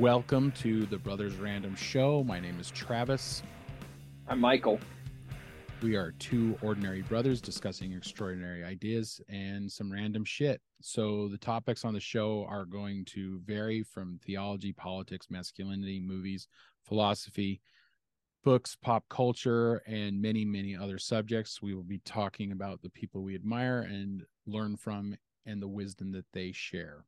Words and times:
Welcome 0.00 0.52
to 0.52 0.86
the 0.86 0.96
Brothers 0.96 1.36
Random 1.36 1.76
Show. 1.76 2.24
My 2.24 2.40
name 2.40 2.58
is 2.58 2.70
Travis. 2.70 3.42
I'm 4.26 4.40
Michael. 4.40 4.80
We 5.82 5.94
are 5.94 6.12
two 6.12 6.56
ordinary 6.62 7.02
brothers 7.02 7.42
discussing 7.42 7.92
extraordinary 7.92 8.64
ideas 8.64 9.20
and 9.28 9.70
some 9.70 9.92
random 9.92 10.24
shit. 10.24 10.62
So, 10.80 11.28
the 11.28 11.36
topics 11.36 11.84
on 11.84 11.92
the 11.92 12.00
show 12.00 12.46
are 12.48 12.64
going 12.64 13.04
to 13.10 13.42
vary 13.44 13.82
from 13.82 14.18
theology, 14.24 14.72
politics, 14.72 15.26
masculinity, 15.28 16.00
movies, 16.00 16.48
philosophy, 16.88 17.60
books, 18.42 18.78
pop 18.82 19.04
culture, 19.10 19.82
and 19.86 20.22
many, 20.22 20.46
many 20.46 20.74
other 20.74 20.98
subjects. 20.98 21.60
We 21.60 21.74
will 21.74 21.82
be 21.82 22.00
talking 22.06 22.52
about 22.52 22.80
the 22.80 22.88
people 22.88 23.22
we 23.22 23.34
admire 23.34 23.80
and 23.82 24.22
learn 24.46 24.78
from 24.78 25.14
and 25.44 25.60
the 25.60 25.68
wisdom 25.68 26.10
that 26.12 26.24
they 26.32 26.52
share. 26.52 27.04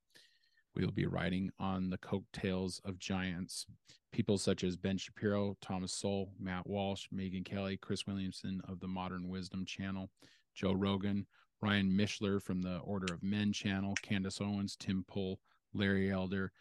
We 0.75 0.85
will 0.85 0.93
be 0.93 1.07
riding 1.07 1.51
on 1.59 1.91
the 1.91 1.99
coattails 1.99 2.81
of 2.85 2.99
giants, 2.99 3.67
people 4.13 4.39
such 4.39 4.65
as 4.65 4.77
Ben 4.77 4.97
Shapiro, 4.97 5.57
Thomas 5.61 5.93
Sowell, 5.93 6.33
Matt 6.39 6.67
Walsh, 6.67 7.09
Megyn 7.15 7.45
Kelly, 7.45 7.77
Chris 7.77 8.07
Williamson 8.07 8.63
of 8.69 8.81
the 8.81 8.89
Modern 8.89 9.29
Wisdom 9.29 9.67
channel, 9.67 10.11
Joe 10.55 10.73
Rogan, 10.73 11.27
Ryan 11.61 11.91
Michler 11.91 12.43
from 12.43 12.63
the 12.63 12.79
Order 12.79 13.15
of 13.15 13.23
Men 13.23 13.53
channel, 13.53 13.95
Candace 14.03 14.41
Owens, 14.41 14.77
Tim 14.77 15.05
Pool, 15.07 15.41
Larry 15.75 16.11
Elder, 16.11 16.53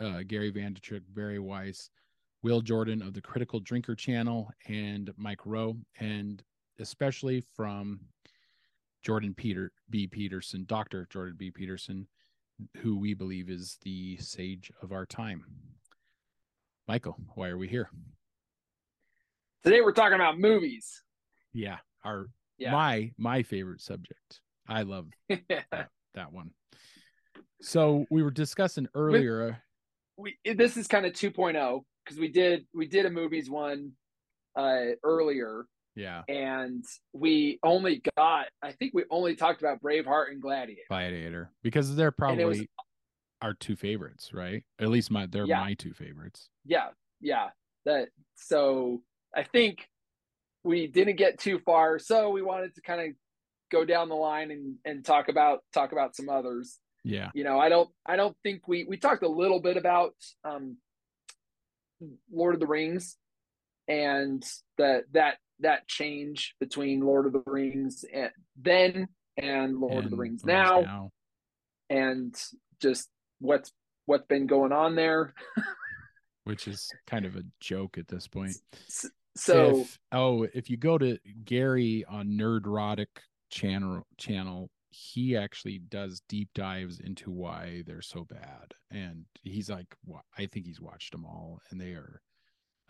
uh, 0.00 0.22
Gary 0.26 0.50
Vaynerchuk, 0.52 1.02
Bari 1.08 1.38
Weiss, 1.38 1.90
Will 2.42 2.60
Jordan 2.60 3.02
of 3.02 3.14
the 3.14 3.22
Critical 3.22 3.60
Drinker 3.60 3.94
channel, 3.94 4.50
and 4.66 5.12
Mike 5.16 5.46
Rowe, 5.46 5.76
and 6.00 6.42
especially 6.80 7.44
from 7.54 8.00
Jordan 9.02 9.34
Peter 9.34 9.72
B. 9.90 10.06
Peterson, 10.06 10.64
Dr. 10.66 11.06
Jordan 11.10 11.36
B. 11.38 11.50
Peterson, 11.50 12.08
who 12.78 12.98
we 12.98 13.14
believe 13.14 13.48
is 13.50 13.78
the 13.82 14.16
sage 14.18 14.70
of 14.82 14.92
our 14.92 15.06
time. 15.06 15.44
Michael, 16.88 17.16
why 17.34 17.48
are 17.48 17.58
we 17.58 17.68
here? 17.68 17.90
Today 19.64 19.80
we're 19.80 19.92
talking 19.92 20.14
about 20.16 20.38
movies. 20.38 21.02
Yeah, 21.52 21.78
our 22.04 22.26
Yeah. 22.58 22.72
my 22.72 23.12
my 23.16 23.42
favorite 23.42 23.80
subject. 23.80 24.40
I 24.68 24.82
love 24.82 25.08
that, 25.28 25.88
that 26.14 26.32
one. 26.32 26.50
So 27.60 28.06
we 28.10 28.22
were 28.22 28.30
discussing 28.30 28.88
earlier. 28.94 29.62
we 30.16 30.36
this 30.44 30.76
is 30.76 30.86
kind 30.88 31.06
of 31.06 31.12
2.0 31.12 31.82
because 32.04 32.18
we 32.18 32.28
did 32.28 32.66
we 32.74 32.86
did 32.86 33.06
a 33.06 33.10
movies 33.10 33.48
one 33.48 33.92
uh 34.56 34.86
earlier 35.04 35.64
yeah, 35.94 36.22
and 36.28 36.84
we 37.12 37.58
only 37.62 38.02
got 38.16 38.46
I 38.62 38.72
think 38.72 38.92
we 38.94 39.04
only 39.10 39.36
talked 39.36 39.60
about 39.60 39.80
Braveheart 39.82 40.30
and 40.30 40.40
Gladiator. 40.42 40.82
Gladiator, 40.88 41.50
because 41.62 41.94
they're 41.96 42.10
probably 42.12 42.44
was- 42.44 42.66
our 43.40 43.54
two 43.54 43.74
favorites, 43.76 44.32
right? 44.32 44.62
At 44.78 44.88
least 44.88 45.10
my 45.10 45.26
they're 45.26 45.46
Yeah. 45.46 45.60
my 45.60 45.74
two 45.74 45.92
favorites. 45.94 46.48
Yeah, 46.64 46.90
yeah. 47.20 47.50
That 47.84 48.08
so 48.36 49.02
I 49.34 49.42
think 49.42 49.88
we 50.64 50.86
didn't 50.86 51.16
get 51.16 51.38
too 51.40 51.58
far, 51.58 51.98
so 51.98 52.30
we 52.30 52.40
wanted 52.42 52.74
to 52.76 52.80
kind 52.82 53.00
of 53.00 53.16
go 53.70 53.84
down 53.84 54.08
the 54.08 54.14
line 54.14 54.50
and 54.50 54.76
and 54.84 55.04
talk 55.04 55.28
about 55.28 55.64
talk 55.74 55.92
about 55.92 56.14
some 56.14 56.28
others. 56.28 56.78
Yeah, 57.04 57.30
you 57.34 57.42
know 57.42 57.58
i 57.58 57.68
don't 57.68 57.90
i 58.06 58.14
don't 58.14 58.36
think 58.44 58.68
we 58.68 58.84
we 58.84 58.96
talked 58.96 59.24
a 59.24 59.28
little 59.28 59.58
bit 59.60 59.76
about 59.76 60.14
um 60.44 60.76
lord 62.32 62.54
of 62.54 62.60
the 62.60 62.66
rings 62.68 63.16
and 63.88 64.44
that 64.78 65.04
that 65.12 65.38
that 65.62 65.86
change 65.88 66.54
between 66.60 67.00
lord 67.00 67.26
of 67.26 67.32
the 67.32 67.42
rings 67.46 68.04
and 68.12 68.30
then 68.60 69.08
and 69.36 69.78
lord 69.78 70.04
of 70.04 70.10
the 70.10 70.16
rings 70.16 70.42
Rings 70.44 70.44
now, 70.44 71.10
and 71.90 72.34
just 72.80 73.08
what's 73.40 73.72
what's 74.06 74.26
been 74.26 74.46
going 74.46 74.72
on 74.72 74.94
there 74.94 75.34
which 76.44 76.66
is 76.66 76.90
kind 77.06 77.24
of 77.24 77.36
a 77.36 77.44
joke 77.60 77.98
at 77.98 78.08
this 78.08 78.26
point. 78.26 78.56
So 79.34 79.80
if, 79.80 79.98
oh, 80.12 80.46
if 80.54 80.68
you 80.68 80.76
go 80.76 80.98
to 80.98 81.18
Gary 81.44 82.04
on 82.08 82.28
Nerdrotic 82.28 83.06
channel 83.50 84.06
channel, 84.18 84.70
he 84.90 85.36
actually 85.36 85.78
does 85.78 86.22
deep 86.28 86.50
dives 86.54 87.00
into 87.00 87.30
why 87.30 87.82
they're 87.86 88.02
so 88.02 88.24
bad, 88.24 88.74
and 88.90 89.24
he's 89.42 89.70
like, 89.70 89.94
I 90.36 90.46
think 90.46 90.66
he's 90.66 90.80
watched 90.80 91.12
them 91.12 91.24
all, 91.24 91.60
and 91.70 91.80
they 91.80 91.92
are. 91.92 92.20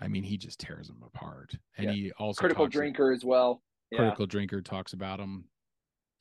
I 0.02 0.08
mean, 0.08 0.24
he 0.24 0.36
just 0.36 0.58
tears 0.58 0.88
them 0.88 1.02
apart, 1.04 1.54
and 1.76 1.86
Yeah. 1.86 1.92
he 1.92 2.12
also 2.18 2.38
critical 2.40 2.66
drinker 2.66 3.12
as 3.12 3.24
well. 3.24 3.62
Yeah. 3.90 3.98
Critical 3.98 4.26
drinker 4.26 4.60
talks 4.60 4.92
about 4.94 5.18
them 5.18 5.44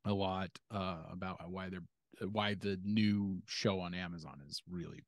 a 0.05 0.13
lot 0.13 0.49
uh 0.71 1.03
about 1.11 1.37
why 1.49 1.69
they're 1.69 1.83
why 2.29 2.55
the 2.55 2.79
new 2.83 3.39
show 3.45 3.79
on 3.79 3.93
amazon 3.93 4.41
is 4.47 4.61
really 4.67 4.99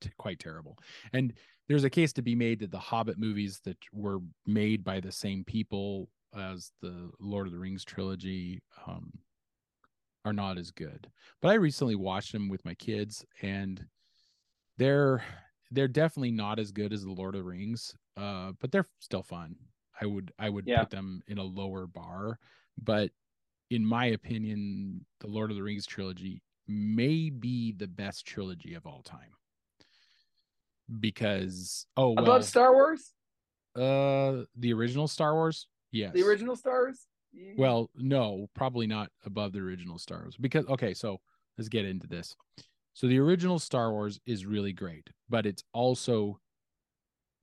t- 0.00 0.10
quite 0.16 0.38
terrible. 0.38 0.78
And 1.12 1.32
there's 1.68 1.82
a 1.84 1.90
case 1.90 2.12
to 2.14 2.22
be 2.22 2.34
made 2.36 2.60
that 2.60 2.70
the 2.70 2.78
hobbit 2.78 3.18
movies 3.18 3.60
that 3.64 3.76
were 3.92 4.20
made 4.46 4.84
by 4.84 5.00
the 5.00 5.10
same 5.10 5.42
people 5.44 6.08
as 6.36 6.70
the 6.80 7.10
lord 7.18 7.46
of 7.48 7.52
the 7.52 7.58
rings 7.58 7.84
trilogy 7.84 8.62
um 8.86 9.10
are 10.24 10.32
not 10.32 10.56
as 10.56 10.70
good. 10.70 11.10
But 11.42 11.48
i 11.48 11.54
recently 11.54 11.96
watched 11.96 12.30
them 12.32 12.48
with 12.48 12.64
my 12.64 12.74
kids 12.74 13.24
and 13.42 13.84
they're 14.76 15.24
they're 15.70 15.88
definitely 15.88 16.30
not 16.30 16.58
as 16.58 16.72
good 16.72 16.92
as 16.92 17.04
the 17.04 17.10
lord 17.12 17.34
of 17.34 17.42
the 17.42 17.48
rings 17.48 17.94
uh 18.16 18.52
but 18.60 18.72
they're 18.72 18.88
still 19.00 19.22
fun. 19.22 19.54
I 20.00 20.06
would 20.06 20.32
i 20.38 20.48
would 20.48 20.66
Yeah. 20.66 20.80
put 20.80 20.90
them 20.90 21.22
in 21.26 21.38
a 21.38 21.42
lower 21.44 21.86
bar 21.86 22.38
but 22.82 23.10
in 23.70 23.84
my 23.84 24.06
opinion 24.06 25.04
the 25.20 25.26
lord 25.26 25.50
of 25.50 25.56
the 25.56 25.62
rings 25.62 25.86
trilogy 25.86 26.42
may 26.66 27.30
be 27.30 27.72
the 27.72 27.86
best 27.88 28.26
trilogy 28.26 28.74
of 28.74 28.86
all 28.86 29.02
time. 29.02 29.32
Because 31.00 31.86
oh 31.96 32.10
well. 32.10 32.24
Above 32.24 32.44
star 32.44 32.72
wars? 32.72 33.12
Uh 33.74 34.44
the 34.56 34.72
original 34.72 35.08
star 35.08 35.34
wars? 35.34 35.66
Yes. 35.92 36.12
The 36.14 36.22
original 36.22 36.56
stars 36.56 37.06
well, 37.56 37.90
no, 37.94 38.48
probably 38.54 38.86
not 38.86 39.10
above 39.24 39.52
the 39.52 39.60
original 39.60 39.98
Star 39.98 40.20
Wars. 40.20 40.36
Because 40.40 40.66
okay, 40.66 40.94
so 40.94 41.20
let's 41.56 41.68
get 41.68 41.84
into 41.84 42.06
this. 42.06 42.34
So 42.98 43.06
the 43.06 43.20
original 43.20 43.60
Star 43.60 43.92
Wars 43.92 44.18
is 44.26 44.44
really 44.44 44.72
great, 44.72 45.10
but 45.28 45.46
it's 45.46 45.62
also 45.72 46.40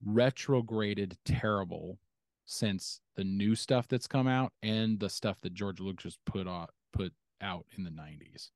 retrograded 0.04 1.16
terrible 1.24 1.98
since 2.44 3.00
the 3.14 3.24
new 3.24 3.54
stuff 3.54 3.88
that's 3.88 4.06
come 4.06 4.28
out 4.28 4.52
and 4.62 5.00
the 5.00 5.08
stuff 5.08 5.40
that 5.40 5.54
George 5.54 5.80
Lucas 5.80 6.18
put 6.26 6.46
out 6.46 6.72
put 6.92 7.14
out 7.40 7.64
in 7.78 7.84
the 7.84 7.90
90s 7.90 8.50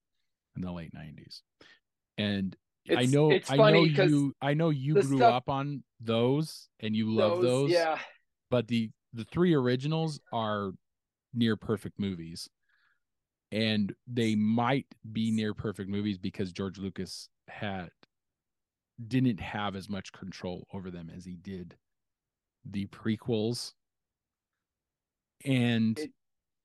in 0.57 0.61
the 0.61 0.71
late 0.71 0.93
90s. 0.95 1.41
And 2.19 2.55
I 2.95 3.07
know 3.07 3.31
it's 3.31 3.51
I 3.51 3.57
know 3.57 3.85
you 3.85 4.35
I 4.43 4.53
know 4.53 4.69
you 4.69 4.93
grew 4.93 5.17
stuff- 5.17 5.33
up 5.33 5.49
on 5.49 5.83
those 6.01 6.69
and 6.81 6.95
you 6.95 7.11
love 7.11 7.41
those 7.41 7.71
yeah 7.71 7.99
but 8.51 8.69
the 8.69 8.91
the 9.15 9.25
three 9.25 9.55
originals 9.55 10.21
are 10.35 10.73
near 11.33 11.57
perfect 11.57 11.99
movies 11.99 12.51
and 13.53 13.95
they 14.07 14.35
might 14.35 14.87
be 15.13 15.31
near 15.31 15.55
perfect 15.55 15.91
movies 15.91 16.19
because 16.19 16.53
george 16.53 16.79
lucas 16.79 17.29
had 17.49 17.91
didn't 19.09 19.41
have 19.41 19.77
as 19.77 19.89
much 19.89 20.13
control 20.13 20.67
over 20.73 20.91
them 20.91 21.11
as 21.15 21.25
he 21.25 21.37
did 21.37 21.77
the 22.67 22.87
prequels. 22.89 23.73
And 25.45 25.99
it, 25.99 26.13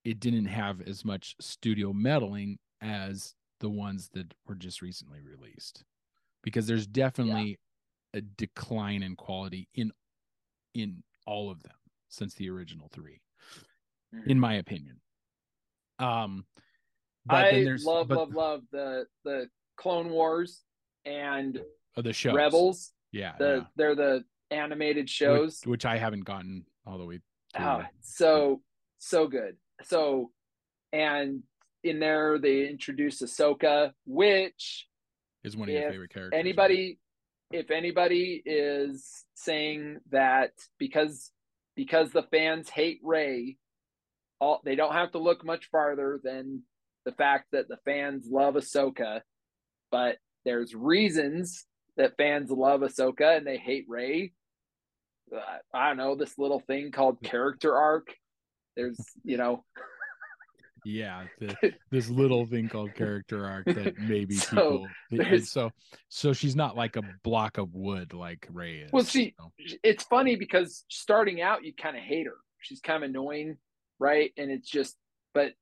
It- 0.04 0.20
didn't 0.20 0.44
have 0.46 0.82
as 0.82 1.04
much 1.04 1.34
studio 1.40 1.92
meddling 1.94 2.58
as 2.80 3.34
the 3.60 3.70
ones 3.70 4.10
that 4.10 4.34
were 4.46 4.54
just 4.54 4.82
recently 4.82 5.20
released. 5.22 5.82
Because 6.42 6.66
there's 6.66 6.86
definitely 6.86 7.58
a 8.12 8.20
decline 8.20 9.02
in 9.02 9.16
quality 9.16 9.68
in 9.74 9.92
in 10.74 11.02
all 11.26 11.50
of 11.50 11.62
them 11.62 11.76
since 12.08 12.34
the 12.34 12.50
original 12.50 12.88
3 12.92 13.20
in 14.26 14.38
my 14.38 14.54
opinion. 14.54 15.00
Um 15.98 16.46
but 17.26 17.36
I 17.36 17.50
then 17.52 17.64
there's 17.64 17.84
love, 17.84 18.08
but, 18.08 18.18
love, 18.18 18.34
love 18.34 18.62
the 18.72 19.06
the 19.24 19.48
Clone 19.76 20.10
Wars 20.10 20.62
and 21.04 21.60
oh, 21.96 22.02
the 22.02 22.12
show 22.12 22.34
Rebels. 22.34 22.92
yeah, 23.12 23.32
The 23.38 23.56
yeah. 23.56 23.64
they're 23.76 23.94
the 23.94 24.24
animated 24.50 25.10
shows. 25.10 25.60
Which, 25.62 25.70
which 25.70 25.86
i 25.86 25.98
haven't 25.98 26.24
gotten 26.24 26.64
all 26.86 26.98
the 26.98 27.04
way 27.04 27.20
through. 27.54 27.64
Ah, 27.64 27.88
so 28.00 28.62
so 28.98 29.26
good. 29.26 29.56
So 29.82 30.30
and 30.92 31.42
in 31.82 32.00
there 32.00 32.38
they 32.38 32.68
introduce 32.68 33.22
Ahsoka, 33.22 33.92
which 34.06 34.86
is 35.44 35.56
one 35.56 35.68
of 35.68 35.74
your 35.74 35.90
favorite 35.90 36.12
characters 36.12 36.32
right? 36.32 36.40
anybody 36.40 36.98
if 37.52 37.70
anybody 37.70 38.42
is 38.44 39.24
saying 39.34 39.98
that 40.10 40.50
because 40.78 41.30
because 41.76 42.10
the 42.10 42.24
fans 42.24 42.68
hate 42.68 43.00
Rey, 43.02 43.58
all 44.40 44.60
they 44.64 44.74
don't 44.74 44.94
have 44.94 45.12
to 45.12 45.18
look 45.18 45.44
much 45.44 45.68
farther 45.70 46.20
than 46.22 46.62
the 47.06 47.12
fact 47.12 47.46
that 47.52 47.68
the 47.68 47.78
fans 47.86 48.28
love 48.30 48.54
Ahsoka, 48.54 49.20
but 49.90 50.16
there's 50.44 50.74
reasons 50.74 51.64
that 51.96 52.16
fans 52.18 52.50
love 52.50 52.82
Ahsoka 52.82 53.38
and 53.38 53.46
they 53.46 53.56
hate 53.56 53.86
Rey. 53.88 54.32
Uh, 55.34 55.40
I 55.72 55.88
don't 55.88 55.96
know 55.96 56.14
this 56.16 56.36
little 56.38 56.60
thing 56.60 56.90
called 56.92 57.20
character 57.24 57.74
arc. 57.74 58.08
There's 58.76 58.98
you 59.24 59.38
know 59.38 59.64
yeah, 60.84 61.24
the, 61.40 61.74
this 61.90 62.08
little 62.08 62.46
thing 62.46 62.68
called 62.68 62.94
character 62.94 63.44
arc 63.44 63.64
that 63.66 63.98
maybe 63.98 64.34
So, 64.36 64.86
people. 65.10 65.38
so, 65.40 65.70
so 66.08 66.32
she's 66.32 66.54
not 66.54 66.76
like 66.76 66.94
a 66.94 67.02
block 67.24 67.58
of 67.58 67.74
wood 67.74 68.12
like 68.14 68.46
Rey 68.52 68.76
is. 68.78 68.92
Well, 68.92 69.02
she- 69.04 69.34
so. 69.38 69.52
it's 69.82 70.04
funny 70.04 70.36
because 70.36 70.84
starting 70.88 71.40
out 71.42 71.64
you 71.64 71.72
kind 71.74 71.96
of 71.96 72.02
hate 72.04 72.26
her. 72.26 72.36
She's 72.60 72.78
kind 72.80 73.02
of 73.02 73.10
annoying, 73.10 73.56
right? 73.98 74.32
And 74.36 74.48
it's 74.50 74.68
just, 74.70 74.96
but 75.34 75.54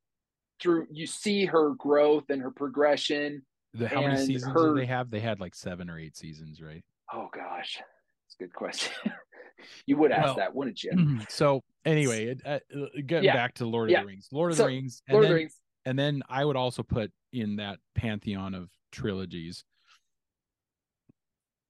through 0.65 0.87
you 0.91 1.07
see 1.07 1.45
her 1.45 1.75
growth 1.75 2.25
and 2.31 2.41
her 2.43 2.51
progression. 2.51 3.43
The, 3.75 3.87
how 3.89 4.01
many 4.01 4.17
seasons 4.25 4.53
her- 4.53 4.75
did 4.75 4.83
they 4.83 4.87
have? 4.87 5.11
They 5.11 5.21
had 5.21 5.39
like 5.41 5.55
seven 5.55 5.89
or 5.91 5.99
eight 5.99 6.17
seasons, 6.17 6.61
right? 6.63 6.83
Oh 7.13 7.29
gosh, 7.33 7.81
it's 8.27 8.37
a 8.41 8.43
good 8.45 8.53
question. 8.55 8.93
you 9.87 9.97
would 9.99 10.11
ask 10.11 10.25
Well, 10.25 10.35
that, 10.37 10.55
wouldn't 10.55 10.83
you? 10.83 11.21
so 11.29 11.63
anyway, 11.85 12.27
it, 12.27 12.41
uh, 12.47 12.59
uh, 12.77 12.87
getting 13.07 13.25
Yeah. 13.25 13.35
back 13.35 13.55
to 13.55 13.67
Lord 13.67 13.89
of 13.91 13.93
Yeah. 13.93 14.01
the 14.01 14.07
Rings, 14.07 14.29
Lord 14.33 14.53
of 14.53 14.57
So, 14.57 14.63
the 14.65 14.69
Rings, 14.69 15.03
and 15.07 15.13
Lord 15.15 15.25
of 15.25 15.29
then, 15.29 15.35
the 15.35 15.41
Rings. 15.43 15.61
and 15.85 15.99
then 15.99 16.23
I 16.29 16.45
would 16.45 16.57
also 16.57 16.83
put 16.83 17.13
in 17.33 17.57
that 17.57 17.79
pantheon 17.95 18.55
of 18.55 18.71
trilogies, 18.91 19.65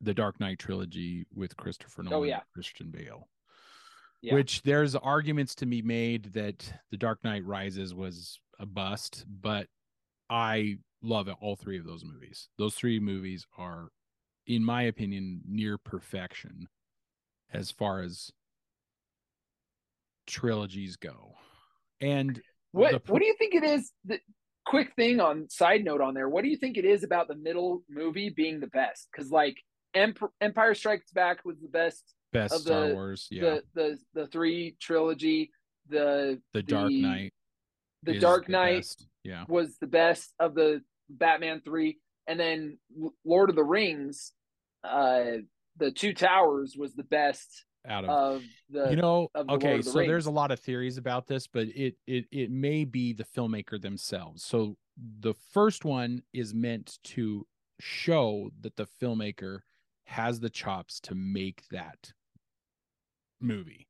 the 0.01 0.15
Dark 0.15 0.39
Knight 0.39 0.59
trilogy 0.61 1.27
with 1.35 1.57
Christopher 1.57 2.03
Nolan, 2.05 2.19
Oh, 2.19 2.23
yeah. 2.23 2.41
Christian 2.55 2.91
Bale. 2.91 3.29
Yeah. 4.25 4.35
Which 4.35 4.63
there's 4.63 4.95
arguments 4.95 5.55
to 5.57 5.67
be 5.67 5.83
made 5.83 6.33
that 6.33 6.73
the 6.91 6.97
Dark 6.97 7.23
Knight 7.25 7.45
Rises 7.45 7.95
was 7.95 8.41
a 8.59 8.65
bust, 8.65 9.27
but 9.29 9.67
I 10.31 10.79
love 11.03 11.29
it, 11.29 11.37
all 11.43 11.57
three 11.57 11.79
of 11.79 11.85
those 11.85 12.07
movies. 12.07 12.49
Those 12.57 12.75
three 12.75 12.99
movies 12.99 13.45
are, 13.59 13.89
in 14.47 14.65
my 14.65 14.85
opinion, 14.85 15.43
near 15.47 15.77
perfection 15.77 16.69
as 17.53 17.71
far 17.71 18.01
as 18.01 18.31
trilogies 20.27 20.97
go. 20.97 21.35
And 22.01 22.41
What 22.73 23.05
per- 23.05 23.13
What 23.13 23.21
do 23.21 23.27
you 23.27 23.37
think 23.39 23.55
it 23.55 23.63
is? 23.65 23.93
The 24.07 24.21
quick 24.65 24.95
thing 24.97 25.21
on 25.21 25.51
side 25.51 25.85
note 25.85 26.01
on 26.01 26.15
there. 26.15 26.31
What 26.31 26.45
do 26.45 26.49
you 26.49 26.57
think 26.57 26.79
it 26.79 26.87
is 26.87 27.05
about 27.05 27.29
the 27.29 27.37
middle 27.37 27.83
movie 27.91 28.31
being 28.31 28.61
the 28.61 28.69
best? 28.69 29.09
Because 29.13 29.31
like 29.31 29.59
Emp- 29.95 30.33
Empire 30.41 30.75
Strikes 30.75 31.13
Back 31.13 31.45
was 31.45 31.61
the 31.61 31.69
best. 31.69 32.15
Best 32.35 32.55
of 32.55 32.61
Star 32.63 32.89
the- 32.89 32.95
Wars, 32.95 33.29
yeah. 33.31 33.41
The 33.43 33.63
the 33.75 33.99
the 34.15 34.27
three 34.27 34.77
trilogy. 34.81 35.51
The 35.89 36.41
The, 36.53 36.63
Dark 36.63 36.89
the- 36.89 37.03
Knight. 37.03 37.35
the 38.03 38.19
Dark 38.19 38.49
Knight 38.49 38.87
Yeah. 39.23 39.45
was 39.49 39.77
the 39.79 39.87
best 39.87 40.35
of 40.39 40.55
the 40.55 40.83
Batman 41.11 41.61
three, 41.63 41.99
and 42.27 42.39
then 42.41 42.79
Lord 43.25 43.51
of 43.51 43.57
the 43.57 43.65
Rings, 43.65 44.33
uh, 44.83 45.39
the 45.77 45.91
Two 45.91 46.15
Towers 46.15 46.75
was 46.77 46.95
the 46.95 47.03
best 47.05 47.65
Out 47.87 48.05
of 48.05 48.11
of 48.11 48.43
the. 48.71 48.91
you 48.91 48.97
know 48.97 49.29
the 49.35 49.45
okay 49.53 49.77
the 49.79 49.83
so 49.83 49.99
there's 49.99 50.25
a 50.27 50.31
lot 50.31 50.51
of 50.51 50.59
theories 50.61 50.97
about 50.97 51.27
this 51.27 51.47
but 51.47 51.67
it 51.69 51.97
it 52.07 52.25
it 52.31 52.51
may 52.51 52.85
be 52.85 53.13
the 53.13 53.25
filmmaker 53.25 53.79
themselves 53.81 54.43
so 54.43 54.77
the 55.21 55.35
first 55.53 55.85
one 55.85 56.23
is 56.33 56.55
meant 56.55 56.99
to 57.05 57.47
show 57.81 58.51
that 58.61 58.77
the 58.77 58.87
filmmaker 58.87 59.59
has 60.05 60.41
the 60.41 60.49
chops 60.49 60.99
to 61.01 61.15
make 61.15 61.65
that 61.71 62.13
movie. 63.45 63.87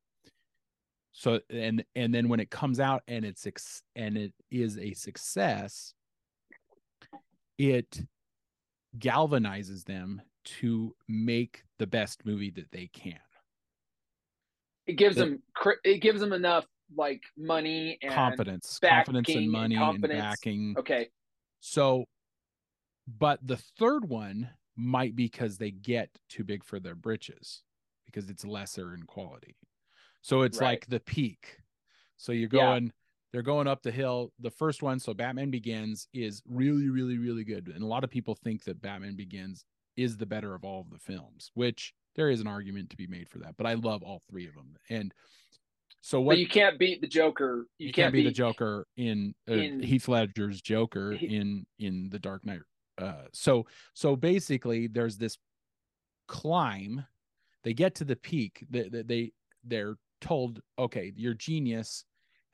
So 1.12 1.41
and 1.49 1.85
and 1.95 2.12
then 2.12 2.29
when 2.29 2.41
it 2.41 2.51
comes 2.51 2.81
out 2.81 3.03
and 3.06 3.25
it's 3.25 3.47
ex- 3.47 3.83
and 3.95 4.19
it 4.19 4.33
is 4.51 4.79
a 4.79 4.93
success 4.95 5.95
it 7.56 8.03
galvanizes 8.99 9.85
them 9.85 10.21
to 10.45 10.95
make 11.09 11.62
the 11.79 11.87
best 11.87 12.27
movie 12.27 12.51
that 12.51 12.71
they 12.73 12.89
can. 12.93 13.19
It 14.87 14.95
gives 14.95 15.17
the- 15.17 15.25
them 15.25 15.43
it 15.85 15.99
gives 15.99 16.21
them 16.21 16.33
enough 16.33 16.67
like 16.95 17.23
money 17.37 17.99
and 18.03 18.12
confidence 18.12 18.79
confidence 18.79 19.25
backing 19.29 19.37
and 19.37 19.45
and 19.45 19.53
money 19.53 19.75
and, 19.77 19.85
confidence. 19.85 20.21
backing. 20.21 20.75
Okay, 20.79 21.09
so 21.61 22.05
but 23.06 23.39
the 23.47 23.56
third 23.79 24.09
one 24.09 24.51
might 24.77 25.15
be 25.15 25.27
because 25.27 25.59
they 25.59 25.71
get 25.71 26.11
too 26.29 26.43
big 26.45 26.65
for 26.65 26.81
their 26.81 26.95
britches 26.95 27.62
because 28.14 28.31
it's 28.31 28.44
lesser 28.44 28.94
in 28.94 29.02
quality 29.05 29.56
so 30.22 30.43
it's 30.43 30.61
Right. 30.61 30.69
like 30.70 30.87
the 30.87 31.00
peak 31.00 31.58
so 32.16 32.32
you're 32.32 32.49
Yeah. 32.52 32.61
going 32.75 32.93
they're 33.32 33.43
going 33.43 33.66
up 33.66 33.82
the 33.82 33.90
hill 33.90 34.32
the 34.38 34.50
first 34.50 34.82
one 34.82 34.99
so 35.00 35.12
batman 35.12 35.50
begins 35.50 36.06
is 36.12 36.43
really 36.49 36.88
really 36.88 37.19
really 37.19 37.44
good 37.44 37.69
and 37.69 37.82
a 37.82 37.87
lot 37.87 38.05
of 38.05 38.11
people 38.11 38.34
think 38.34 38.64
that 38.64 38.81
batman 38.81 39.16
begins 39.16 39.64
is 39.96 40.16
the 40.16 40.26
better 40.26 40.55
of 40.55 40.64
all 40.64 40.81
of 40.82 40.90
the 40.90 40.99
films 40.99 41.50
which 41.55 41.93
there 42.16 42.31
is 42.31 42.40
an 42.40 42.46
argument 42.46 42.90
to 42.90 42.96
be 42.96 43.06
made 43.08 43.28
for 43.28 43.38
that 43.38 43.56
but 43.56 43.66
i 43.66 43.75
love 43.75 44.02
all 44.02 44.22
three 44.31 44.46
of 44.46 44.55
them 44.55 44.76
and 44.90 45.12
so 46.00 46.20
what 46.20 46.32
but 46.32 46.38
you 46.38 46.46
can't 46.49 46.78
beat 46.78 47.00
the 47.00 47.06
Joker. 47.06 47.67
You, 47.78 47.87
you 47.87 47.93
can't, 47.94 48.12
be 48.12 48.20
beat 48.20 48.28
the 48.28 48.34
Joker 48.34 48.87
in, 48.99 49.34
uh, 49.49 49.55
in- 49.55 49.82
Heath 49.82 50.06
Ledger's 50.06 50.60
Joker 50.60 51.12
in 51.12 51.64
in 51.78 52.10
the 52.10 52.19
Dark 52.19 52.44
Knight. 52.44 52.60
Uh, 52.99 53.22
so 53.32 53.64
so 53.94 54.14
basically, 54.14 54.87
there's 54.87 55.17
this 55.17 55.38
climb. 56.28 57.06
They 57.64 57.72
get 57.75 57.94
to 57.96 58.05
the 58.05 58.16
peak. 58.16 58.64
They, 58.70 58.88
they 58.88 59.02
they 59.02 59.32
they're 59.64 59.96
told, 60.20 60.61
okay, 60.78 61.12
you're 61.16 61.34
genius, 61.34 62.05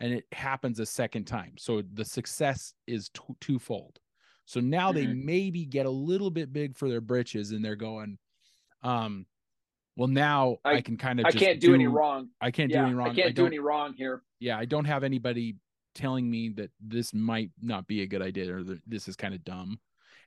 and 0.00 0.12
it 0.12 0.24
happens 0.32 0.80
a 0.80 0.86
second 0.86 1.24
time. 1.24 1.54
So 1.58 1.82
the 1.94 2.04
success 2.04 2.72
is 2.86 3.08
t- 3.10 3.20
twofold. 3.40 3.98
So 4.46 4.60
now 4.60 4.90
they 4.92 5.06
Mhm. 5.06 5.24
maybe 5.24 5.64
get 5.66 5.86
a 5.86 5.90
little 5.90 6.30
bit 6.30 6.52
big 6.52 6.76
for 6.76 6.88
their 6.88 7.00
britches, 7.00 7.50
and 7.52 7.64
they're 7.64 7.76
going, 7.76 8.18
um, 8.82 9.26
well 9.96 10.08
now 10.08 10.56
I, 10.64 10.74
I- 10.76 10.80
can 10.80 10.96
kind 10.96 11.20
of 11.20 11.26
I 11.26 11.32
can't 11.32 11.60
do, 11.60 11.74
any 11.74 11.86
wrong. 11.86 12.30
I 12.40 12.50
can't 12.50 12.70
yeah, 12.70 12.80
do 12.82 12.86
any 12.86 12.94
wrong. 12.94 13.10
I 13.10 13.14
can't 13.14 13.34
do 13.34 13.42
don't- 13.42 13.46
any 13.48 13.58
wrong 13.58 13.92
here. 13.94 14.22
yeah, 14.38 14.56
I 14.58 14.64
don't 14.64 14.84
have 14.86 15.04
anybody 15.04 15.56
telling 15.94 16.30
me 16.30 16.48
that 16.50 16.70
this 16.80 17.12
might 17.12 17.50
not 17.60 17.86
be 17.88 18.02
a 18.02 18.06
good 18.06 18.22
idea 18.22 18.56
or 18.56 18.62
that 18.62 18.80
this 18.86 19.08
is 19.08 19.16
kind 19.16 19.34
of 19.34 19.42
dumb. 19.44 19.78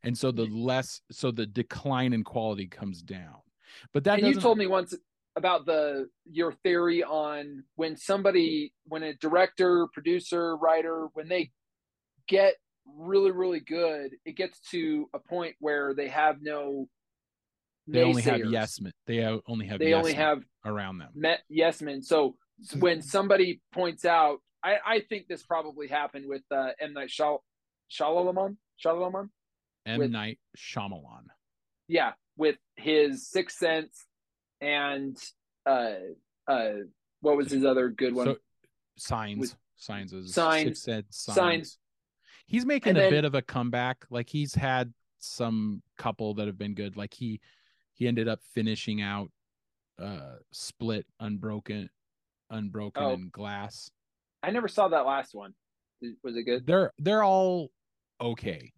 And 0.03 0.17
so 0.17 0.31
the 0.31 0.45
less, 0.47 0.99
so 1.09 1.31
the 1.31 1.45
decline 1.45 2.11
in 2.11 2.23
quality 2.25 2.67
comes 2.67 3.01
down. 3.01 3.37
But 3.93 4.03
that 4.05 4.19
and 4.19 4.27
you 4.27 4.39
told 4.39 4.57
me 4.57 4.67
once 4.67 4.93
about 5.35 5.65
the 5.65 6.07
your 6.25 6.51
theory 6.63 7.03
on 7.03 7.63
when 7.75 7.97
somebody 7.97 8.73
when 8.85 9.03
a 9.03 9.13
director 9.15 9.87
producer 9.93 10.55
writer 10.57 11.07
when 11.13 11.27
they 11.27 11.51
get 12.27 12.53
really 12.85 13.31
really 13.31 13.59
good 13.59 14.11
it 14.25 14.35
gets 14.35 14.59
to 14.71 15.09
a 15.13 15.19
point 15.19 15.55
where 15.59 15.93
they 15.95 16.07
have 16.09 16.37
no 16.41 16.87
they 17.87 18.03
only 18.03 18.21
have 18.21 18.39
naysayers. 18.41 18.51
yes 18.51 18.79
men. 18.81 18.93
They 19.07 19.25
only 19.47 19.65
have 19.67 19.79
they 19.79 19.89
yes 19.89 19.97
only 19.97 20.13
have 20.13 20.43
around 20.65 20.99
them. 20.99 21.09
met 21.15 21.39
yes 21.49 21.81
men 21.81 22.01
so 22.03 22.35
when 22.79 23.01
somebody 23.01 23.59
points 23.73 24.05
out 24.05 24.37
i 24.63 24.75
i 24.85 24.99
think 25.09 25.27
this 25.27 25.41
probably 25.43 25.87
happened 25.87 26.25
with 26.27 26.43
uh 26.51 26.69
m 26.79 26.93
night 26.93 27.09
Shyal- 27.09 27.39
Shyamalan 27.91 28.57
Shyamalan 28.85 29.29
M 29.85 29.99
with- 29.99 30.11
Night 30.11 30.39
Shyamalan. 30.57 31.25
yeah 31.87 32.11
with 32.37 32.55
his 32.75 33.27
sixth 33.29 33.57
sense 33.57 34.05
and 34.61 35.17
uh 35.65 35.95
uh 36.47 36.71
what 37.21 37.37
was 37.37 37.51
his 37.51 37.63
other 37.65 37.89
good 37.89 38.13
one 38.15 38.25
So 38.27 38.37
signs, 38.97 39.39
With- 39.39 39.55
signs 39.75 40.13
is 40.13 40.33
Signs, 40.33 40.81
Sense, 40.81 41.05
signs. 41.11 41.35
Signs. 41.35 41.77
He's 42.47 42.65
making 42.65 42.91
And 42.91 42.97
a 42.97 43.01
then- 43.01 43.11
bit 43.11 43.25
of 43.25 43.35
a 43.35 43.41
comeback. 43.41 44.05
Like 44.09 44.29
he's 44.29 44.53
had 44.53 44.93
some 45.19 45.81
couple 45.97 46.33
that 46.35 46.47
have 46.47 46.57
been 46.57 46.73
good. 46.73 46.97
Like 46.97 47.13
he 47.13 47.39
he 47.93 48.07
ended 48.07 48.27
up 48.27 48.39
finishing 48.53 49.01
out 49.01 49.29
uh 50.01 50.35
split 50.51 51.05
unbroken 51.19 51.89
unbroken 52.49 53.03
Oh. 53.03 53.13
and 53.13 53.31
glass 53.31 53.91
i 54.41 54.49
never 54.49 54.67
saw 54.67 54.87
that 54.87 55.05
last 55.05 55.35
one 55.35 55.53
was 56.23 56.35
it 56.35 56.43
good 56.43 56.65
they're 56.65 56.91
they're 56.97 57.23
all 57.23 57.69
okay 58.19 58.73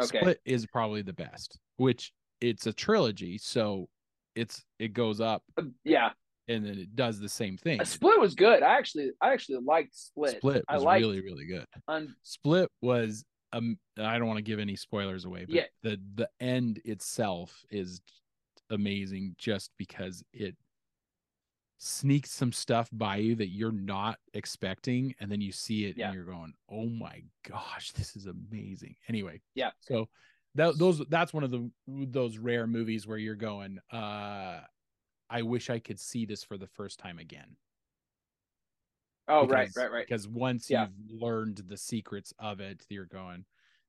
okay 0.00 0.18
split 0.20 0.40
is 0.44 0.66
probably 0.66 1.00
the 1.00 1.14
best 1.14 1.58
which 1.78 2.12
it's 2.40 2.66
a 2.66 2.72
trilogy 2.72 3.38
so 3.38 3.88
it's 4.34 4.64
it 4.78 4.92
goes 4.92 5.20
up 5.20 5.42
Uh, 5.58 5.62
yeah 5.84 6.10
and 6.48 6.64
then 6.64 6.78
it 6.78 6.94
does 6.94 7.18
the 7.18 7.28
same 7.28 7.56
thing 7.56 7.82
split 7.84 8.20
was 8.20 8.34
good 8.34 8.62
i 8.62 8.76
actually 8.76 9.10
i 9.20 9.32
actually 9.32 9.58
liked 9.64 9.94
split, 9.94 10.36
split 10.36 10.64
I 10.68 10.74
was 10.74 10.84
liked- 10.84 11.00
really 11.02 11.20
really 11.22 11.46
good 11.46 11.64
Un- 11.88 12.14
split 12.22 12.70
was 12.82 13.24
um 13.52 13.78
i 13.98 14.18
don't 14.18 14.26
want 14.28 14.38
to 14.38 14.42
give 14.42 14.58
any 14.58 14.76
spoilers 14.76 15.24
away 15.24 15.44
but 15.46 15.54
Yeah. 15.54 15.64
the 15.82 15.98
the 16.16 16.28
end 16.40 16.80
itself 16.84 17.64
is 17.70 18.00
amazing 18.70 19.34
just 19.38 19.70
because 19.78 20.22
it 20.32 20.54
sneaks 21.78 22.30
some 22.30 22.52
stuff 22.52 22.88
by 22.92 23.16
you 23.16 23.34
that 23.36 23.48
you're 23.48 23.70
not 23.72 24.16
expecting 24.34 25.14
and 25.20 25.30
then 25.30 25.40
you 25.42 25.52
see 25.52 25.84
it 25.84 25.96
Yeah. 25.96 26.06
and 26.06 26.14
you're 26.14 26.24
going 26.24 26.54
oh 26.70 26.86
my 26.86 27.22
gosh 27.48 27.92
this 27.92 28.16
is 28.16 28.26
amazing 28.26 28.96
anyway 29.08 29.40
Yeah. 29.54 29.70
so 29.80 30.08
that 30.56 30.78
those 30.78 31.00
that's 31.08 31.32
one 31.32 31.44
of 31.44 31.50
the 31.50 31.70
those 31.86 32.38
rare 32.38 32.66
movies 32.66 33.06
where 33.06 33.18
you're 33.18 33.34
going 33.34 33.78
uh 33.92 34.60
i 35.30 35.42
wish 35.42 35.70
i 35.70 35.78
could 35.78 35.98
see 36.00 36.24
this 36.26 36.42
for 36.44 36.56
the 36.58 36.66
first 36.66 36.98
time 36.98 37.18
again 37.18 37.56
oh 39.28 39.46
right 39.46 39.68
because- 39.68 39.76
right 39.76 39.90
right 39.92 40.06
Because 40.06 40.28
once 40.28 40.70
Yeah. 40.70 40.86
you've 41.08 41.20
learned 41.22 41.62
the 41.68 41.76
secrets 41.76 42.32
of 42.38 42.60
it, 42.60 42.84
you're 42.88 43.06
going. 43.06 43.44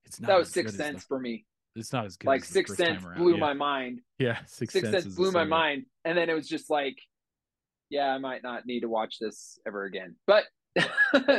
It's 0.05 0.19
not. 0.19 0.27
that 0.27 0.37
was 0.39 0.47
as 0.47 0.53
sixth 0.53 0.77
good 0.77 0.81
as 0.81 0.87
sense 0.87 1.03
the- 1.03 1.07
for 1.07 1.19
me 1.19 1.45
it's 1.75 1.93
not 1.93 2.05
as 2.05 2.17
good. 2.17 2.27
like 2.27 2.43
sixth 2.43 2.75
sense 2.75 3.03
blew 3.17 3.33
yeah. 3.35 3.39
my 3.39 3.53
mind 3.53 4.01
Yeah, 4.17 4.39
six, 4.47 4.73
sense 4.73 5.05
is 5.05 5.15
blew 5.15 5.31
my 5.31 5.43
mind 5.43 5.85
and 6.05 6.17
then 6.17 6.27
it 6.29 6.33
was 6.33 6.47
just 6.47 6.69
like 6.71 6.97
yeah 7.91 8.07
i 8.07 8.17
might 8.17 8.41
not 8.41 8.65
need 8.65 8.79
to 8.81 8.89
watch 8.89 9.19
this 9.19 9.59
ever 9.67 9.83
again 9.85 10.15
but 10.25 10.45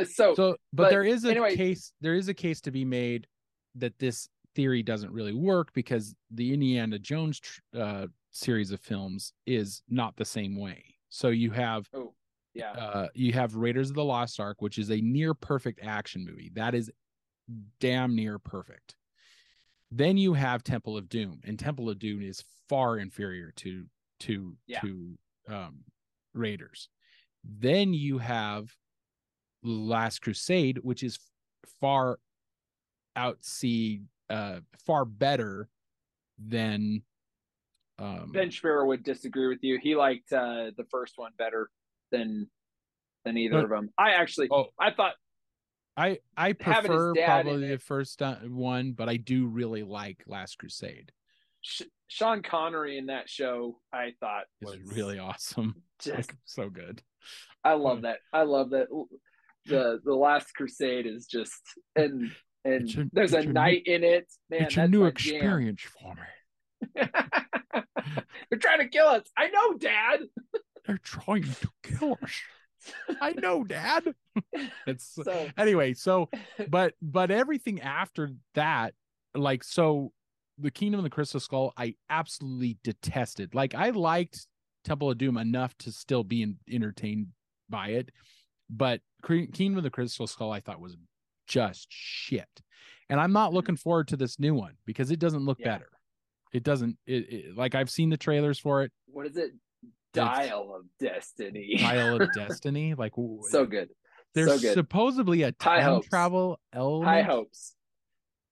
so, 0.07 0.33
So, 0.35 0.35
but, 0.35 0.57
but 0.73 0.89
there 0.91 1.03
is 1.03 1.23
a 1.25 1.31
anyway- 1.31 1.55
case. 1.55 1.93
There 2.01 2.15
is 2.15 2.27
a 2.27 2.33
case 2.33 2.59
to 2.61 2.71
be 2.71 2.83
made 2.85 3.25
that 3.75 3.97
this 3.99 4.27
theory 4.59 4.83
doesn't 4.83 5.13
really 5.13 5.33
work 5.33 5.71
because 5.73 6.13
the 6.31 6.53
Indiana 6.53 6.99
Jones 6.99 7.39
uh, 7.73 8.07
series 8.31 8.71
of 8.71 8.81
films 8.81 9.31
is 9.45 9.81
not 9.89 10.17
the 10.17 10.25
same 10.25 10.57
way. 10.59 10.83
So 11.07 11.29
you 11.29 11.51
have 11.51 11.87
oh 11.93 12.13
yeah, 12.53 12.71
uh, 12.71 13.07
you 13.13 13.31
have 13.33 13.55
Raiders 13.55 13.89
of 13.89 13.95
the 13.95 14.03
Lost 14.03 14.37
Ark, 14.39 14.57
which 14.61 14.77
is 14.77 14.89
a 14.91 14.99
near 14.99 15.33
perfect 15.33 15.79
action 15.81 16.25
movie. 16.25 16.51
That 16.55 16.75
is 16.75 16.91
damn 17.79 18.15
near 18.15 18.37
perfect. 18.37 18.95
Then 19.91 20.17
you 20.17 20.33
have 20.33 20.61
Temple 20.63 20.97
of 20.97 21.07
Doom, 21.07 21.39
and 21.45 21.57
Temple 21.57 21.89
of 21.89 21.97
Doom 21.99 22.21
is 22.21 22.43
far 22.67 22.97
inferior 22.99 23.53
to 23.57 23.85
to 24.21 24.57
Yeah. 24.67 24.81
to 24.81 25.17
um, 25.47 25.85
Raiders. 26.33 26.89
Then 27.45 27.93
you 27.93 28.17
have 28.17 28.75
Last 29.63 30.19
Crusade, 30.21 30.79
which 30.83 31.01
is 31.01 31.17
far 31.79 32.19
outsee, 33.17 34.01
uh, 34.29 34.59
far 34.85 35.05
better 35.05 35.67
than 36.37 37.01
um, 37.97 38.31
Ben 38.33 38.49
Shapiro 38.49 38.85
would 38.87 39.03
disagree 39.03 39.47
with 39.47 39.59
you. 39.61 39.77
He 39.81 39.95
liked 39.95 40.31
uh, 40.31 40.71
the 40.77 40.85
first 40.89 41.13
one 41.17 41.31
better 41.37 41.69
than 42.11 42.49
than 43.25 43.37
either 43.37 43.55
But- 43.55 43.63
of 43.65 43.69
them. 43.69 43.89
I 43.97 44.11
actually, 44.11 44.47
Oh, 44.51 44.67
I 44.79 44.91
thought 44.91 45.13
I 45.97 46.19
I 46.37 46.53
prefer 46.53 47.13
probably 47.13 47.67
the 47.67 47.77
first 47.79 48.21
uh, 48.21 48.35
one, 48.47 48.93
but 48.93 49.09
I 49.09 49.17
do 49.17 49.47
really 49.47 49.83
like 49.83 50.23
Last 50.27 50.57
Crusade. 50.57 51.11
Sh- 51.61 51.81
Sean 52.07 52.41
Connery 52.41 52.97
in 52.97 53.07
that 53.07 53.29
show, 53.29 53.79
I 53.91 54.13
thought 54.21 54.43
It 54.61 54.65
was 54.65 54.79
was 54.79 54.95
really 54.95 55.19
awesome. 55.19 55.83
just. 56.01 56.15
Like, 56.29 56.37
so 56.45 56.69
good. 56.69 57.01
I 57.65 57.73
love 57.73 58.03
that. 58.03 58.19
I 58.31 58.43
love 58.43 58.69
that. 58.69 58.87
The 59.65 59.99
the 60.05 60.15
Last 60.15 60.53
Crusade 60.55 61.05
is 61.05 61.25
just 61.27 61.59
and 61.97 62.31
and 62.65 62.89
a- 62.97 63.09
there's 63.13 63.33
a 63.33 63.39
a 63.39 63.45
new- 63.45 63.53
night 63.53 63.83
in 63.85 64.03
it. 64.03 64.31
Man, 64.49 64.63
it's 64.63 64.77
a 64.77 64.87
new 64.87 65.05
experience 65.05 65.81
for 65.81 66.15
me. 66.15 67.03
They're 68.49 68.59
trying 68.59 68.79
to 68.79 68.87
kill 68.87 69.07
us. 69.07 69.23
I 69.37 69.47
know, 69.49 69.73
Dad. 69.77 70.21
They're 70.87 70.97
trying 71.03 71.43
to 71.43 71.67
kill 71.83 72.17
us. 72.23 72.41
I 73.21 73.33
know, 73.33 73.63
Dad. 73.63 74.03
It's 74.87 75.15
So 75.21 75.49
anyway. 75.57 75.93
So, 75.93 76.29
but 76.69 76.93
but 77.01 77.29
everything 77.29 77.81
after 77.81 78.31
that, 78.55 78.93
like 79.35 79.63
so, 79.63 80.11
the 80.57 80.71
Kingdom 80.71 80.99
of 80.99 81.03
the 81.03 81.09
Crystal 81.09 81.39
Skull, 81.41 81.73
I 81.77 81.95
absolutely 82.09 82.77
detested. 82.83 83.53
Like 83.53 83.75
I 83.75 83.89
liked 83.89 84.47
Temple 84.85 85.11
of 85.11 85.17
Doom 85.17 85.37
enough 85.37 85.77
to 85.79 85.91
still 85.91 86.23
be 86.23 86.41
en- 86.41 86.57
entertained 86.71 87.27
by 87.69 87.89
it, 87.89 88.09
but 88.69 89.01
Kingdom 89.23 89.77
of 89.77 89.83
the 89.83 89.89
Crystal 89.89 90.25
Skull, 90.25 90.51
I 90.51 90.61
thought 90.61 90.79
was 90.79 90.95
just 91.49 91.87
shit. 91.89 92.47
And 93.09 93.19
I'm 93.19 93.33
not 93.33 93.47
mm-hmm. 93.47 93.55
looking 93.55 93.75
forward 93.75 94.07
to 94.09 94.17
this 94.17 94.39
new 94.39 94.53
one 94.53 94.73
because 94.85 95.11
it 95.11 95.19
doesn't 95.19 95.43
look 95.43 95.59
Yeah. 95.59 95.73
better. 95.73 95.89
It 96.53 96.63
doesn't. 96.63 96.97
It, 97.05 97.31
it 97.33 97.57
like 97.57 97.75
I've 97.75 97.89
seen 97.89 98.09
the 98.09 98.17
trailers 98.17 98.57
for 98.59 98.83
it. 98.83 98.91
what 99.07 99.25
is 99.27 99.35
it? 99.37 99.51
Dial 100.13 100.73
of 100.75 100.85
Destiny. 100.99 101.75
Dial 101.79 102.19
of 102.21 102.29
Destiny. 102.33 102.95
Like 102.95 103.13
so 103.49 103.65
good. 103.65 103.89
there's 104.33 104.49
so 104.49 104.59
good. 104.59 104.73
supposedly 104.73 105.43
a 105.43 105.53
High 105.61 105.77
time 105.77 105.83
hopes. 105.83 106.07
travel 106.07 106.59
element. 106.73 107.05
High 107.09 107.21
hopes. 107.21 107.75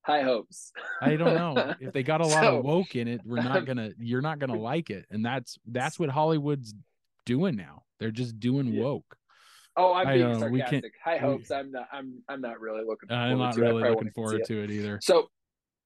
High 0.01 0.21
hopes. 0.21 0.71
I 1.01 1.15
don't 1.15 1.35
know 1.35 1.73
if 1.79 1.91
they 1.93 2.03
got 2.03 2.21
a 2.21 2.25
lot 2.27 2.43
So- 2.43 2.59
of 2.59 2.65
woke 2.65 2.95
in 2.95 3.07
it. 3.07 3.21
We're 3.25 3.41
not 3.41 3.65
gonna. 3.65 3.91
You're 3.99 4.21
not 4.21 4.39
gonna 4.39 4.59
like 4.59 4.89
it, 4.89 5.05
and 5.09 5.25
that's 5.25 5.57
that's 5.65 5.97
what 5.99 6.09
Hollywood's 6.09 6.73
doing 7.25 7.55
now. 7.55 7.83
They're 7.99 8.11
just 8.11 8.39
doing 8.39 8.67
Yeah. 8.67 8.83
woke. 8.83 9.17
Oh, 9.79 9.93
I'm 9.93 10.07
I 10.07 10.13
being 10.15 10.27
don't 10.27 10.39
know, 10.39 10.47
we 10.47 10.59
can't- 10.59 10.71
sarcastic. 10.71 10.93
High 11.03 11.17
hopes. 11.17 11.51
I'm 11.51 11.71
not. 11.71 11.87
I'm. 11.91 12.23
I'm 12.27 12.41
not 12.41 12.59
really 12.59 12.83
looking. 12.83 13.09
Forward 13.09 13.23
I'm 13.23 13.37
not 13.37 13.53
to 13.53 13.61
it. 13.63 13.67
Really 13.67 13.89
looking 13.89 14.11
forward 14.11 14.31
see 14.37 14.41
it. 14.41 14.47
to 14.47 14.63
it 14.63 14.71
either. 14.71 14.99
So, 15.01 15.29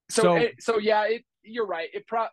so, 0.09 0.21
So- 0.21 0.35
it- 0.37 0.55
so 0.63 0.77
yeah. 0.79 1.03
It. 1.05 1.25
You're 1.43 1.67
right. 1.67 1.89
It 1.93 2.07
pro. 2.07 2.27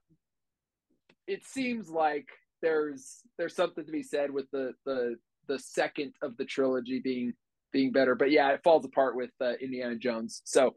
It 1.27 1.45
seems 1.45 1.91
like 1.91 2.29
there's 2.62 3.21
there's 3.38 3.55
something 3.55 3.85
to 3.85 3.93
be 3.93 4.03
said 4.03 4.31
with 4.31 4.50
the 4.50 4.73
the 4.87 5.17
the 5.47 5.59
second 5.59 6.12
of 6.23 6.37
the 6.37 6.45
trilogy 6.45 7.00
being 7.00 7.33
being 7.73 7.93
better, 7.93 8.15
but 8.15 8.31
yeah, 8.31 8.50
it 8.53 8.61
falls 8.62 8.85
apart 8.85 9.15
with 9.17 9.31
uh, 9.41 9.53
Indiana 9.61 9.97
Jones. 9.97 10.41
So 10.45 10.77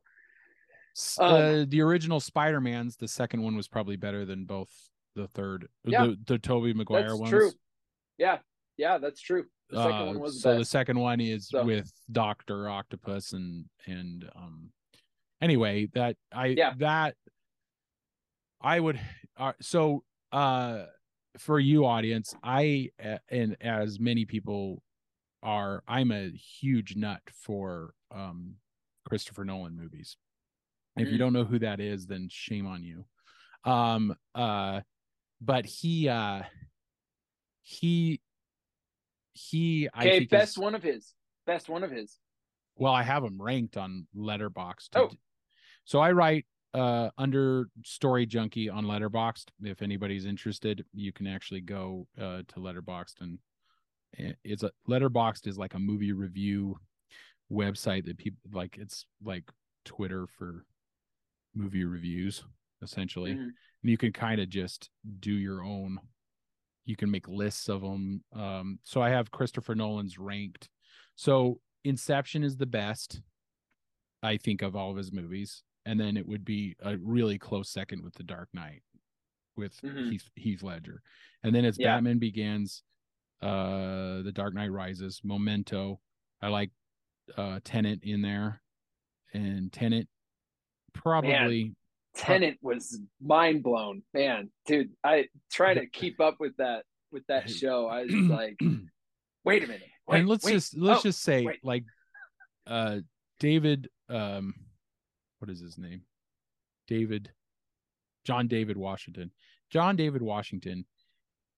Um, 1.19 1.33
uh, 1.33 1.65
the 1.67 1.81
original 1.81 2.19
Spider-Man's 2.19 2.97
the 2.97 3.07
second 3.07 3.41
one 3.43 3.55
was 3.55 3.67
probably 3.69 3.95
better 3.95 4.25
than 4.25 4.43
both 4.45 4.69
the 5.15 5.27
third. 5.27 5.67
Yeah. 5.85 6.07
the, 6.07 6.17
the 6.25 6.37
Tobey 6.39 6.73
Maguire 6.73 7.07
that's 7.09 7.19
ones. 7.19 7.29
true. 7.31 7.51
Yeah, 8.17 8.39
yeah, 8.77 8.97
that's 8.97 9.21
true. 9.21 9.45
The 9.71 9.77
second 9.83 9.91
Uh, 10.01 10.05
one 10.07 10.19
was 10.19 10.41
so 10.41 10.57
the 10.57 10.65
second 10.65 10.99
one 10.99 11.19
is 11.21 11.47
So- 11.49 11.63
with 11.65 11.91
Doctor 12.11 12.67
Octopus 12.69 13.33
and 13.33 13.65
and 13.87 14.29
um 14.35 14.71
anyway 15.41 15.87
that 15.93 16.17
I 16.31 16.47
Yeah. 16.47 16.73
that 16.77 17.15
I 18.59 18.79
would 18.79 18.99
uh, 19.37 19.53
so 19.61 20.03
uh 20.31 20.85
for 21.37 21.59
you 21.59 21.85
audience 21.85 22.35
I 22.43 22.91
and 23.29 23.55
as 23.61 23.99
many 23.99 24.25
people 24.25 24.83
are 25.41 25.83
I'm 25.87 26.11
a 26.11 26.29
huge 26.31 26.95
nut 26.95 27.21
for 27.33 27.93
um 28.11 28.57
Christopher 29.07 29.45
Nolan 29.45 29.75
movies. 29.75 30.17
If 30.97 31.07
you 31.07 31.15
Mhm. 31.15 31.19
don't 31.19 31.33
know 31.33 31.45
who 31.45 31.59
that 31.59 31.79
is 31.79 32.05
then 32.07 32.27
shame 32.29 32.67
on 32.67 32.83
you. 32.83 33.05
Um 33.63 34.15
uh 34.35 34.81
but 35.39 35.65
he 35.65 36.07
uh 36.09 36.43
he 37.63 38.19
he 39.33 39.87
I 39.93 40.01
okay, 40.01 40.17
think 40.19 40.29
best 40.29 40.51
is- 40.53 40.57
one 40.57 40.75
of 40.75 40.83
his. 40.83 41.13
Best 41.47 41.69
one 41.69 41.83
of 41.83 41.91
his. 41.91 42.17
well, 42.75 42.93
I 42.93 43.03
have 43.03 43.23
them 43.23 43.41
ranked 43.41 43.75
on 43.77 44.07
Letterboxd. 44.15 44.89
Oh. 44.95 45.09
So 45.85 45.99
I 45.99 46.11
write 46.11 46.45
uh 46.73 47.09
under 47.17 47.67
Story 47.83 48.25
Junkie 48.25 48.69
on 48.69 48.85
Letterboxd. 48.85 49.45
If 49.63 49.81
anybody's 49.81 50.25
interested, 50.25 50.85
you 50.93 51.11
can 51.11 51.27
actually 51.27 51.61
go 51.61 52.07
uh 52.19 52.43
to 52.47 52.55
Letterboxd 52.59 53.21
and 53.21 53.39
and 54.17 54.35
it's 54.43 54.63
a 54.63 54.71
Letterboxd 54.89 55.47
is 55.47 55.57
like 55.57 55.73
a 55.73 55.79
movie 55.79 56.11
review 56.13 56.77
website 57.51 58.05
that 58.05 58.17
people 58.17 58.39
like 58.53 58.77
it's 58.77 59.05
like 59.23 59.43
Twitter 59.83 60.27
for 60.37 60.65
movie 61.55 61.83
reviews 61.83 62.43
essentially. 62.81 63.31
Mhm. 63.33 63.43
And 63.83 63.89
you 63.91 63.97
can 63.97 64.13
kind 64.13 64.39
of 64.39 64.47
just 64.49 64.89
do 65.19 65.33
your 65.33 65.63
own 65.63 65.99
you 66.85 66.95
can 66.95 67.09
make 67.11 67.27
lists 67.27 67.69
of 67.69 67.81
them 67.81 68.23
um 68.33 68.79
so 68.83 69.01
i 69.01 69.09
have 69.09 69.31
christopher 69.31 69.75
nolan's 69.75 70.17
ranked 70.17 70.69
so 71.15 71.59
inception 71.83 72.43
is 72.43 72.57
the 72.57 72.65
best 72.65 73.21
i 74.23 74.37
think 74.37 74.61
of 74.61 74.75
all 74.75 74.91
of 74.91 74.97
his 74.97 75.11
movies 75.11 75.63
and 75.85 75.99
then 75.99 76.17
it 76.17 76.27
would 76.27 76.45
be 76.45 76.75
a 76.81 76.97
really 76.97 77.37
close 77.39 77.69
second 77.69 78.03
with 78.03 78.13
the 78.15 78.23
dark 78.23 78.49
knight 78.53 78.83
with 79.57 79.79
Mhm. 79.81 80.09
heath, 80.11 80.29
heath 80.35 80.63
ledger 80.63 81.01
and 81.43 81.53
then 81.53 81.65
it's 81.65 81.77
Yeah. 81.77 81.95
batman 81.95 82.19
begins 82.19 82.83
uh 83.41 84.21
the 84.21 84.31
dark 84.33 84.53
knight 84.53 84.71
rises 84.71 85.21
memento 85.23 85.99
i 86.41 86.47
like 86.47 86.71
uh 87.37 87.59
tenet 87.63 88.03
in 88.03 88.21
there 88.21 88.61
and 89.33 89.71
tenet 89.73 90.07
probably 90.93 91.75
Tenet 92.15 92.57
was 92.61 92.99
mind 93.21 93.63
blown, 93.63 94.03
man, 94.13 94.49
dude. 94.65 94.91
I 95.03 95.27
try 95.51 95.73
to 95.73 95.87
keep 95.87 96.19
up 96.19 96.37
with 96.39 96.57
that 96.57 96.83
with 97.11 97.25
that 97.27 97.49
show. 97.49 97.87
I 97.87 98.03
was 98.03 98.13
like, 98.13 98.59
wait 99.45 99.63
a 99.63 99.67
minute, 99.67 99.87
wait, 100.07 100.19
and 100.19 100.29
let's 100.29 100.45
wait, 100.45 100.53
just 100.53 100.77
let's 100.77 100.99
oh, 100.99 101.03
just 101.03 101.21
say 101.21 101.45
wait. 101.45 101.59
like 101.63 101.83
uh 102.67 102.97
david 103.39 103.89
um 104.09 104.53
what 105.39 105.49
is 105.49 105.59
his 105.59 105.77
name? 105.77 106.01
David 106.87 107.31
john 108.25 108.47
david 108.47 108.77
washington. 108.77 109.31
John 109.69 109.95
david 109.95 110.21
washington 110.21 110.85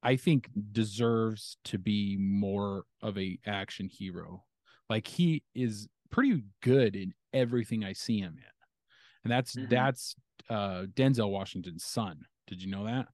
i 0.03 0.15
think 0.15 0.49
deserves 0.71 1.57
to 1.63 1.77
be 1.77 2.15
more 2.19 2.85
of 3.01 3.17
a 3.17 3.39
action 3.45 3.89
hero. 3.89 4.43
Like 4.89 5.07
he 5.07 5.43
is 5.55 5.87
pretty 6.11 6.43
good 6.61 6.95
in 6.95 7.13
everything 7.33 7.83
i 7.83 7.93
see 7.93 8.19
him 8.19 8.37
in 8.37 8.52
and 9.23 9.31
that's 9.31 9.53
Mhm. 9.55 9.69
that's 9.69 10.15
uh 10.49 10.83
denzel 10.93 11.29
washington's 11.31 11.83
son 11.85 12.25
did 12.47 12.61
you 12.61 12.69
know 12.69 12.85
that 12.85 13.07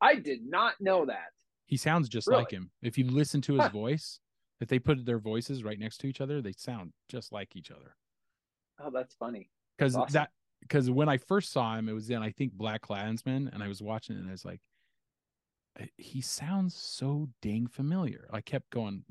I 0.00 0.14
did 0.16 0.44
not 0.46 0.80
know 0.80 1.04
that. 1.06 1.32
he 1.66 1.76
sounds 1.76 2.08
just 2.08 2.28
like 2.30 2.50
him. 2.52 2.70
If 2.82 2.96
you 2.96 3.04
listen 3.04 3.40
to 3.42 3.54
his 3.54 3.64
Huh. 3.64 3.70
voice, 3.70 4.20
if 4.60 4.68
they 4.68 4.78
put 4.78 5.04
their 5.04 5.18
voices 5.18 5.64
right 5.64 5.78
next 5.78 5.98
to 5.98 6.06
each 6.06 6.20
other, 6.20 6.40
they 6.40 6.52
sound 6.52 6.92
just 7.08 7.32
like 7.32 7.56
each 7.56 7.70
other. 7.72 7.96
Oh, 8.78 8.90
that's 8.90 9.14
funny. 9.16 9.50
Because 9.76 9.96
Awesome. 9.96 10.12
that 10.12 10.30
because 10.60 10.88
when 10.90 11.08
I 11.08 11.16
first 11.18 11.50
saw 11.52 11.76
him, 11.76 11.88
it 11.88 11.92
was 11.92 12.10
in 12.10 12.22
I 12.22 12.30
think 12.30 12.52
Black 12.52 12.82
Klansman, 12.82 13.48
and 13.52 13.62
I 13.62 13.68
was 13.68 13.82
watching 13.82 14.16
it 14.16 14.20
and 14.20 14.28
I 14.28 14.32
was 14.32 14.44
like, 14.44 14.60
"Eh, 15.80 15.86
he 15.96 16.20
sounds 16.20 16.74
so 16.74 17.28
dang 17.42 17.66
familiar. 17.66 18.28
I 18.32 18.40
kept 18.40 18.70
going. 18.70 19.04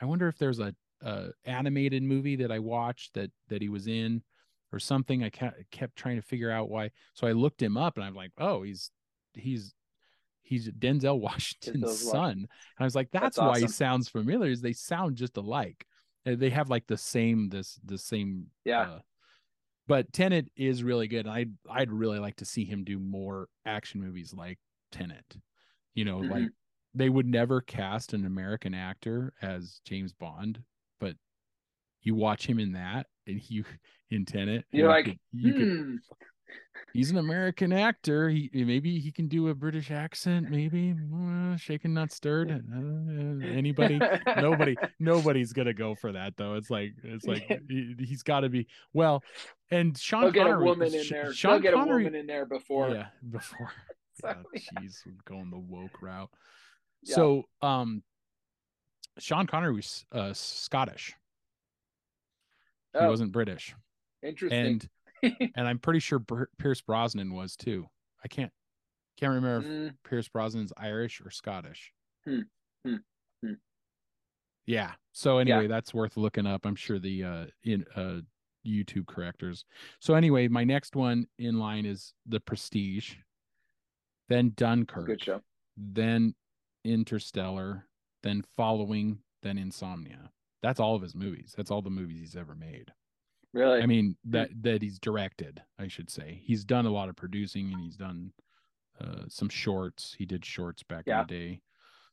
I 0.00 0.04
wonder 0.04 0.26
if 0.28 0.38
there's 0.38 0.58
a, 0.60 0.74
a 1.02 1.30
animated 1.44 2.02
movie 2.02 2.36
that 2.36 2.50
I 2.50 2.58
watched 2.58 3.14
that 3.14 3.30
that 3.48 3.62
he 3.62 3.68
was 3.68 3.86
in 3.86 4.22
or 4.72 4.78
something. 4.78 5.22
I 5.24 5.30
kept 5.70 5.96
trying 5.96 6.16
to 6.16 6.22
figure 6.22 6.50
out 6.50 6.68
why. 6.70 6.90
So 7.14 7.26
I 7.26 7.32
looked 7.32 7.62
him 7.62 7.76
up 7.76 7.96
and 7.96 8.04
I'm 8.04 8.14
like, 8.14 8.32
oh, 8.38 8.62
he's 8.62 8.90
he's 9.34 9.74
he's 10.42 10.68
Denzel 10.70 11.20
Washington's 11.20 12.00
son. 12.00 12.30
And 12.30 12.48
I 12.78 12.84
was 12.84 12.94
like, 12.94 13.10
that's, 13.10 13.36
That's 13.36 13.38
why 13.38 13.60
he 13.60 13.68
sounds 13.68 14.08
familiar. 14.08 14.50
Is 14.50 14.60
they 14.60 14.72
sound 14.72 15.16
just 15.16 15.36
alike. 15.36 15.86
They 16.24 16.50
have 16.50 16.68
like 16.68 16.86
the 16.86 16.98
same 16.98 17.48
this 17.48 17.78
the 17.84 17.98
same 17.98 18.46
Yeah. 18.64 18.80
uh, 18.82 18.98
but 19.86 20.12
Tenet 20.12 20.48
is 20.56 20.84
really 20.84 21.08
good. 21.08 21.26
and 21.26 21.34
I'd 21.34 21.52
I'd 21.68 21.90
really 21.90 22.18
like 22.18 22.36
to 22.36 22.44
see 22.44 22.64
him 22.64 22.84
do 22.84 22.98
more 22.98 23.48
action 23.64 24.00
movies 24.00 24.32
like 24.34 24.58
Tenet. 24.92 25.36
You 25.94 26.04
know, 26.04 26.18
Mhm. 26.18 26.30
like 26.30 26.48
they 26.94 27.08
would 27.08 27.26
never 27.26 27.60
cast 27.60 28.12
an 28.14 28.26
American 28.26 28.74
actor 28.74 29.32
as 29.40 29.80
James 29.84 30.12
Bond, 30.12 30.62
but 30.98 31.16
you 32.02 32.14
watch 32.14 32.46
him 32.46 32.58
in 32.58 32.72
that 32.72 33.06
and 33.26 33.40
you 33.50 33.64
in 34.10 34.24
Tenet. 34.24 34.64
You're 34.72 34.88
like, 34.88 35.04
could- 35.06 35.18
you 35.32 35.52
could 35.52 35.68
Hmm. 35.68 35.96
he's 36.92 37.10
an 37.12 37.18
American 37.18 37.72
actor. 37.72 38.28
He 38.28 38.50
maybe 38.52 38.98
he 38.98 39.12
can 39.12 39.28
do 39.28 39.48
a 39.48 39.54
British 39.54 39.90
accent. 39.92 40.50
Maybe 40.50 40.94
uh, 41.14 41.56
shaken 41.56 41.94
not 41.94 42.10
stirred. 42.10 42.50
Uh, 42.50 43.46
anybody? 43.46 44.00
Nobody. 44.36 44.76
Nobody's 44.98 45.52
gonna 45.52 45.72
go 45.74 45.94
for 45.94 46.10
that 46.12 46.36
though. 46.36 46.54
It's 46.54 46.68
like 46.70 46.94
it's 47.04 47.24
like 47.26 47.46
he, 47.68 47.94
he's 48.00 48.22
got 48.24 48.40
to 48.40 48.48
be 48.48 48.66
well. 48.92 49.22
And 49.70 49.96
Sean 49.96 50.22
They'll 50.22 50.32
get 50.32 50.46
a 50.46 50.50
Connery, 50.50 50.64
woman 50.64 50.92
in 50.94 51.04
there. 51.08 51.32
Sean 51.32 51.52
They'll 51.52 51.60
get 51.60 51.74
Connery, 51.74 52.02
a 52.02 52.06
woman 52.06 52.20
in 52.20 52.26
there 52.26 52.46
before. 52.46 52.88
yeah, 52.90 53.06
before. 53.30 53.70
So, 54.20 54.28
Yeah, 54.28 54.34
yeah. 54.74 54.80
Jeez, 54.82 54.96
we're 55.06 55.12
going 55.24 55.50
the 55.50 55.58
woke 55.58 56.02
route. 56.02 56.28
Yeah. 57.04 57.14
So, 57.14 57.44
um, 57.62 58.02
Sean 59.18 59.46
Connery 59.46 59.72
was 59.72 60.04
uh, 60.12 60.32
Scottish. 60.34 61.14
He 62.92 62.98
Oh, 62.98 63.08
wasn't 63.08 63.32
British, 63.32 63.74
interesting. 64.22 64.80
and 65.22 65.50
and 65.54 65.68
I'm 65.68 65.78
pretty 65.78 66.00
sure 66.00 66.20
Pierce 66.58 66.80
Brosnan 66.80 67.32
was 67.34 67.56
too. 67.56 67.88
I 68.24 68.28
can't 68.28 68.52
can't 69.18 69.32
remember 69.34 69.66
if 69.66 69.72
Mm, 69.92 69.96
Pierce 70.02 70.28
Brosnan's 70.28 70.72
Irish 70.76 71.20
or 71.20 71.30
Scottish. 71.30 71.92
Hmm. 72.24 72.40
Hmm. 72.86 72.94
Hmm. 73.44 73.52
Yeah. 74.66 74.92
So 75.12 75.38
anyway, 75.38 75.66
that's 75.66 75.92
worth 75.94 76.16
looking 76.16 76.46
up. 76.46 76.64
I'm 76.66 76.74
sure 76.76 76.98
the 76.98 77.24
uh 77.24 77.46
in 77.64 77.84
uh 77.94 78.20
YouTube 78.66 79.06
correctors. 79.06 79.64
So 80.00 80.14
anyway, 80.14 80.48
my 80.48 80.64
next 80.64 80.96
one 80.96 81.26
in 81.38 81.58
line 81.58 81.86
is 81.86 82.12
The 82.26 82.40
Prestige, 82.40 83.14
then 84.28 84.52
Dunkirk, 84.56 85.06
good 85.06 85.22
show. 85.22 85.40
then 85.76 86.34
Interstellar, 86.84 87.86
then 88.22 88.42
Following, 88.56 89.20
then 89.42 89.58
Insomnia. 89.58 90.30
That's 90.62 90.80
all 90.80 90.94
of 90.94 91.02
his 91.02 91.14
movies. 91.14 91.54
That's 91.56 91.70
all 91.70 91.82
the 91.82 91.90
movies 91.90 92.20
he's 92.20 92.36
ever 92.36 92.54
made. 92.54 92.92
Really? 93.52 93.82
I 93.82 93.86
mean 93.86 94.16
that 94.26 94.50
that 94.62 94.82
he's 94.82 94.98
directed, 94.98 95.60
I 95.78 95.88
should 95.88 96.10
say. 96.10 96.40
He's 96.44 96.64
done 96.64 96.86
a 96.86 96.90
lot 96.92 97.08
of 97.08 97.16
producing 97.16 97.72
and 97.72 97.82
he's 97.82 97.96
done 97.96 98.32
uh 99.00 99.22
some 99.28 99.48
shorts. 99.48 100.14
He 100.16 100.24
did 100.26 100.44
shorts 100.44 100.82
back 100.82 101.04
Yeah. 101.06 101.22
in 101.22 101.26
the 101.26 101.34
day. 101.34 101.60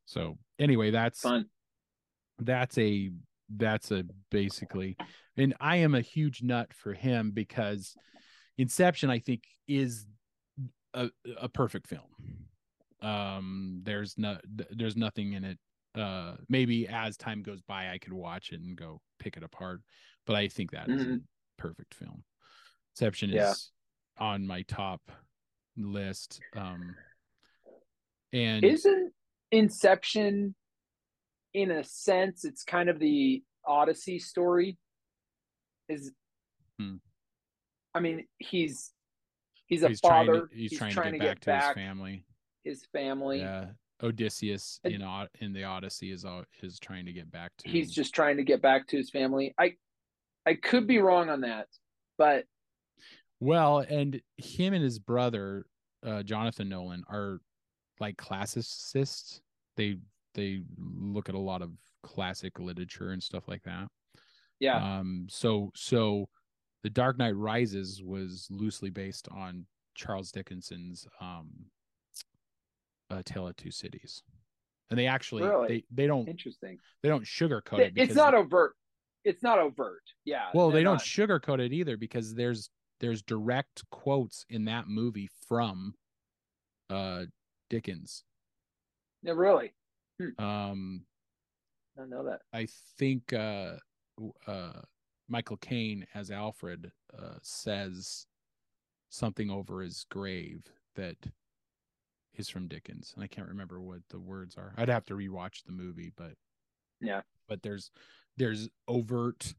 So 0.06 0.38
anyway, 0.58 0.90
that's 0.92 1.20
fun. 1.22 1.46
that's 2.40 2.78
a 2.78 3.12
that's 3.56 3.92
a 3.92 4.04
basically 4.32 4.98
and 5.38 5.54
I 5.62 5.78
am 5.78 5.94
a 5.96 6.02
huge 6.02 6.42
nut 6.42 6.74
for 6.74 6.94
him 6.94 7.32
because 7.32 7.96
Inception 8.58 9.10
I 9.12 9.20
think 9.20 9.44
is 9.68 10.06
a 10.96 11.10
a 11.40 11.48
perfect 11.50 11.88
film. 11.88 12.08
Um 13.02 13.82
there's 13.84 14.18
no 14.18 14.38
there's 14.72 14.98
nothing 14.98 15.34
in 15.34 15.44
it 15.44 15.60
uh 15.98 16.36
maybe 16.48 16.88
as 16.88 17.18
time 17.18 17.42
goes 17.42 17.62
by 17.62 17.90
I 17.92 17.98
could 17.98 18.14
watch 18.14 18.52
it 18.52 18.62
and 18.62 18.78
go 18.78 19.02
pick 19.20 19.36
it 19.38 19.44
apart 19.44 19.82
but 20.26 20.36
I 20.36 20.48
think 20.48 20.72
that 20.72 20.90
is 20.90 21.02
a 21.02 21.06
Mhm. 21.06 21.24
perfect 21.58 21.94
film. 21.94 22.24
Inception 22.94 23.30
Yeah. 23.32 23.52
is 23.52 23.72
on 24.18 24.46
my 24.46 24.62
top 24.64 25.02
list 25.76 26.42
um 26.56 26.96
and 28.34 28.64
Isn't 28.64 29.14
Inception, 29.52 30.54
in 31.54 31.72
a 31.72 31.84
sense, 31.84 32.44
it's 32.44 32.64
kind 32.64 32.90
of 32.90 33.00
the 33.00 33.42
Odyssey 33.66 34.20
story? 34.20 34.78
Is 35.88 36.12
Hmm. 36.78 36.98
I 37.94 38.02
mean, 38.02 38.28
he's 38.38 38.92
he's 39.68 39.84
a 39.84 39.88
he's 39.90 40.02
trying 40.02 40.28
father. 40.28 40.48
to, 40.52 40.56
he's, 40.56 40.78
trying, 40.78 41.14
to 41.14 41.18
get 41.20 41.40
back 41.46 41.74
to 41.74 41.82
his 41.82 41.86
family. 41.88 42.26
his 42.66 42.86
family. 42.92 43.40
Yeah, 43.40 43.68
Odysseus 44.02 44.80
in 44.84 45.04
in 45.40 45.54
the 45.54 45.64
Odyssey 45.64 46.12
is 46.12 46.26
is 46.62 46.80
trying 46.80 47.06
to 47.06 47.14
get 47.14 47.32
back 47.32 47.52
to. 47.60 47.70
He's 47.70 47.92
just 47.92 48.14
trying 48.14 48.38
to 48.38 48.44
get 48.44 48.62
back 48.62 48.88
to 48.88 48.98
his 48.98 49.10
family. 49.10 49.54
I 49.60 49.74
I 50.46 50.54
could 50.56 50.88
be 50.88 51.00
wrong 51.00 51.30
on 51.30 51.42
that, 51.42 51.68
but 52.18 52.46
well, 53.40 53.80
and 53.80 54.22
him 54.38 54.74
and 54.74 54.84
his 54.84 55.00
brother, 55.00 55.66
uh, 56.06 56.24
Jonathan 56.24 56.70
Nolan, 56.70 57.04
are 57.10 57.40
like 58.00 58.18
classicists. 58.18 59.42
They 59.76 59.98
they 60.34 60.62
look 60.78 61.30
at 61.30 61.36
a 61.36 61.40
lot 61.40 61.62
of 61.62 61.72
classic 62.04 62.60
literature 62.60 63.12
and 63.12 63.22
stuff 63.22 63.48
like 63.48 63.64
that. 63.64 63.88
yeah, 64.60 65.00
Um. 65.00 65.28
So 65.30 65.72
so, 65.76 66.30
The 66.84 66.90
Dark 66.90 67.18
Knight 67.18 67.36
Rises 67.36 68.02
was 68.04 68.48
loosely 68.50 68.90
based 68.90 69.28
on 69.32 69.66
Charles 69.96 70.32
Dickinson's 70.32 71.08
um, 71.20 71.50
uh, 73.10 73.22
Tale 73.26 73.48
of 73.48 73.56
Two 73.56 73.72
Cities, 73.72 74.24
and 74.90 74.98
they 75.00 75.08
actually 75.08 75.44
Really? 75.44 75.68
they 75.68 75.84
they 76.04 76.08
don't 76.08 76.28
interesting. 76.28 76.78
they 77.04 77.10
don't 77.10 77.24
sugarcoat 77.26 77.80
It- 77.80 77.94
it. 77.98 78.02
it's 78.02 78.16
not 78.16 78.34
overt. 78.34 78.76
It's 79.24 79.44
not 79.44 79.60
overt. 79.60 80.04
Yeah. 80.26 80.50
Well, 80.54 80.72
they're 80.72 80.84
don't 80.84 80.96
not. 80.96 81.02
sugarcoat 81.04 81.60
it 81.60 81.74
either 81.74 81.98
because 81.98 82.34
there's 82.36 82.70
there's 83.00 83.22
direct 83.22 83.84
quotes 83.92 84.46
in 84.50 84.66
that 84.66 84.88
movie 84.88 85.30
from 85.48 85.94
uh 86.90 87.26
Dickens. 87.70 88.24
Yeah, 89.24 89.34
really. 89.34 89.74
Um 90.40 91.06
I 92.00 92.06
know 92.06 92.24
that. 92.26 92.42
I 92.54 92.68
think 92.98 93.34
uh 93.34 93.78
uh 94.48 94.82
Michael 95.28 95.58
Caine 95.58 96.08
as 96.14 96.32
Alfred 96.32 96.92
uh 97.18 97.36
says 97.42 98.26
something 99.10 99.50
over 99.50 99.82
his 99.82 100.06
grave 100.10 100.64
that 100.96 101.18
is 102.40 102.50
from 102.50 102.68
Dickens. 102.68 103.14
And 103.16 103.24
I 103.24 103.28
can't 103.28 103.48
remember 103.48 103.82
what 103.82 104.02
the 104.10 104.20
words 104.20 104.56
are. 104.58 104.74
I'd 104.78 104.90
have 104.90 105.06
to 105.06 105.16
rewatch 105.16 105.64
the 105.66 105.72
movie, 105.72 106.12
but 106.16 106.34
Yeah. 107.02 107.22
But 107.48 107.62
there's 107.64 107.92
there's 108.38 108.70
overt 108.88 109.54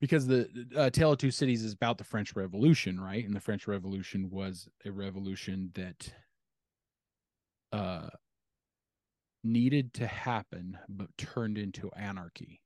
because 0.00 0.26
the 0.26 0.48
uh, 0.76 0.90
Tale 0.90 1.12
of 1.12 1.18
Two 1.18 1.30
Cities 1.30 1.62
is 1.64 1.72
about 1.72 1.98
the 1.98 2.04
French 2.04 2.34
Revolution, 2.34 3.00
right? 3.00 3.24
And 3.24 3.34
the 3.34 3.40
French 3.40 3.66
Revolution 3.66 4.30
was 4.30 4.68
a 4.84 4.90
revolution 4.90 5.70
that 5.74 6.12
uh 7.72 8.08
needed 9.42 9.94
to 9.94 10.06
happen 10.06 10.78
but 10.88 11.08
turned 11.16 11.56
into 11.56 11.90
anarchy. 11.94 12.60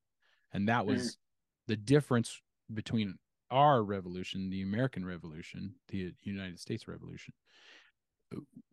And 0.52 0.68
that 0.68 0.86
was 0.86 1.18
the 1.66 1.76
difference 1.76 2.40
between 2.72 3.18
our 3.50 3.82
revolution, 3.84 4.50
the 4.50 4.62
American 4.62 5.04
Revolution, 5.04 5.74
the 5.88 6.12
United 6.22 6.58
States 6.58 6.88
Revolution, 6.88 7.34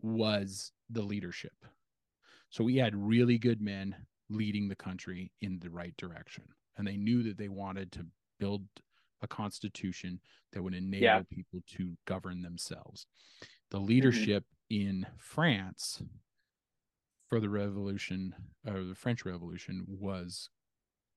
was 0.01 0.71
the 0.89 1.01
leadership. 1.01 1.53
So 2.49 2.63
we 2.63 2.75
had 2.77 2.95
really 2.95 3.37
good 3.37 3.61
men 3.61 3.95
leading 4.29 4.67
the 4.67 4.75
country 4.75 5.31
in 5.41 5.59
the 5.59 5.69
right 5.69 5.95
direction. 5.97 6.43
And 6.77 6.87
they 6.87 6.97
knew 6.97 7.23
that 7.23 7.37
they 7.37 7.49
wanted 7.49 7.91
to 7.93 8.05
build 8.39 8.63
a 9.21 9.27
constitution 9.27 10.19
that 10.51 10.63
would 10.63 10.73
enable 10.73 11.03
Yeah. 11.03 11.21
people 11.29 11.61
to 11.77 11.95
govern 12.05 12.41
themselves. 12.41 13.05
The 13.69 13.79
leadership 13.79 14.43
in 14.69 15.05
France 15.17 16.01
for 17.27 17.39
the 17.39 17.49
revolution 17.49 18.33
or 18.65 18.83
the 18.83 18.95
French 18.95 19.23
Revolution 19.25 19.85
was 19.87 20.49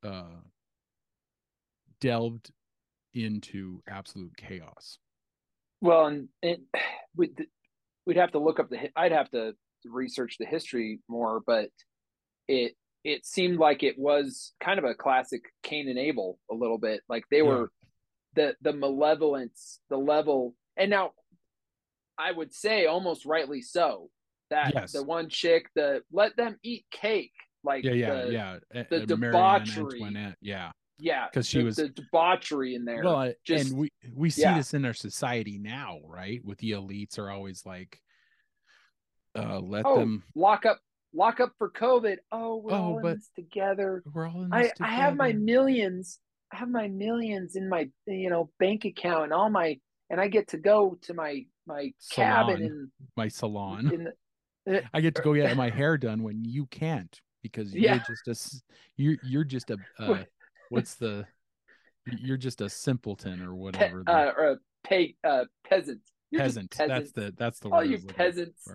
uh, 0.04 0.40
delved 2.00 2.50
into 3.14 3.80
absolute 3.88 4.36
chaos. 4.36 4.98
Well, 5.80 6.06
and, 6.06 6.28
and 6.42 6.58
we'd, 7.16 7.46
we'd 8.06 8.16
have 8.16 8.32
to 8.32 8.38
look 8.38 8.58
up 8.60 8.70
the. 8.70 8.90
I'd 8.96 9.12
have 9.12 9.30
to 9.30 9.54
research 9.84 10.36
the 10.38 10.46
history 10.46 11.00
more, 11.08 11.40
but 11.46 11.70
it 12.48 12.74
it 13.04 13.26
seemed 13.26 13.58
like 13.58 13.82
it 13.82 13.98
was 13.98 14.54
kind 14.60 14.78
of 14.78 14.84
a 14.84 14.94
classic 14.94 15.42
Cain 15.62 15.88
and 15.88 15.98
Abel 15.98 16.38
a 16.50 16.54
little 16.54 16.78
bit. 16.78 17.02
Like 17.08 17.24
they 17.30 17.38
Yeah. 17.38 17.42
were 17.44 17.72
the 18.34 18.56
the 18.62 18.72
malevolence, 18.72 19.80
the 19.90 19.98
level, 19.98 20.54
and 20.76 20.90
now 20.90 21.12
I 22.16 22.32
would 22.32 22.54
say 22.54 22.86
almost 22.86 23.26
rightly 23.26 23.60
so 23.60 24.08
that 24.50 24.72
Yes. 24.74 24.92
the 24.92 25.02
one 25.02 25.28
chick, 25.28 25.66
the 25.74 26.02
let 26.12 26.36
them 26.36 26.58
eat 26.62 26.86
cake, 26.90 27.32
like 27.62 27.84
Yeah, 27.84 27.92
yeah, 27.92 28.24
the- 28.24 28.32
yeah. 28.32 28.58
The 28.90 29.06
debauchery. 29.06 30.34
Yeah. 30.40 30.72
Yeah, 30.98 31.28
'Cause 31.32 31.48
she 31.48 31.58
the- 31.58 31.64
was- 31.64 31.76
the 31.76 31.88
debauchery 31.88 32.74
in 32.74 32.84
there. 32.84 33.02
Well, 33.02 33.32
just- 33.44 33.70
and 33.70 33.78
we 33.78 33.90
we 34.14 34.30
see 34.30 34.42
yeah. 34.42 34.56
this 34.56 34.74
in 34.74 34.84
our 34.84 34.94
society 34.94 35.58
now, 35.58 36.00
right? 36.06 36.44
With 36.44 36.58
the 36.58 36.72
elites 36.72 37.18
are 37.18 37.30
always 37.30 37.64
like, 37.66 38.00
uh, 39.36 39.58
let 39.60 39.84
oh, 39.84 39.98
them. 39.98 40.22
lock 40.34 40.64
up, 40.66 40.78
lock 41.12 41.40
up 41.40 41.52
for 41.58 41.70
COVID. 41.70 42.18
Oh, 42.30 42.56
we're 42.58 42.72
Oh, 42.72 42.76
all 42.76 42.96
in 42.98 43.02
but 43.02 43.16
this 43.16 43.30
together. 43.34 44.02
We're 44.12 44.28
all 44.28 44.42
in 44.44 44.52
I, 44.52 44.62
this 44.64 44.72
I 44.80 44.88
have 44.88 45.16
my 45.16 45.32
millions. 45.32 46.20
I 46.52 46.56
have 46.58 46.68
my 46.68 46.86
millions 46.88 47.56
in 47.56 47.68
my 47.68 47.88
you 48.06 48.30
know 48.30 48.50
bank 48.60 48.84
account 48.84 49.24
and 49.24 49.32
all 49.32 49.50
my 49.50 49.78
and 50.10 50.20
I 50.20 50.28
get 50.28 50.48
to 50.48 50.58
go 50.58 50.96
to 51.02 51.14
my 51.14 51.44
my 51.66 51.92
cabin 52.12 52.58
Salon. 52.58 52.90
my 53.16 53.28
salon. 53.28 53.92
in 53.92 54.04
the, 54.66 54.82
I 54.94 55.00
get 55.00 55.14
to 55.16 55.22
go 55.22 55.34
get 55.34 55.56
my 55.56 55.68
hair 55.80 55.98
done 55.98 56.22
when 56.22 56.44
you 56.44 56.66
can't 56.66 57.20
because 57.42 57.74
Yeah. 57.74 57.94
you're 58.08 58.16
just 58.24 58.28
a 58.28 58.62
you're 58.96 59.16
you're 59.24 59.44
just 59.44 59.70
a 59.70 59.78
uh, 59.98 60.22
what's 60.74 60.94
the 60.96 61.26
you're 62.18 62.36
just 62.36 62.60
a 62.60 62.68
simpleton 62.68 63.40
or 63.42 63.54
whatever. 63.54 64.02
the- 64.04 64.12
uh, 64.12 64.32
or 64.36 64.48
a 64.50 64.56
pay, 64.84 65.16
uh, 65.24 65.44
peasant. 65.68 66.00
You're 66.30 66.42
peasant. 66.42 66.70
peasant. 66.70 66.88
That's 66.90 67.12
the 67.12 67.34
that's 67.36 67.58
the 67.60 67.68
All 67.70 67.84
you 67.84 67.98
peasants. 67.98 68.68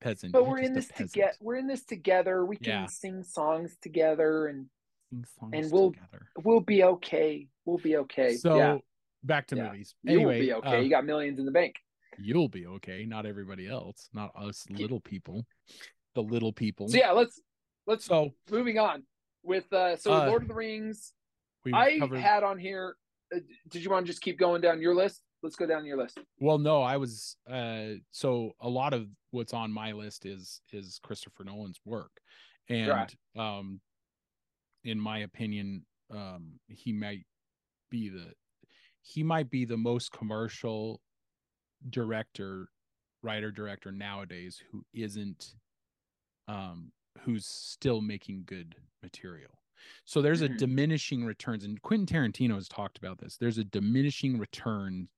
Peasant. 0.00 0.32
But 0.32 0.40
You're 0.42 0.50
we're 0.50 0.58
in 0.58 0.74
this 0.74 0.84
just 0.86 0.90
a 0.90 0.94
peasant. 0.94 1.12
together. 1.12 1.32
We're 1.40 1.56
in 1.56 1.66
this 1.66 1.84
together. 1.84 2.44
We 2.44 2.56
can 2.56 2.66
Yeah. 2.82 2.86
sing 2.86 3.22
songs 3.24 3.76
together, 3.82 4.46
and 4.46 4.66
Sing 5.10 5.24
songs 5.38 5.50
and 5.54 5.72
we'll- 5.72 5.92
together. 5.92 6.28
we'll 6.44 6.60
be 6.60 6.84
okay. 6.84 7.48
We'll 7.64 7.78
be 7.78 7.96
okay. 7.96 8.36
So 8.36 8.56
yeah, 8.56 8.78
back 9.24 9.46
to 9.48 9.56
Yeah. 9.56 9.70
movies. 9.70 9.94
you 10.02 10.20
will 10.20 10.38
be 10.38 10.52
okay. 10.52 10.76
uh, 10.76 10.80
you 10.80 10.88
got 10.90 11.04
millions 11.04 11.38
in 11.40 11.46
the 11.46 11.52
bank. 11.52 11.76
you'll 12.20 12.48
be 12.48 12.66
okay. 12.66 13.06
Not 13.06 13.26
everybody 13.26 13.66
else. 13.68 14.08
Not 14.12 14.32
us 14.36 14.66
little 14.70 15.00
people. 15.00 15.46
The 16.14 16.22
little 16.22 16.52
people. 16.52 16.88
So 16.88 16.98
yeah, 16.98 17.12
let's 17.12 17.40
let's 17.86 18.04
So 18.04 18.34
moving 18.50 18.78
on 18.78 19.04
with 19.42 19.72
uh 19.72 19.96
so 19.96 20.12
Uh, 20.12 20.26
Lord 20.26 20.42
of 20.42 20.48
the 20.48 20.54
Rings. 20.54 21.12
We 21.64 21.74
I 21.74 21.98
covered. 21.98 22.18
had 22.20 22.42
on 22.42 22.58
here. 22.58 22.96
Uh, 23.34 23.40
did 23.70 23.82
you 23.84 23.90
want 23.90 24.06
to 24.06 24.12
just 24.12 24.22
keep 24.22 24.38
going 24.38 24.60
down 24.60 24.80
your 24.80 24.94
list? 24.94 25.22
Let's 25.42 25.56
go 25.56 25.66
down 25.66 25.84
your 25.84 25.96
list. 25.98 26.18
Well, 26.40 26.58
no, 26.58 26.82
I 26.82 26.96
was 26.96 27.36
uh 27.48 27.94
so 28.10 28.52
a 28.60 28.68
lot 28.68 28.92
of 28.92 29.06
what's 29.30 29.52
on 29.54 29.72
my 29.72 29.92
list 29.92 30.26
is 30.26 30.60
is 30.72 30.98
Christopher 31.02 31.44
Nolan's 31.44 31.78
work. 31.84 32.10
And 32.68 32.88
Right. 32.88 33.14
um 33.36 33.80
in 34.84 34.98
my 34.98 35.18
opinion, 35.20 35.84
um 36.10 36.58
he 36.68 36.92
might 36.92 37.24
be 37.90 38.08
the 38.08 38.32
he 39.02 39.22
might 39.22 39.48
be 39.50 39.64
the 39.64 39.76
most 39.76 40.10
commercial 40.12 41.00
director, 41.88 42.68
writer 43.22 43.52
director 43.52 43.92
nowadays 43.92 44.60
who 44.72 44.82
isn't 44.92 45.54
um 46.48 46.90
who's 47.20 47.46
still 47.46 48.00
making 48.00 48.42
good 48.46 48.74
material. 49.02 49.52
So 50.04 50.22
there's 50.22 50.42
a 50.42 50.48
Mhm. 50.48 50.58
diminishing 50.58 51.24
returns 51.24 51.64
and 51.64 51.80
Quentin 51.82 52.06
Tarantino 52.06 52.54
has 52.54 52.68
talked 52.68 52.98
about 52.98 53.18
this. 53.18 53.36
There's 53.36 53.58
a 53.58 53.64
diminishing 53.64 54.38
return 54.38 55.08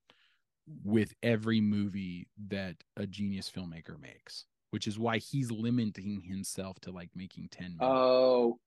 with 0.83 1.13
every 1.23 1.59
movie 1.59 2.27
that 2.47 2.83
a 2.95 3.07
genius 3.07 3.49
filmmaker 3.49 3.99
makes, 3.99 4.45
which 4.69 4.87
is 4.87 4.97
why 4.99 5.17
he's 5.17 5.51
limiting 5.51 6.21
himself 6.21 6.79
to 6.81 6.91
like 6.91 7.09
making 7.15 7.49
10 7.49 7.71
movies. 7.71 7.79
Oh, 7.81 8.59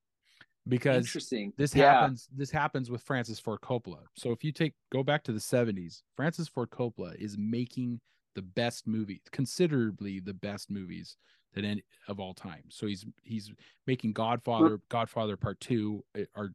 because 0.67 1.07
interesting. 1.07 1.53
this 1.57 1.75
yeah. 1.75 2.01
happens 2.01 2.29
this 2.35 2.51
happens 2.51 2.91
with 2.91 3.03
Francis 3.03 3.39
Ford 3.39 3.61
Coppola. 3.61 4.05
So 4.17 4.33
if 4.33 4.43
you 4.43 4.53
take 4.53 4.75
go 4.91 5.03
back 5.03 5.23
to 5.25 5.33
the 5.33 5.41
70s, 5.41 6.03
Francis 6.17 6.49
Ford 6.49 6.71
Coppola 6.71 7.15
is 7.17 7.37
making 7.39 8.01
the 8.35 8.43
best 8.43 8.87
movie, 8.87 9.23
considerably 9.31 10.21
the 10.21 10.35
best 10.35 10.71
movies 10.71 11.17
that 11.55 11.65
any 11.65 11.83
of 12.09 12.21
all 12.21 12.35
time. 12.35 12.65
So 12.69 12.87
he's 12.87 13.05
he's 13.23 13.53
making 13.87 14.13
Godfather, 14.13 14.79
Godfather 14.89 15.37
Part 15.37 15.61
2 15.61 16.05
uh, 16.17 16.21
are 16.35 16.53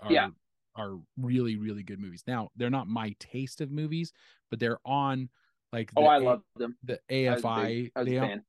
are 0.00 0.12
Yeah. 0.12 0.30
are 0.76 0.98
really 1.16 1.56
really 1.56 1.82
good 1.82 1.98
movies. 2.00 2.24
Now, 2.26 2.50
they're 2.56 2.70
not 2.70 2.86
my 2.86 3.14
taste 3.18 3.60
of 3.60 3.70
movies, 3.70 4.12
but 4.50 4.58
they're 4.60 4.78
on 4.84 5.28
like 5.72 5.92
the 5.94 6.00
Oh, 6.00 6.04
I 6.06 6.18
love 6.18 6.42
them. 6.56 6.76
the 6.84 7.00
I 7.10 7.30
was 7.34 7.42
AFI 7.42 7.64
big- 7.66 7.92
I 7.96 8.00
was 8.00 8.08
they 8.08 8.18
fan. 8.18 8.42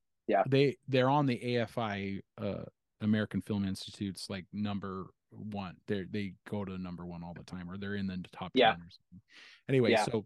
they 0.48 0.78
they're 0.88 1.10
on 1.10 1.26
the 1.26 1.39
AFI 1.39 2.22
uh 2.38 2.63
American 3.02 3.42
Film 3.42 3.66
Institute's 3.66 4.30
like 4.30 4.46
number 4.54 5.08
one. 5.32 5.76
They 5.88 6.04
they 6.04 6.34
go 6.50 6.63
to 6.63 6.78
number 6.78 7.06
one 7.06 7.24
all 7.24 7.34
the 7.34 7.44
time, 7.44 7.70
or 7.70 7.78
they're 7.78 7.96
in 7.96 8.08
the 8.08 8.24
top 8.32 8.52
Yeah. 8.54 8.72
ten 8.72 8.82
or 8.82 8.89
something. 8.89 9.22
Anyway, 9.68 9.92
Yeah. 9.92 10.04
so 10.06 10.26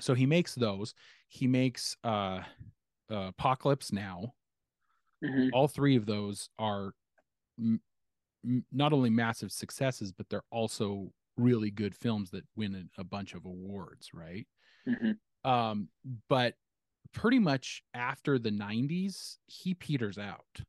so 0.00 0.14
he 0.14 0.26
makes 0.26 0.54
those. 0.54 0.94
He 1.28 1.46
makes 1.48 1.96
uh, 2.04 2.42
uh 3.10 3.28
Apocalypse 3.28 3.90
Now. 3.92 4.34
Mhm. 5.22 5.50
All 5.52 5.68
three 5.68 5.96
of 5.96 6.06
those 6.06 6.48
are 6.58 6.92
m- 7.58 7.80
m- 8.44 8.64
not 8.72 8.92
only 8.92 9.10
massive 9.10 9.52
successes, 9.52 10.12
but 10.12 10.28
they're 10.28 10.44
also 10.50 11.12
really 11.36 11.70
good 11.70 11.94
films 11.94 12.30
that 12.30 12.44
win 12.56 12.74
a, 12.98 13.00
a 13.00 13.04
bunch 13.04 13.34
of 13.34 13.44
awards, 13.46 14.12
right? 14.14 14.46
Mhm. 14.88 15.18
um 15.44 15.88
but 16.28 16.54
pretty 17.12 17.38
much 17.38 17.82
after 17.94 18.38
the 18.38 18.50
90s 18.50 19.38
he 19.46 19.74
peters 19.74 20.18
out 20.18 20.60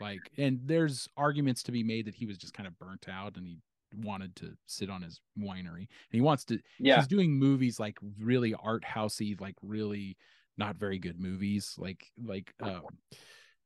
like 0.00 0.30
and 0.38 0.60
there's 0.64 1.08
arguments 1.16 1.62
to 1.64 1.72
be 1.72 1.82
made 1.82 2.06
that 2.06 2.14
he 2.14 2.26
was 2.26 2.38
just 2.38 2.54
kind 2.54 2.66
of 2.66 2.78
burnt 2.78 3.08
out 3.08 3.36
and 3.36 3.46
he 3.46 3.58
wanted 3.96 4.34
to 4.36 4.56
sit 4.66 4.90
on 4.90 5.02
his 5.02 5.20
winery 5.38 5.78
and 5.88 5.88
he 6.12 6.20
wants 6.20 6.44
to 6.44 6.60
Yeah. 6.78 6.96
he's 6.96 7.06
doing 7.08 7.32
movies 7.32 7.80
like 7.80 7.98
really 8.18 8.54
art 8.54 8.84
housey 8.84 9.40
like 9.40 9.56
really 9.62 10.16
not 10.58 10.76
very 10.76 10.98
good 10.98 11.18
movies 11.18 11.74
like 11.78 12.12
like 12.22 12.52
um 12.60 12.82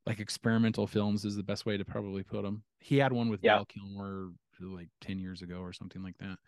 like 0.09 0.21
experimental 0.21 0.87
films 0.87 1.25
is 1.25 1.37
the 1.37 1.42
best 1.42 1.66
way 1.66 1.77
to 1.77 1.85
probably 1.85 2.23
put 2.23 2.42
them 2.42 2.62
he 2.81 2.97
had 2.99 3.12
one 3.12 3.29
with 3.29 3.40
Yeah. 3.42 3.57
val 3.57 3.66
kilmer 3.66 4.31
like 4.61 4.88
10 5.01 5.18
years 5.21 5.42
ago 5.42 5.59
or 5.61 5.73
something 5.73 6.03
like 6.03 6.18
that 6.18 6.38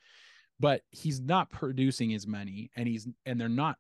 but 0.59 0.83
he's 0.91 1.21
not 1.21 1.49
producing 1.51 2.13
as 2.15 2.27
many 2.27 2.71
and 2.77 2.89
he's 2.89 3.07
and 3.27 3.41
they're 3.41 3.49
not 3.49 3.77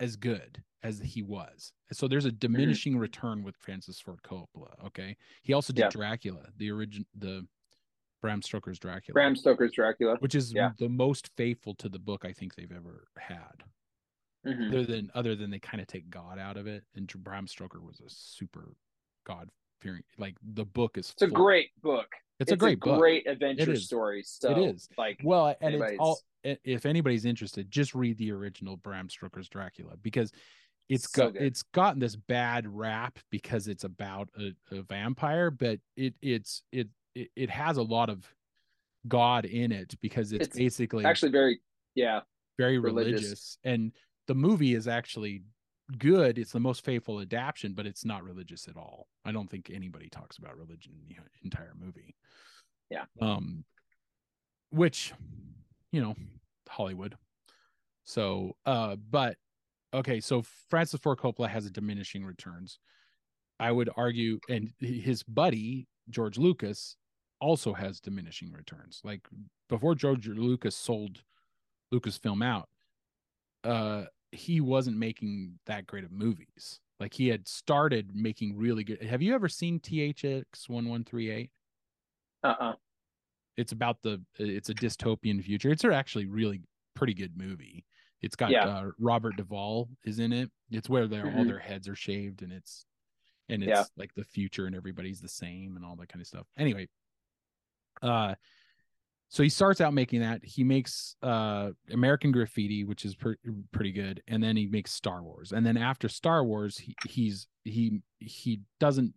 as 0.00 0.16
good 0.16 0.62
as 0.82 1.00
he 1.00 1.22
was 1.22 1.72
so 1.92 2.06
there's 2.08 2.26
a 2.26 2.28
Mm-hmm. 2.28 2.38
diminishing 2.38 2.98
return 2.98 3.42
with 3.42 3.56
francis 3.56 4.00
ford 4.00 4.20
coppola 4.22 4.72
okay 4.84 5.16
he 5.42 5.52
also 5.52 5.72
did 5.72 5.82
Yeah. 5.82 5.88
dracula 5.90 6.48
the 6.58 6.70
origin 6.70 7.06
the 7.14 7.46
bram 8.20 8.42
stoker's 8.42 8.78
dracula 8.78 9.14
Bram 9.14 9.34
Stoker's 9.36 9.72
Dracula. 9.72 10.16
which 10.20 10.34
is 10.34 10.52
Yeah. 10.52 10.72
the 10.78 10.88
most 10.88 11.30
faithful 11.36 11.74
to 11.76 11.88
the 11.88 11.98
book 11.98 12.24
i 12.24 12.32
think 12.32 12.54
they've 12.54 12.70
ever 12.72 13.06
had 13.16 13.64
Mhm. 14.44 14.68
other 14.68 14.84
than 14.84 15.10
other 15.14 15.34
than 15.36 15.50
they 15.50 15.60
kind 15.60 15.80
of 15.80 15.86
take 15.86 16.10
god 16.10 16.38
out 16.38 16.56
of 16.56 16.66
it 16.66 16.84
and 16.96 17.06
bram 17.24 17.46
stoker 17.46 17.80
was 17.80 18.00
a 18.00 18.10
super 18.10 18.74
god 19.26 19.48
fearing 19.80 20.02
like 20.18 20.36
the 20.54 20.64
book 20.64 20.96
is 20.98 21.10
It's 21.10 21.22
a 21.22 21.26
great 21.26 21.70
book. 21.82 22.06
it's, 22.40 22.52
a 22.52 22.56
great 22.56 22.80
book 22.80 22.98
great 22.98 23.26
adventure 23.26 23.76
story. 23.76 24.22
So 24.24 24.50
It 24.50 24.58
is. 24.58 24.88
like 24.96 25.20
Well, 25.22 25.54
and 25.60 25.74
it's 25.76 25.96
all 25.98 26.20
if 26.44 26.86
anybody's 26.86 27.24
interested, 27.24 27.70
just 27.70 27.94
read 27.94 28.18
the 28.18 28.32
original 28.32 28.76
Bram 28.76 29.08
Stoker's 29.08 29.48
Dracula 29.48 29.96
because 30.02 30.32
it's 30.88 31.10
So 31.10 31.24
got 31.26 31.32
good. 31.34 31.42
it's 31.42 31.62
gotten 31.62 32.00
this 32.00 32.16
bad 32.16 32.66
rap 32.66 33.18
because 33.30 33.68
it's 33.68 33.84
about 33.84 34.28
a, 34.38 34.50
a 34.76 34.82
vampire, 34.82 35.50
but 35.50 35.78
it 35.96 36.14
it's 36.20 36.62
it, 36.72 36.88
it 37.14 37.30
it 37.36 37.50
has 37.50 37.76
a 37.76 37.82
lot 37.82 38.08
of 38.10 38.24
God 39.08 39.44
in 39.44 39.72
it 39.72 39.94
because 40.00 40.32
it's, 40.32 40.48
It's 40.48 40.56
basically 40.56 41.04
actually 41.04 41.32
very 41.32 41.60
yeah. 41.94 42.20
very 42.58 42.78
religious. 42.78 43.20
religious. 43.22 43.58
and 43.64 43.92
the 44.26 44.34
movie 44.34 44.74
is 44.74 44.86
actually 44.88 45.42
good. 45.98 46.38
It's 46.38 46.52
the 46.52 46.60
most 46.60 46.84
faithful 46.84 47.20
adaptation, 47.20 47.72
but 47.72 47.86
it's 47.86 48.04
not 48.04 48.24
religious 48.24 48.68
at 48.68 48.76
all. 48.76 49.08
I 49.24 49.32
don't 49.32 49.50
think 49.50 49.70
anybody 49.72 50.08
talks 50.08 50.38
about 50.38 50.56
religion 50.56 50.92
in 51.08 51.08
the 51.08 51.22
entire 51.44 51.74
movie. 51.78 52.16
Yeah. 52.90 53.04
Um, 53.20 53.64
which, 54.70 55.12
you 55.92 56.00
know, 56.00 56.14
Hollywood. 56.68 57.16
So, 58.04 58.56
uh, 58.66 58.96
but 59.10 59.36
okay, 59.94 60.20
so 60.20 60.42
Francis 60.68 61.00
Ford 61.00 61.18
Coppola 61.18 61.48
has 61.48 61.66
a 61.66 61.70
diminishing 61.70 62.24
returns. 62.24 62.78
I 63.60 63.70
would 63.70 63.90
argue, 63.96 64.40
and 64.48 64.72
his 64.80 65.22
buddy 65.22 65.86
George 66.10 66.38
Lucas 66.38 66.96
also 67.40 67.72
has 67.72 68.00
diminishing 68.00 68.52
returns. 68.52 69.00
Like 69.04 69.20
before 69.68 69.94
George 69.94 70.26
Lucas 70.26 70.74
sold 70.74 71.22
Lucasfilm 71.92 72.44
out, 72.44 72.68
uh, 73.64 74.06
he 74.32 74.60
wasn't 74.60 74.96
making 74.96 75.58
that 75.66 75.86
great 75.86 76.04
of 76.04 76.10
movies. 76.12 76.80
Like 76.98 77.14
he 77.14 77.28
had 77.28 77.46
started 77.48 78.14
making 78.14 78.56
really 78.56 78.84
good. 78.84 79.02
Have 79.02 79.22
you 79.22 79.34
ever 79.34 79.48
seen 79.48 79.78
THX 79.80 80.68
one 80.68 80.88
one 80.88 81.04
three 81.04 81.30
eight? 81.30 81.50
Uh 82.42 82.54
uh 82.60 82.74
It's 83.56 83.72
about 83.72 84.02
the. 84.02 84.22
It's 84.38 84.68
a 84.70 84.74
dystopian 84.74 85.42
future. 85.42 85.70
It's 85.70 85.84
actually 85.84 86.26
really 86.26 86.62
pretty 86.94 87.14
good 87.14 87.36
movie. 87.36 87.84
It's 88.20 88.36
got 88.36 88.50
Yeah. 88.50 88.66
uh, 88.68 88.90
Robert 88.98 89.36
Duvall 89.36 89.88
is 90.04 90.18
in 90.20 90.32
it. 90.32 90.50
It's 90.70 90.88
where 90.88 91.08
they're 91.08 91.26
all 91.26 91.44
Mhm. 91.44 91.48
their 91.48 91.58
heads 91.58 91.88
are 91.88 91.96
shaved 91.96 92.42
and 92.42 92.52
it's 92.52 92.86
and 93.48 93.62
it's 93.62 93.70
Yeah. 93.70 93.84
like 93.96 94.14
the 94.14 94.24
future 94.24 94.66
and 94.66 94.74
everybody's 94.76 95.20
the 95.20 95.28
same 95.28 95.76
and 95.76 95.84
all 95.84 95.96
that 95.96 96.08
kind 96.08 96.20
of 96.22 96.26
stuff. 96.28 96.46
Anyway, 96.56 96.88
uh 98.00 98.34
so 99.32 99.42
he 99.42 99.48
starts 99.48 99.80
out 99.80 99.94
making 99.94 100.20
that. 100.20 100.44
He 100.44 100.62
makes 100.62 101.16
uh 101.22 101.70
american 101.90 102.32
graffiti 102.32 102.84
which 102.84 103.06
is 103.06 103.14
pre- 103.14 103.36
pretty 103.72 103.90
good 103.90 104.22
and 104.28 104.42
then 104.42 104.56
he 104.56 104.66
makes 104.66 104.92
star 104.92 105.22
wars. 105.22 105.52
And 105.52 105.64
then 105.64 105.78
after 105.78 106.08
star 106.08 106.44
wars 106.44 106.76
he, 106.76 106.94
he's 107.08 107.48
he 107.64 108.00
he 108.18 108.60
doesn't 108.78 109.14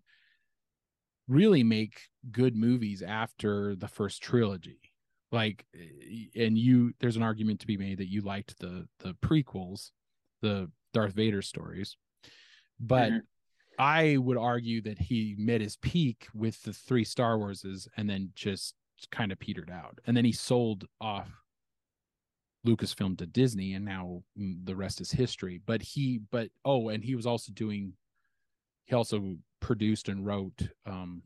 really 1.27 1.63
make 1.63 1.99
good 2.31 2.55
movies 2.55 3.01
after 3.01 3.75
the 3.75 3.87
first 3.89 4.23
trilogy. 4.23 4.79
Like 5.31 5.65
and 6.35 6.57
you 6.57 6.93
there's 7.01 7.17
an 7.17 7.23
argument 7.23 7.59
to 7.59 7.67
be 7.67 7.77
made 7.77 7.97
that 7.97 8.09
you 8.09 8.21
liked 8.21 8.57
the 8.59 8.87
the 8.99 9.15
prequels 9.15 9.91
the 10.41 10.71
darth 10.93 11.13
vader 11.13 11.41
stories. 11.41 11.97
But 12.79 13.11
Mhm. 13.11 13.21
i 13.77 14.15
would 14.15 14.37
argue 14.37 14.81
that 14.81 14.97
he 14.97 15.35
met 15.37 15.59
his 15.59 15.75
peak 15.75 16.27
with 16.33 16.61
the 16.63 16.71
three 16.71 17.03
star 17.03 17.37
warses 17.37 17.89
and 17.97 18.09
then 18.09 18.31
just 18.33 18.75
kind 19.11 19.31
of 19.31 19.39
petered 19.39 19.69
out 19.69 19.99
and 20.07 20.15
then 20.15 20.25
he 20.25 20.31
sold 20.31 20.85
off 21.01 21.29
lucasfilm 22.65 23.17
to 23.17 23.25
disney 23.27 23.73
and 23.73 23.85
now 23.85 24.23
mm, 24.37 24.55
the 24.65 24.75
rest 24.75 24.99
is 24.99 25.11
history 25.11 25.59
but 25.65 25.81
he 25.81 26.19
but 26.31 26.49
oh 26.65 26.89
and 26.89 27.03
he 27.03 27.13
was 27.15 27.25
also 27.27 27.51
doing 27.53 27.93
he 28.85 28.95
also 28.95 29.35
produced 29.59 30.09
and 30.09 30.25
wrote 30.25 30.69
um 30.85 31.21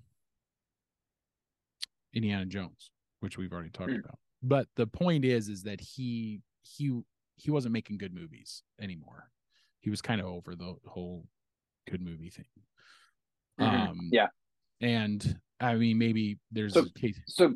indiana 2.13 2.45
jones 2.45 2.91
which 3.19 3.37
we've 3.37 3.53
already 3.53 3.69
talked 3.69 3.91
Hmm. 3.91 3.99
about 3.99 4.19
but 4.41 4.67
the 4.75 4.87
point 4.87 5.23
is 5.23 5.47
is 5.49 5.63
that 5.63 5.79
he 5.79 6.41
he 6.61 7.01
he 7.35 7.51
wasn't 7.51 7.71
making 7.71 7.97
good 7.97 8.13
movies 8.13 8.63
anymore 8.81 9.29
he 9.79 9.89
was 9.89 10.01
kind 10.01 10.19
of 10.19 10.27
over 10.27 10.55
the 10.55 10.75
whole 10.85 11.25
good 11.89 12.01
movie 12.01 12.29
thing 12.29 12.45
Mhm. 13.59 13.87
um 13.89 14.09
Yeah. 14.11 14.27
and 14.81 15.39
i 15.59 15.75
mean 15.75 15.97
maybe 15.97 16.37
there's 16.51 16.73
So- 16.73 16.81
a 16.81 16.99
case 16.99 17.19
So 17.27 17.55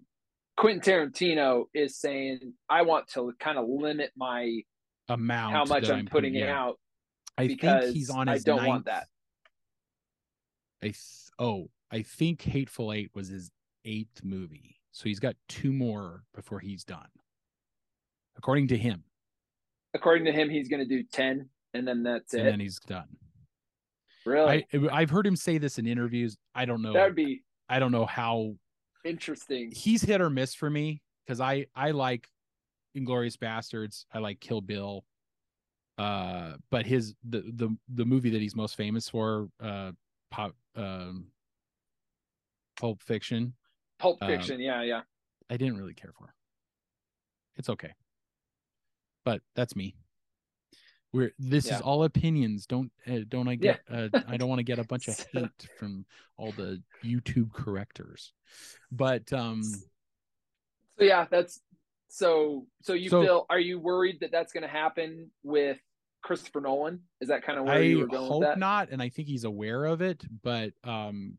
Quentin 0.56 0.82
Tarantino 0.82 1.64
is 1.74 1.98
saying, 1.98 2.54
I 2.70 2.84
want 2.84 3.08
to 3.14 3.34
kind 3.40 3.58
of 3.58 3.66
limit 3.68 4.12
my 4.16 4.62
amount 5.10 5.54
how 5.54 5.66
much 5.66 5.88
that 5.88 5.96
I'm 5.96 6.06
putting 6.06 6.36
yeah. 6.36 6.56
out 6.58 6.80
i 7.38 7.48
think 7.48 7.62
he's 7.94 8.10
on 8.12 8.30
I 8.30 8.38
don't 8.38 8.58
ninth, 8.58 8.68
want 8.68 8.86
that. 8.86 9.08
I 10.82 10.86
th- 10.88 10.98
oh 11.40 11.70
i 11.92 12.02
think 12.04 12.42
hateful 12.44 12.94
eight 12.94 13.10
was 13.14 13.28
his 13.30 13.50
eighth 13.86 14.24
movie 14.24 14.78
so 14.92 15.06
he's 15.06 15.20
got 15.20 15.36
two 15.50 15.74
more 15.74 16.24
before 16.36 16.60
he's 16.60 16.84
done 16.84 17.10
according 18.38 18.68
to 18.70 18.78
him 18.78 19.04
According 19.96 20.26
to 20.26 20.32
him, 20.32 20.50
he's 20.50 20.70
going 20.70 20.80
to 20.80 20.88
do 20.90 21.04
10 21.04 21.48
and 21.76 21.88
then 21.88 22.02
that's 22.02 22.34
and 22.34 22.42
it. 22.42 22.46
And 22.46 22.54
then 22.54 22.60
he's 22.60 22.80
done 22.80 23.06
really? 24.26 24.66
I 24.74 24.80
I've 24.92 25.12
heard 25.12 25.28
him 25.28 25.36
say 25.36 25.60
this 25.60 25.78
in 25.78 25.86
interviews. 25.86 26.36
I 26.56 26.66
don't 26.66 26.82
know. 26.82 26.94
that 26.94 27.06
would 27.06 27.16
be 27.16 27.44
I 27.70 27.80
don't 27.80 27.92
know 27.92 28.06
how 28.06 28.56
interesting. 29.04 29.72
he's 29.72 30.02
hit 30.02 30.22
or 30.22 30.30
miss 30.30 30.54
for 30.54 30.70
me 30.70 31.02
because 31.26 31.40
I 31.42 31.68
I 31.76 31.92
like 31.92 32.28
Inglourious 32.98 33.38
Basterds. 33.38 34.06
I 34.14 34.20
like 34.20 34.40
Kill 34.40 34.62
Bill. 34.62 35.06
Uh, 35.98 36.54
but 36.72 36.86
his 36.86 37.14
the 37.30 37.42
the 37.54 37.76
the 37.94 38.06
movie 38.06 38.32
that 38.32 38.42
he's 38.42 38.56
most 38.56 38.76
famous 38.76 39.10
for, 39.10 39.48
uh, 39.62 39.92
pop 40.32 40.56
um, 40.76 41.28
Pulp 42.80 43.02
Fiction. 43.02 43.54
Pulp 44.00 44.18
um, 44.22 44.28
Fiction. 44.28 44.60
yeah, 44.60 44.82
yeah. 44.82 45.02
I 45.50 45.58
didn't 45.58 45.78
really 45.78 45.94
care 45.94 46.12
for. 46.18 46.34
It's 47.58 47.70
okay, 47.70 47.94
but 49.24 49.42
that's 49.56 49.76
me. 49.76 49.96
We're 51.14 51.32
this 51.38 51.68
Yeah. 51.68 51.76
is 51.76 51.82
all 51.82 52.04
opinions. 52.04 52.66
Don't 52.66 52.92
uh, 53.08 53.20
don't 53.30 53.48
I 53.48 53.56
get? 53.56 53.82
uh, 53.90 54.10
I 54.28 54.36
don't 54.38 54.50
want 54.50 54.60
to 54.60 54.64
get 54.64 54.80
a 54.80 54.84
bunch 54.84 55.08
of 55.08 55.18
hate 55.32 55.68
from 55.78 56.06
all 56.38 56.52
the 56.54 56.82
YouTube 57.04 57.54
correctors. 57.54 58.34
But 58.92 59.32
um, 59.32 59.64
So 59.64 59.80
yeah, 61.00 61.28
that's 61.30 61.62
so. 62.08 62.66
So 62.82 62.94
you 62.94 63.10
So- 63.10 63.22
feel? 63.24 63.46
Are 63.50 63.60
you 63.60 63.80
worried 63.80 64.20
that 64.22 64.32
that's 64.32 64.54
going 64.54 64.64
to 64.64 64.68
happen 64.70 65.30
with 65.44 65.78
Christopher 66.24 66.62
Nolan? 66.62 67.02
Is 67.22 67.28
that 67.30 67.44
kind 67.44 67.60
of 67.60 67.66
where 67.66 67.76
I 67.76 67.80
you 67.82 68.00
were 68.00 68.08
going 68.08 68.28
hope 68.32 68.40
with 68.42 68.50
that? 68.50 68.60
not, 68.60 68.90
and 68.90 69.02
I 69.02 69.10
think 69.10 69.28
he's 69.28 69.44
aware 69.44 69.86
of 69.86 70.02
it. 70.02 70.24
But 70.42 70.74
um, 70.84 71.38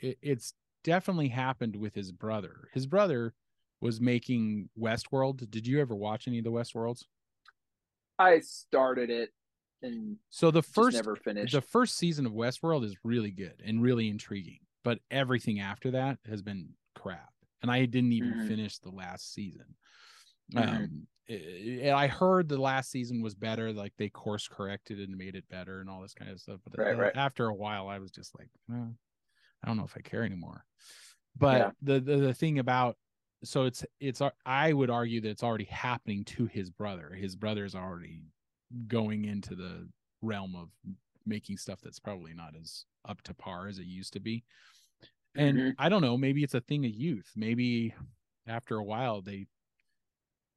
it, 0.00 0.18
it's 0.20 0.52
definitely 0.82 1.28
happened 1.28 1.76
with 1.76 1.94
his 1.94 2.12
brother. 2.12 2.68
His 2.74 2.86
brother 2.86 3.32
was 3.80 4.00
making 4.02 4.68
Westworld. 4.78 5.48
Did 5.50 5.66
you 5.66 5.80
ever 5.80 5.94
watch 5.94 6.28
any 6.28 6.38
of 6.38 6.44
the 6.44 6.52
Westworlds? 6.52 7.04
I 8.18 8.40
started 8.40 9.10
it 9.10 9.30
and 9.82 10.18
So 10.30 10.50
the 10.50 10.62
first 10.62 10.96
never 10.96 11.16
finished. 11.16 11.52
the 11.54 11.60
first 11.62 11.96
season 11.96 12.26
of 12.26 12.32
Westworld 12.32 12.84
is 12.84 12.96
really 13.04 13.30
good 13.30 13.60
and 13.64 13.82
really 13.82 14.08
intriguing, 14.08 14.60
but 14.82 15.00
everything 15.10 15.60
after 15.60 15.90
that 15.92 16.18
has 16.26 16.42
been 16.42 16.74
crap. 16.94 17.32
And 17.62 17.70
I 17.70 17.86
didn't 17.86 18.12
even 18.12 18.34
Mhm. 18.34 18.46
finish 18.48 18.78
the 18.78 18.90
last 18.90 19.32
season. 19.32 19.76
Mhm. 20.52 20.88
Um, 20.88 21.08
i- 21.28 21.32
and 21.82 21.90
I 21.96 22.06
heard 22.08 22.48
the 22.48 22.58
last 22.58 22.90
season 22.90 23.22
was 23.22 23.34
better, 23.34 23.72
like 23.72 23.94
they 23.96 24.10
course 24.10 24.48
corrected 24.48 25.00
and 25.00 25.16
made 25.16 25.36
it 25.36 25.48
better 25.48 25.80
and 25.80 25.88
all 25.90 26.02
this 26.02 26.14
kind 26.14 26.30
of 26.30 26.40
stuff. 26.40 26.60
But 26.68 26.78
Right, 26.78 26.96
uh, 26.96 26.98
right. 26.98 27.14
after 27.14 27.46
a 27.46 27.54
while, 27.54 27.88
I 27.88 27.98
was 27.98 28.10
just 28.12 28.38
like, 28.38 28.50
"Eh, 28.70 28.74
I 28.74 29.66
don't 29.66 29.76
know 29.76 29.84
if 29.84 29.96
I 29.96 30.02
care 30.02 30.24
anymore. 30.24 30.64
But 31.36 31.58
Yeah. 31.58 31.72
the, 31.82 32.00
the 32.00 32.16
the 32.18 32.34
thing 32.34 32.58
about 32.58 32.98
so 33.44 33.64
it's 33.64 33.84
it's 34.00 34.22
I 34.46 34.72
would 34.72 34.90
argue 34.90 35.20
that 35.22 35.30
it's 35.30 35.42
already 35.42 35.64
happening 35.64 36.24
to 36.26 36.46
his 36.46 36.70
brother. 36.70 37.10
His 37.14 37.36
brother's 37.36 37.74
already 37.74 38.22
going 38.88 39.24
into 39.24 39.54
the 39.54 39.88
realm 40.22 40.56
of 40.56 40.70
making 41.26 41.58
stuff 41.58 41.80
that's 41.80 42.00
probably 42.00 42.34
not 42.34 42.54
as 42.60 42.86
up 43.06 43.22
to 43.22 43.34
par 43.34 43.68
as 43.68 43.78
it 43.78 43.86
used 43.86 44.12
to 44.14 44.20
be. 44.20 44.44
And 45.34 45.58
Mhm. 45.58 45.74
I 45.78 45.88
don't 45.88 46.02
know, 46.02 46.16
maybe 46.16 46.42
it's 46.44 46.54
a 46.54 46.60
thing 46.60 46.84
of 46.84 46.92
youth. 46.92 47.32
Maybe 47.36 47.94
after 48.46 48.76
a 48.76 48.84
while 48.84 49.22
they 49.22 49.46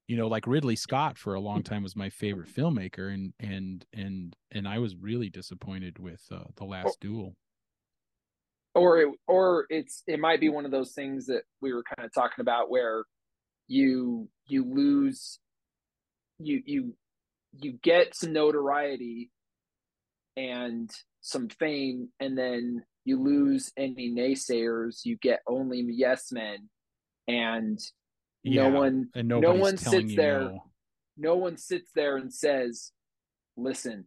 you 0.06 0.16
know, 0.16 0.26
like 0.26 0.46
Ridley 0.46 0.76
Scott 0.76 1.18
for 1.18 1.34
a 1.34 1.40
long 1.40 1.62
time 1.62 1.82
was 1.82 1.94
my 1.94 2.08
favorite 2.08 2.48
filmmaker 2.48 3.12
and 3.12 3.34
and 3.38 3.84
and 3.92 4.36
and 4.50 4.66
I 4.66 4.78
was 4.78 4.96
really 4.96 5.28
disappointed 5.28 5.98
with 5.98 6.22
uh, 6.30 6.44
The 6.56 6.64
Last 6.64 6.98
Duel. 7.00 7.36
Or 8.78 8.98
it, 8.98 9.08
or 9.26 9.66
it's 9.68 10.02
it 10.06 10.20
might 10.20 10.40
be 10.40 10.48
one 10.48 10.64
of 10.64 10.70
those 10.70 10.92
things 10.92 11.26
that 11.26 11.42
we 11.60 11.72
were 11.72 11.82
kind 11.82 12.06
of 12.06 12.12
talking 12.12 12.40
about 12.40 12.70
where 12.70 13.04
you 13.66 14.28
you 14.46 14.64
lose 14.64 15.38
you 16.38 16.62
you 16.64 16.94
you 17.60 17.72
get 17.82 18.14
some 18.14 18.32
notoriety 18.32 19.30
and 20.36 20.90
some 21.20 21.48
fame 21.48 22.08
and 22.20 22.38
then 22.38 22.82
you 23.04 23.20
lose 23.20 23.72
any 23.76 24.10
naysayers 24.10 25.00
you 25.04 25.16
get 25.20 25.40
only 25.46 25.84
yes 25.90 26.30
men 26.30 26.68
and 27.26 27.78
Yeah, 28.42 28.68
no 28.68 28.78
one 28.78 29.08
And 29.14 29.28
no 29.28 29.54
one 29.54 29.76
sits 29.76 30.14
there 30.14 30.40
no. 30.40 30.64
no 31.16 31.36
one 31.36 31.56
sits 31.56 31.90
there 31.94 32.16
and 32.16 32.32
says 32.32 32.92
listen 33.56 34.04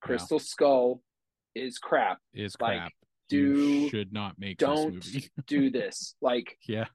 crystal 0.00 0.38
skull 0.38 1.00
is 1.54 1.78
crap 1.78 2.18
is 2.34 2.56
like, 2.60 2.78
crap. 2.78 2.92
Do 3.28 3.36
you 3.36 3.88
should 3.88 4.12
not 4.12 4.38
make 4.38 4.58
don't 4.58 5.02
this 5.02 5.28
do 5.46 5.70
this. 5.70 6.14
Like 6.20 6.58
yeah. 6.68 6.86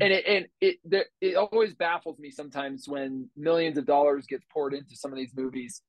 and 0.00 0.12
it 0.12 0.24
and 0.26 0.46
it 0.60 0.76
there, 0.84 1.06
it 1.20 1.36
always 1.36 1.74
baffles 1.74 2.18
me 2.18 2.30
sometimes 2.30 2.88
when 2.88 3.28
millions 3.36 3.78
of 3.78 3.86
dollars 3.86 4.26
gets 4.26 4.44
poured 4.52 4.74
into 4.74 4.96
some 4.96 5.12
of 5.12 5.16
these 5.16 5.32
movies. 5.34 5.82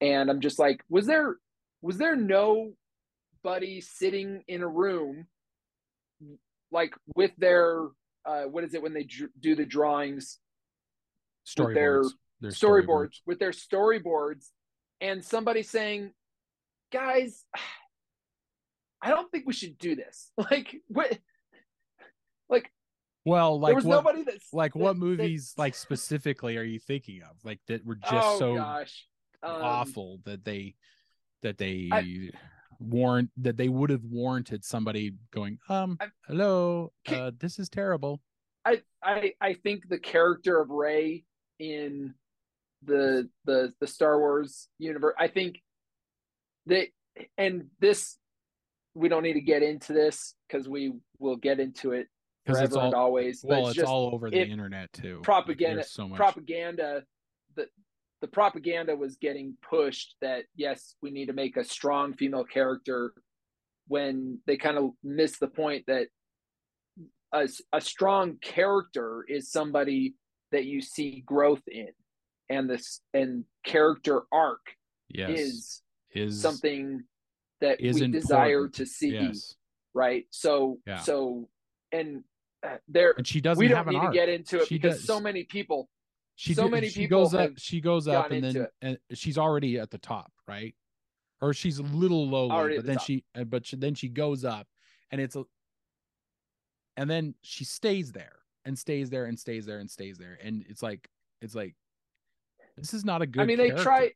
And 0.00 0.30
i'm 0.30 0.40
just 0.40 0.58
like 0.58 0.82
was 0.88 1.06
there 1.06 1.36
was 1.82 1.98
there 1.98 2.16
nobody 2.16 3.80
sitting 3.80 4.42
in 4.46 4.62
a 4.62 4.68
room 4.68 5.26
like 6.70 6.94
with 7.14 7.32
their 7.36 7.88
uh 8.24 8.42
what 8.42 8.64
is 8.64 8.74
it 8.74 8.82
when 8.82 8.94
they 8.94 9.04
dr- 9.04 9.30
do 9.38 9.54
the 9.54 9.66
drawings? 9.66 10.38
With 11.58 11.74
their 11.74 12.02
Storyboards. 12.02 12.12
Their 12.40 12.50
storyboards. 12.50 13.16
With 13.26 13.38
their 13.38 13.50
storyboards 13.52 14.46
and 15.00 15.24
somebody 15.24 15.62
saying 15.62 16.12
guys 16.92 17.44
i 19.02 19.10
don't 19.10 19.30
think 19.30 19.46
we 19.46 19.52
should 19.52 19.76
do 19.78 19.94
this 19.94 20.30
like 20.50 20.76
what 20.88 21.18
like 22.48 22.70
Well, 23.24 23.58
there 23.60 23.68
like 23.68 23.76
was 23.76 23.84
what 23.84 23.96
nobody 24.04 24.22
that's 24.24 24.52
like 24.52 24.72
that- 24.72 24.78
what 24.78 24.94
that- 24.94 24.98
movies 24.98 25.54
like 25.56 25.74
specifically 25.74 26.56
are 26.56 26.62
you 26.62 26.78
thinking 26.78 27.20
of? 27.22 27.36
Like 27.44 27.60
that 27.68 27.84
were 27.84 27.96
just 27.96 28.12
oh 28.14 28.38
so 28.38 28.54
gosh 28.56 29.06
Um, 29.42 29.62
awful 29.62 30.20
that 30.24 30.44
they 30.44 30.74
that 31.42 31.58
they 31.58 31.88
I- 31.92 32.30
warrant 32.80 33.30
that 33.38 33.56
they 33.56 33.68
would 33.68 33.90
have 33.90 34.04
warranted 34.04 34.64
somebody 34.64 35.12
going, 35.32 35.58
um, 35.68 35.96
I- 36.00 36.08
hello, 36.26 36.92
Can- 37.04 37.20
uh, 37.20 37.30
this 37.38 37.58
is 37.58 37.68
terrible. 37.68 38.20
I, 38.64 38.82
I 39.02 39.34
I 39.40 39.52
think 39.54 39.88
the 39.88 39.98
character 39.98 40.60
of 40.60 40.70
Rey 40.70 41.24
in 41.58 42.14
the 42.82 43.28
the 43.44 43.74
the 43.80 43.86
Star 43.86 44.18
Wars 44.18 44.68
universe, 44.78 45.14
I 45.18 45.28
think 45.28 45.60
that 46.66 46.88
and 47.36 47.66
this 47.80 48.16
we 48.98 49.08
don't 49.08 49.22
need 49.22 49.34
to 49.34 49.40
get 49.40 49.62
into 49.62 49.92
this 49.92 50.34
because 50.48 50.68
we 50.68 50.92
will 51.18 51.36
get 51.36 51.60
into 51.60 51.92
it 51.92 52.08
Because 52.44 52.58
forever 52.58 52.66
it's 52.66 52.76
all 52.76 52.86
and 52.86 52.94
always. 52.94 53.44
well, 53.46 53.60
it's 53.60 53.68
it's, 53.70 53.76
just 53.76 53.88
all 53.88 54.10
over 54.12 54.28
the 54.28 54.40
if 54.40 54.48
internet 54.48 54.92
too. 54.92 55.20
Propaganda 55.22 55.76
there's 55.76 55.92
so 55.92 56.08
much. 56.08 56.16
propaganda 56.16 57.02
the 57.56 57.66
the 58.20 58.28
propaganda 58.28 58.96
was 58.96 59.16
getting 59.16 59.54
pushed 59.68 60.16
that 60.20 60.44
yes 60.56 60.96
we 61.00 61.10
need 61.10 61.26
to 61.26 61.32
make 61.32 61.56
a 61.56 61.64
strong 61.64 62.12
female 62.14 62.44
character 62.44 63.12
when 63.86 64.38
they 64.46 64.56
kind 64.56 64.76
of 64.76 64.90
missed 65.02 65.40
the 65.40 65.48
point 65.48 65.84
that 65.86 66.08
a, 67.32 67.48
a 67.72 67.80
strong 67.80 68.36
character 68.42 69.24
is 69.28 69.50
somebody 69.50 70.14
that 70.50 70.64
you 70.64 70.80
see 70.80 71.22
growth 71.24 71.62
in 71.68 71.88
and 72.50 72.68
this 72.68 73.00
and 73.14 73.44
character 73.64 74.22
arc 74.32 74.60
yes, 75.08 75.30
is 75.38 75.82
is 76.14 76.40
something 76.40 77.04
that 77.60 77.80
is 77.80 78.00
we 78.00 78.06
desire 78.08 78.68
to 78.68 78.86
see 78.86 79.10
yes, 79.10 79.54
right 79.94 80.26
so 80.30 80.78
Yeah. 80.86 81.00
so 81.00 81.48
and 81.92 82.22
uh, 82.62 82.76
there 82.88 83.14
and 83.16 83.26
she 83.26 83.40
doesn't 83.40 83.58
we 83.62 83.68
don't 83.68 83.86
need 83.88 84.00
to 84.00 84.10
get 84.12 84.28
into 84.28 84.58
it 84.60 84.68
She 84.68 84.76
because 84.78 84.96
does. 84.98 85.06
so 85.06 85.20
many 85.20 85.44
people 85.44 85.88
she 86.36 86.54
so 86.54 86.64
do- 86.64 86.70
many 86.70 86.88
she 86.88 87.00
people 87.02 87.20
goes 87.24 87.34
up 87.34 87.52
she 87.56 87.80
goes 87.80 88.06
up 88.08 88.30
and 88.30 88.44
then 88.44 88.66
and 88.82 88.98
she's 89.12 89.38
already 89.38 89.78
at 89.78 89.90
the 89.90 89.98
top 89.98 90.32
right 90.46 90.74
or 91.40 91.52
she's 91.54 91.78
a 91.78 91.82
little 91.84 92.28
low 92.28 92.50
Already 92.50 92.76
but 92.76 92.82
the 92.82 92.86
then 92.88 92.96
top. 92.96 93.06
she 93.06 93.24
uh, 93.36 93.44
but 93.44 93.66
she, 93.66 93.76
then 93.76 93.94
she 93.94 94.08
goes 94.08 94.44
up 94.44 94.66
and 95.10 95.20
it's 95.20 95.36
a 95.36 95.44
and 96.96 97.08
then 97.08 97.34
she 97.42 97.64
stays 97.64 98.12
there 98.12 98.36
and 98.64 98.76
stays 98.78 99.08
there 99.10 99.24
and 99.26 99.38
stays 99.38 99.64
there 99.66 99.78
and 99.78 99.90
stays 99.90 100.18
there 100.18 100.38
and 100.42 100.64
it's 100.68 100.82
like 100.82 101.08
it's 101.40 101.54
like 101.54 101.74
this 102.76 102.92
is 102.94 103.04
not 103.04 103.22
a 103.22 103.26
good 103.26 103.40
I 103.42 103.44
mean, 103.46 103.58
they 103.58 103.70
try 103.70 104.12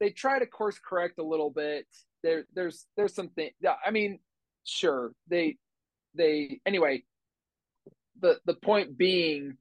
they 0.00 0.10
try 0.10 0.38
to 0.38 0.46
course 0.46 0.78
correct 0.78 1.18
a 1.18 1.22
little 1.22 1.50
bit. 1.50 1.86
There, 2.22 2.44
there's 2.54 2.86
there's 2.96 3.14
something. 3.14 3.50
Yeah, 3.60 3.74
I 3.84 3.90
mean, 3.90 4.18
sure 4.64 5.12
they 5.28 5.56
they 6.14 6.60
anyway. 6.66 7.04
The 8.20 8.40
the 8.44 8.54
point 8.54 8.98
being, 8.98 9.56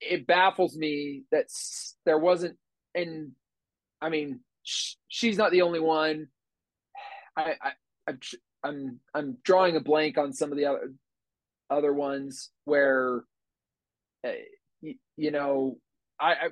it 0.00 0.26
baffles 0.26 0.76
me 0.76 1.24
that 1.32 1.46
there 2.04 2.18
wasn't 2.18 2.56
and 2.94 3.32
i 4.00 4.08
mean 4.08 4.40
sh- 4.62 4.94
she's 5.08 5.36
not 5.36 5.50
the 5.50 5.62
only 5.62 5.80
one 5.80 6.28
i 7.36 7.54
i 7.62 7.72
i'm 8.06 8.20
i'm 8.64 9.00
i'm 9.14 9.36
drawing 9.44 9.76
a 9.76 9.80
blank 9.80 10.18
on 10.18 10.32
some 10.32 10.50
of 10.52 10.58
the 10.58 10.66
other 10.66 10.92
other 11.70 11.92
ones 11.92 12.50
where 12.64 13.24
uh, 14.26 14.30
you, 14.80 14.94
you 15.16 15.30
know 15.30 15.76
I, 16.20 16.32
I 16.32 16.48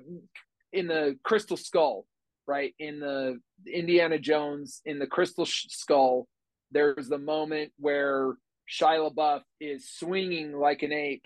in 0.72 0.86
the 0.86 1.18
crystal 1.22 1.56
skull 1.56 2.06
right 2.46 2.74
in 2.78 3.00
the 3.00 3.38
indiana 3.66 4.18
jones 4.18 4.80
in 4.84 4.98
the 4.98 5.06
crystal 5.06 5.46
skull 5.46 6.26
there's 6.72 7.08
the 7.08 7.18
moment 7.18 7.72
where 7.78 8.34
Shia 8.68 9.14
LaBeouf 9.14 9.42
is 9.60 9.88
swinging 9.88 10.52
like 10.52 10.82
an 10.82 10.92
ape 10.92 11.24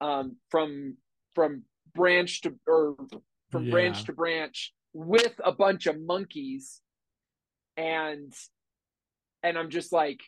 um, 0.00 0.36
from 0.50 0.98
from 1.34 1.62
branch 1.94 2.42
to 2.42 2.54
or 2.66 2.96
from 3.50 3.64
Yeah. 3.64 3.70
branch 3.70 4.04
to 4.04 4.12
branch 4.12 4.74
with 4.92 5.40
a 5.42 5.52
bunch 5.52 5.86
of 5.86 5.98
monkeys, 6.00 6.82
and 7.76 8.32
and 9.42 9.56
I'm 9.56 9.70
just 9.70 9.92
like, 9.92 10.20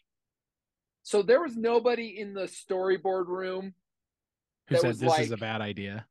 so 1.02 1.22
there 1.22 1.42
was 1.42 1.56
nobody 1.56 2.18
in 2.18 2.33
the 2.33 2.48
storyboard 2.48 3.26
room 3.26 3.74
Who 4.68 4.76
said 4.76 4.96
this 4.96 5.18
is 5.18 5.33
a 5.33 5.37
bad 5.37 5.61
idea? 5.61 6.06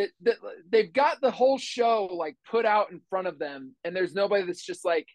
That, 0.00 0.08
that 0.22 0.36
they've 0.70 0.92
got 0.92 1.20
the 1.20 1.30
whole 1.30 1.58
show 1.58 2.06
like 2.06 2.36
put 2.50 2.64
out 2.64 2.90
in 2.90 3.00
front 3.10 3.26
of 3.26 3.38
them, 3.38 3.74
and 3.84 3.94
there's 3.94 4.14
nobody 4.14 4.44
that's 4.44 4.62
just 4.64 4.84
like, 4.84 5.06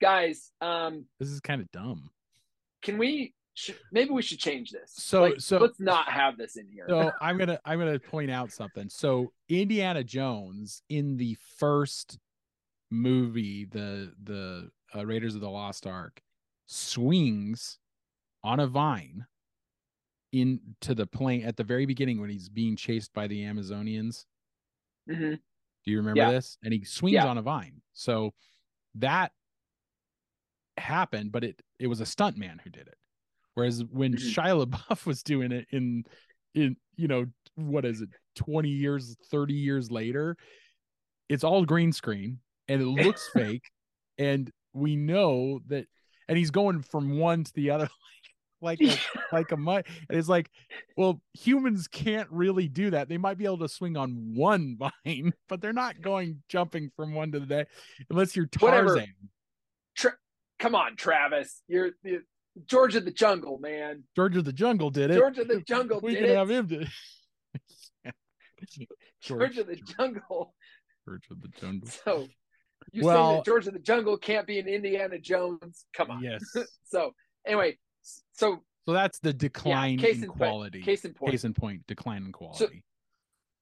guys, 0.00 0.50
um, 0.60 1.06
This 1.20 1.28
is 1.30 1.40
kind 1.40 1.60
of 1.60 1.70
dumb. 1.70 2.10
can 2.82 2.98
we? 2.98 3.34
Should, 3.54 3.76
maybe 3.92 4.08
we 4.10 4.22
should 4.22 4.38
change 4.38 4.70
this. 4.70 4.92
So- 4.94 5.20
Like, 5.22 5.40
so- 5.40 5.58
let's 5.58 5.78
not 5.78 6.08
have 6.10 6.38
this 6.38 6.56
in 6.56 6.66
here. 6.72 6.86
So 6.88 7.10
I'm 7.20 7.36
gonna 7.36 7.60
I'm 7.66 7.78
gonna 7.78 7.98
point 7.98 8.30
out 8.30 8.50
something. 8.50 8.88
So 8.88 9.32
Indiana 9.48 10.02
Jones 10.02 10.82
in 10.88 11.18
the 11.18 11.36
first 11.58 12.18
movie, 12.90 13.66
the 13.66 14.14
the 14.22 14.70
uh, 14.94 15.04
Raiders 15.04 15.34
of 15.34 15.42
the 15.42 15.50
Lost 15.50 15.86
Ark, 15.86 16.22
swings 16.66 17.78
on 18.42 18.58
a 18.58 18.66
vine 18.66 19.26
into 20.32 20.94
the 20.94 21.06
plane 21.06 21.44
at 21.44 21.56
the 21.56 21.64
very 21.64 21.86
beginning 21.86 22.20
when 22.20 22.30
he's 22.30 22.48
being 22.48 22.74
chased 22.76 23.12
by 23.12 23.26
the 23.26 23.42
Amazonians. 23.44 24.24
Mhm. 25.08 25.38
Do 25.84 25.90
you 25.90 25.98
remember 25.98 26.20
Yeah. 26.22 26.30
this? 26.30 26.58
And 26.62 26.72
he 26.72 26.84
swings 26.84 27.14
Yeah. 27.14 27.26
on 27.26 27.38
a 27.38 27.42
vine. 27.42 27.82
So 27.92 28.34
that 28.96 29.32
happened, 30.78 31.32
but 31.32 31.44
it 31.44 31.62
it 31.78 31.86
was 31.88 32.00
a 32.00 32.04
stuntman 32.04 32.60
who 32.60 32.70
did 32.70 32.86
it. 32.88 32.96
Whereas 33.54 33.84
when 33.84 34.14
Mhm. 34.14 34.32
Shia 34.34 34.66
LaBeouf 34.66 35.04
was 35.06 35.22
doing 35.22 35.52
it 35.52 35.66
in 35.70 36.04
in 36.54 36.76
you 36.96 37.08
know 37.08 37.26
what 37.56 37.84
is 37.84 38.00
it 38.00 38.10
20 38.36 38.68
years 38.70 39.16
30 39.30 39.54
years 39.54 39.90
later 39.90 40.36
it's 41.28 41.44
all 41.44 41.64
green 41.64 41.92
screen 41.92 42.40
and 42.68 42.80
it 42.82 42.86
looks 42.86 43.28
fake 43.32 43.70
and 44.18 44.50
we 44.74 44.96
know 44.96 45.60
that 45.66 45.86
and 46.28 46.36
he's 46.38 46.50
going 46.50 46.82
from 46.82 47.18
one 47.18 47.44
to 47.44 47.52
the 47.54 47.70
other 47.70 47.88
like 48.62 48.80
a, 48.82 48.96
like 49.32 49.50
a 49.52 49.56
mu- 49.56 49.72
and 49.72 49.84
it's 50.10 50.28
like 50.28 50.50
well 50.96 51.20
humans 51.34 51.88
can't 51.88 52.28
really 52.30 52.68
do 52.68 52.90
that 52.90 53.08
they 53.08 53.18
might 53.18 53.36
be 53.36 53.44
able 53.44 53.58
to 53.58 53.68
swing 53.68 53.96
on 53.96 54.32
one 54.34 54.76
vine 55.04 55.32
but 55.48 55.60
they're 55.60 55.72
not 55.72 56.00
going 56.00 56.42
jumping 56.48 56.90
from 56.96 57.12
one 57.14 57.32
to 57.32 57.40
the 57.40 57.46
next 57.46 57.72
unless 58.08 58.34
you're. 58.36 58.46
Tarzan 58.46 59.06
Tra- 59.96 60.16
come 60.58 60.74
on, 60.74 60.96
Travis. 60.96 61.62
You're, 61.68 61.90
you're 62.02 62.20
George 62.66 62.94
of 62.96 63.04
the 63.04 63.10
Jungle, 63.10 63.58
man. 63.58 64.04
George 64.16 64.36
of 64.36 64.44
the 64.44 64.52
Jungle 64.52 64.90
did 64.90 65.10
it 65.10 65.18
George 65.18 65.38
of 65.38 65.48
the 65.48 65.60
Jungle 65.66 66.00
we 66.02 66.12
did 66.14 66.20
can 66.22 66.30
it. 66.30 66.36
have 66.36 66.50
him 66.50 66.66
do 66.66 66.84
George 69.22 69.58
of 69.58 69.66
the 69.66 69.76
George. 69.76 69.96
Jungle. 69.98 70.54
George 71.06 71.24
of 71.30 71.40
the 71.42 71.48
Jungle 71.60 71.88
So 72.04 72.26
you 72.92 73.04
Well- 73.04 73.24
saying 73.26 73.36
that 73.38 73.44
George 73.44 73.66
of 73.66 73.72
the 73.74 73.78
Jungle 73.80 74.16
can't 74.16 74.46
be 74.46 74.58
an 74.58 74.68
Indiana 74.68 75.18
Jones? 75.18 75.86
Come 75.94 76.10
on. 76.10 76.22
yes 76.22 76.42
So 76.84 77.12
anyway, 77.46 77.78
so 78.32 78.62
so 78.86 78.92
that's 78.92 79.18
the 79.20 79.32
decline 79.32 79.98
case 79.98 80.16
in 80.18 80.24
in 80.24 80.28
point- 80.30 80.38
quality. 80.38 80.82
case 80.82 81.04
in 81.04 81.14
point. 81.14 81.30
case 81.32 81.44
in 81.44 81.54
point 81.54 81.86
decline 81.86 82.24
in 82.24 82.32
quality. 82.32 82.82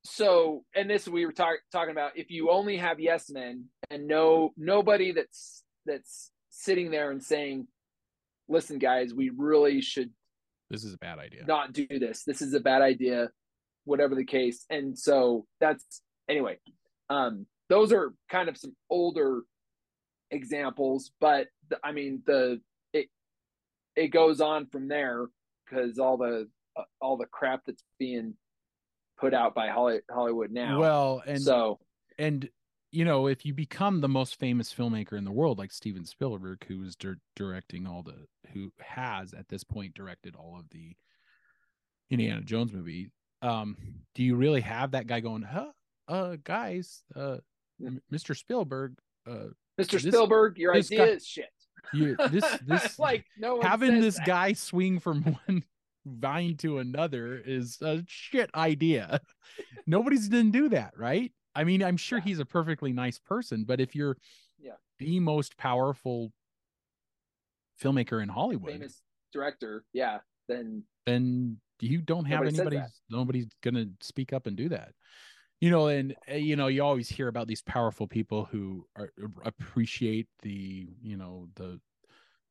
so 0.04 0.64
and 0.74 0.88
this 0.88 1.06
we 1.06 1.26
were 1.26 1.32
talk, 1.32 1.56
talking 1.72 1.90
about 1.92 2.12
if 2.16 2.30
you 2.30 2.50
only 2.50 2.76
have 2.76 2.98
yes 3.00 3.30
men 3.30 3.66
and 3.90 4.06
no 4.06 4.52
nobody 4.56 5.12
that's 5.12 5.62
that's 5.86 6.30
sitting 6.50 6.90
there 6.90 7.10
and 7.10 7.22
saying 7.22 7.66
listen 8.48 8.78
guys 8.78 9.12
we 9.14 9.30
really 9.36 9.80
should 9.80 10.10
this 10.70 10.84
is 10.84 10.94
a 10.94 10.98
bad 10.98 11.18
idea. 11.18 11.44
not 11.46 11.72
do 11.72 11.84
this. 11.88 12.22
This 12.22 12.40
is 12.40 12.54
a 12.54 12.60
bad 12.60 12.80
idea 12.80 13.30
whatever 13.86 14.14
the 14.14 14.24
case. 14.24 14.64
And 14.70 14.96
so 14.96 15.46
that's 15.58 16.00
anyway 16.28 16.58
um 17.08 17.44
those 17.68 17.92
are 17.92 18.14
kind 18.30 18.48
of 18.48 18.56
some 18.56 18.74
older 18.88 19.42
examples 20.30 21.10
but 21.20 21.48
the, 21.70 21.78
i 21.82 21.90
mean 21.90 22.22
the 22.24 22.60
it 24.00 24.08
goes 24.08 24.40
on 24.40 24.66
from 24.66 24.88
there 24.88 25.26
because 25.68 25.98
all 25.98 26.16
the 26.16 26.48
uh, 26.76 26.82
all 27.00 27.16
the 27.18 27.26
crap 27.26 27.66
that's 27.66 27.84
being 27.98 28.34
put 29.18 29.34
out 29.34 29.54
by 29.54 29.68
Holly, 29.68 30.00
hollywood 30.10 30.50
now. 30.50 30.80
Well 30.80 31.22
and 31.26 31.40
so 31.40 31.78
and 32.18 32.48
you 32.90 33.04
know 33.04 33.26
if 33.26 33.44
you 33.44 33.52
become 33.52 34.00
the 34.00 34.08
most 34.08 34.38
famous 34.38 34.72
filmmaker 34.72 35.12
in 35.12 35.24
the 35.24 35.30
world 35.30 35.58
like 35.58 35.70
steven 35.70 36.04
spielberg 36.04 36.64
who's 36.66 36.96
dir- 36.96 37.20
directing 37.36 37.86
all 37.86 38.02
the 38.02 38.26
who 38.52 38.72
has 38.80 39.32
at 39.34 39.48
this 39.48 39.62
point 39.62 39.94
directed 39.94 40.34
all 40.34 40.58
of 40.58 40.68
the 40.70 40.96
indiana 42.10 42.40
jones 42.40 42.72
movie 42.72 43.12
um 43.42 43.76
do 44.16 44.24
you 44.24 44.34
really 44.34 44.60
have 44.60 44.90
that 44.90 45.06
guy 45.06 45.20
going 45.20 45.42
huh 45.42 45.70
uh 46.08 46.36
guys 46.42 47.04
uh 47.14 47.36
mr 48.12 48.36
spielberg 48.36 48.98
uh 49.28 49.46
mr 49.80 49.90
this- 49.92 50.06
spielberg 50.06 50.58
your 50.58 50.74
idea 50.74 50.98
guy- 50.98 51.12
is 51.12 51.24
shit 51.24 51.46
you 51.92 52.16
this 52.30 52.44
this 52.66 52.98
like 52.98 53.24
no 53.36 53.60
having 53.60 54.00
this 54.00 54.16
that. 54.16 54.26
guy 54.26 54.52
swing 54.52 54.98
from 55.00 55.22
one 55.46 55.64
vine 56.06 56.56
to 56.56 56.78
another 56.78 57.36
is 57.44 57.78
a 57.82 58.02
shit 58.06 58.50
idea. 58.54 59.20
Nobody's 59.86 60.28
didn't 60.28 60.52
do 60.52 60.68
that, 60.70 60.96
right? 60.96 61.32
I 61.54 61.64
mean, 61.64 61.82
I'm 61.82 61.96
sure 61.96 62.18
Yeah. 62.18 62.24
he's 62.24 62.38
a 62.38 62.44
perfectly 62.44 62.92
nice 62.92 63.18
person, 63.18 63.64
but 63.64 63.80
if 63.80 63.94
you're 63.94 64.16
Yeah. 64.58 64.76
the 64.98 65.20
most 65.20 65.56
powerful 65.56 66.32
filmmaker 67.82 68.22
in 68.22 68.28
Hollywood, 68.28 68.72
famous 68.72 69.02
director 69.32 69.84
yeah 69.92 70.18
then 70.48 70.82
then 71.06 71.56
you 71.80 72.02
don't 72.02 72.24
have 72.26 72.40
Nobody 72.40 72.56
anybody 72.58 72.82
nobody's 73.08 73.46
gonna 73.62 73.86
speak 74.00 74.32
up 74.32 74.46
and 74.46 74.56
do 74.56 74.68
that 74.68 74.92
you 75.60 75.70
know 75.70 75.88
and 75.88 76.14
uh, 76.30 76.34
you 76.34 76.56
know 76.56 76.66
you 76.66 76.82
always 76.82 77.08
hear 77.08 77.28
about 77.28 77.46
these 77.46 77.62
powerful 77.62 78.06
people 78.06 78.46
who 78.50 78.86
are 78.96 79.12
appreciate 79.44 80.26
the 80.42 80.88
you 81.02 81.16
know 81.16 81.48
the 81.56 81.80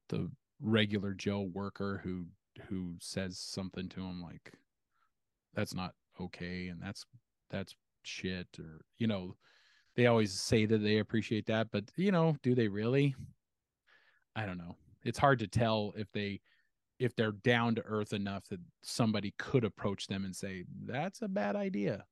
the 0.10 0.30
regular 0.62 1.14
joe 1.14 1.50
worker 1.54 2.02
who 2.04 2.26
who 2.68 2.96
says 3.00 3.38
something 3.38 3.88
to 3.88 4.02
him 4.02 4.22
like 4.22 4.54
that's 5.54 5.74
not 5.74 5.94
okay 6.20 6.68
and 6.68 6.82
that's 6.82 7.06
that's 7.50 7.76
shit 8.04 8.48
or 8.60 8.82
you 8.98 9.08
know 9.08 9.36
they 9.96 10.08
always 10.08 10.32
say 10.32 10.66
that 10.66 10.80
they 10.80 11.00
appreciate 11.00 11.46
that 11.46 11.68
but 11.72 11.84
you 11.96 12.12
know 12.12 12.36
do 12.42 12.56
they 12.56 12.68
really? 12.68 13.16
I 14.36 14.46
don't 14.46 14.58
know. 14.58 14.76
It's 15.04 15.20
hard 15.20 15.40
to 15.40 15.48
tell 15.48 15.94
if 15.98 16.12
they 16.12 16.40
if 17.00 17.16
they're 17.16 17.32
down 17.32 17.76
to 17.76 17.82
earth 17.86 18.14
enough 18.14 18.48
that 18.50 18.60
somebody 18.84 19.34
could 19.38 19.64
approach 19.64 20.08
them 20.08 20.26
and 20.26 20.36
say 20.36 20.66
that's 20.86 21.22
a 21.22 21.28
bad 21.28 21.56
idea 21.56 22.06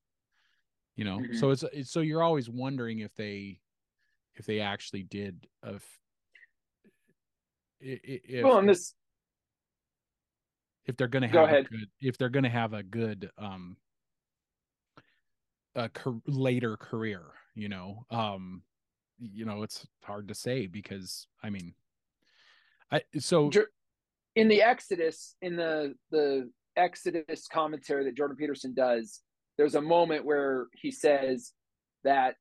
you 0.97 1.05
know 1.05 1.19
Mhm. 1.19 1.35
so 1.39 1.51
it's, 1.51 1.63
it's 1.71 1.91
so 1.91 2.01
you're 2.01 2.23
always 2.23 2.49
wondering 2.49 2.99
if 2.99 3.15
they 3.15 3.61
if 4.35 4.45
they 4.45 4.59
actually 4.59 5.03
did 5.03 5.47
a 5.63 5.75
f- 5.75 5.99
i- 7.81 7.85
i- 7.85 8.21
if, 8.27 8.43
well 8.43 8.57
and 8.59 8.67
this 8.67 8.93
if 10.85 10.97
they're 10.97 11.07
going 11.07 11.21
to 11.21 11.27
have 11.29 11.45
ahead. 11.45 11.65
a 11.65 11.69
good 11.69 11.89
if 12.01 12.17
they're 12.17 12.29
going 12.29 12.43
to 12.43 12.49
have 12.49 12.73
a 12.73 12.83
good 12.83 13.31
um 13.37 13.77
a 15.75 15.89
later 16.25 16.75
career 16.75 17.23
you 17.53 17.69
know 17.69 18.05
um 18.09 18.63
you 19.19 19.45
know 19.45 19.63
it's 19.63 19.87
hard 20.03 20.27
to 20.27 20.33
say 20.33 20.65
because 20.65 21.27
i 21.43 21.49
mean 21.49 21.73
i 22.91 23.01
so 23.19 23.51
in 24.35 24.47
the 24.47 24.61
Exodus, 24.61 25.35
in 25.41 25.55
the 25.55 25.95
the 26.11 26.51
Exodus 26.75 27.47
commentary 27.47 28.03
that 28.03 28.15
Jordan 28.15 28.37
Peterson 28.37 28.75
does, 28.75 29.21
there's 29.57 29.75
a 29.75 29.81
moment 29.81 30.25
where 30.25 30.67
he 30.73 30.91
says 30.91 31.53
that 32.03 32.35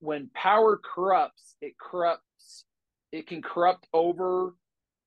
when 0.00 0.30
power 0.34 0.78
corrupts, 0.82 1.56
it 1.60 1.74
corrupts, 1.78 2.64
it 3.12 3.26
can 3.26 3.40
corrupt 3.40 3.86
over 3.92 4.54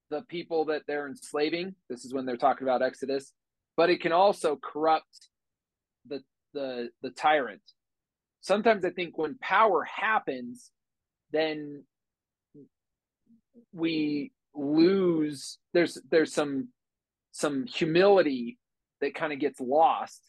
the 0.09 0.21
people 0.23 0.65
that 0.65 0.83
they're 0.87 1.07
enslaving. 1.07 1.75
This 1.89 2.05
is 2.05 2.13
when 2.13 2.25
they're 2.25 2.37
talking 2.37 2.67
about 2.67 2.81
Exodus, 2.81 3.33
but 3.77 3.89
it 3.89 4.01
can 4.01 4.11
also 4.11 4.57
corrupt 4.61 5.29
the 6.07 6.23
the 6.53 6.89
the 7.01 7.11
tyrant. 7.11 7.61
Sometimes 8.41 8.85
I 8.85 8.89
think 8.89 9.17
when 9.17 9.37
power 9.39 9.83
happens, 9.83 10.71
then 11.31 11.83
we 13.73 14.31
lose 14.55 15.59
there's 15.73 15.97
there's 16.09 16.33
some 16.33 16.69
some 17.31 17.67
humility 17.67 18.57
that 19.01 19.13
kind 19.13 19.31
of 19.31 19.39
gets 19.39 19.59
lost 19.59 20.28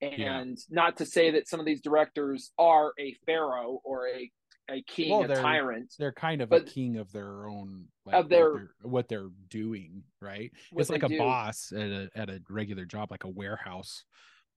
and 0.00 0.18
Yeah. 0.18 0.44
not 0.70 0.96
to 0.98 1.06
say 1.06 1.30
that 1.32 1.48
some 1.48 1.60
of 1.60 1.66
these 1.66 1.80
directors 1.80 2.52
are 2.58 2.92
a 2.98 3.14
pharaoh 3.26 3.80
or 3.84 4.08
a 4.08 4.30
a 4.68 4.82
king, 4.82 5.10
Well, 5.10 5.24
a 5.24 5.26
they're- 5.26 5.42
tyrant. 5.42 5.92
they're 5.98 6.12
kind 6.12 6.40
of 6.40 6.52
a 6.52 6.60
king 6.60 6.96
of 6.96 7.10
their 7.10 7.48
own 7.48 7.88
like, 8.04 8.14
Of 8.14 8.24
what 8.26 8.30
their- 8.30 8.52
they're- 8.54 8.74
what 8.82 9.08
they're 9.08 9.28
doing 9.48 10.04
right 10.20 10.52
it's 10.76 10.90
like 10.90 11.02
a 11.02 11.08
do. 11.08 11.18
boss 11.18 11.72
at 11.72 11.90
a 11.90 12.08
at 12.14 12.30
a 12.30 12.40
regular 12.48 12.84
job 12.84 13.10
like 13.10 13.24
a 13.24 13.28
warehouse 13.28 14.04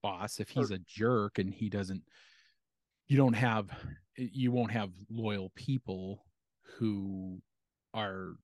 boss 0.02 0.38
if 0.38 0.50
he's 0.50 0.70
a 0.70 0.78
jerk 0.80 1.38
and 1.40 1.52
he 1.52 1.68
doesn't 1.68 2.04
you 3.08 3.16
don't 3.16 3.32
have 3.34 3.68
you 4.16 4.52
won't 4.52 4.70
have 4.70 4.92
loyal 5.10 5.50
people 5.56 6.24
who 6.78 7.42
are 7.92 8.36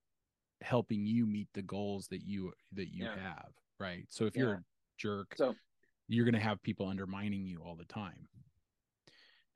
helping 0.63 1.07
you 1.07 1.25
meet 1.25 1.49
the 1.53 1.63
goals 1.63 2.09
that 2.09 2.23
you 2.23 2.53
that 2.73 2.89
you 2.93 3.05
Yeah. 3.05 3.17
have 3.17 3.53
right 3.79 4.07
so 4.11 4.25
if 4.27 4.35
you're 4.35 4.55
a 4.55 4.65
jerk 4.99 5.37
So 5.37 5.55
you're 6.11 6.25
going 6.25 6.35
to 6.35 6.41
have 6.41 6.63
people 6.63 6.89
undermining 6.89 7.47
you 7.47 7.61
all 7.65 7.77
the 7.77 7.85
time. 7.85 8.29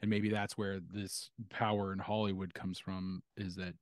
And 0.00 0.10
maybe 0.10 0.28
that's 0.30 0.56
where 0.56 0.80
this 0.90 1.30
power 1.50 1.92
in 1.92 1.98
hollywood 1.98 2.52
comes 2.54 2.78
from 2.78 3.22
is 3.36 3.56
that 3.56 3.74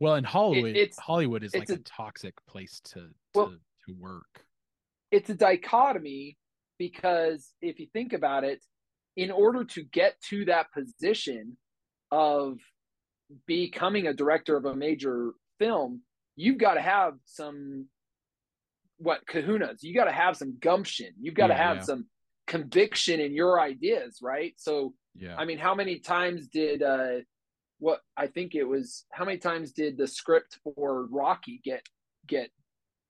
well 0.00 0.14
in 0.14 0.24
hollywood 0.24 0.76
it's- 0.76 0.98
hollywood 0.98 1.42
is 1.42 1.54
like 1.54 1.68
a, 1.68 1.74
a- 1.74 1.78
toxic 1.78 2.34
place 2.46 2.80
to 2.86 3.08
Well- 3.34 3.50
to, 3.50 3.58
to 3.88 3.98
work. 3.98 4.44
It's 5.10 5.30
a 5.30 5.34
dichotomy 5.34 6.36
because 6.78 7.52
if 7.62 7.80
you 7.80 7.86
think 7.92 8.12
about 8.12 8.44
it, 8.44 8.62
in 9.16 9.30
order 9.30 9.64
to 9.64 9.82
get 9.82 10.20
to 10.28 10.44
that 10.44 10.70
position 10.72 11.56
of 12.12 12.58
becoming 13.46 14.06
a 14.06 14.12
director 14.14 14.56
of 14.56 14.64
a 14.66 14.76
major 14.76 15.32
film, 15.58 16.02
you've 16.36 16.58
got 16.58 16.74
to 16.74 16.82
have 16.82 17.14
some 17.24 17.86
what 18.98 19.26
kahunas. 19.26 19.78
You 19.82 19.94
got 19.94 20.04
to 20.04 20.12
have 20.12 20.36
some 20.36 20.56
gumption. 20.60 21.12
You've 21.20 21.34
got 21.34 21.48
to 21.48 21.54
Yeah, 21.54 21.66
have 21.68 21.76
yeah. 21.78 21.82
some 21.82 22.06
conviction 22.46 23.20
in 23.20 23.34
your 23.34 23.60
ideas, 23.60 24.18
right? 24.22 24.54
So, 24.56 24.94
yeah 25.14 25.34
I 25.36 25.44
mean, 25.44 25.58
how 25.58 25.74
many 25.74 25.98
times 25.98 26.48
did 26.48 26.82
uh 26.82 27.18
what 27.80 28.00
I 28.16 28.26
think 28.26 28.54
it 28.54 28.64
was 28.64 29.04
how 29.12 29.24
many 29.24 29.38
times 29.38 29.72
did 29.72 29.96
the 29.96 30.06
script 30.06 30.58
for 30.64 31.06
Rocky 31.06 31.60
get 31.64 31.82
get 32.26 32.50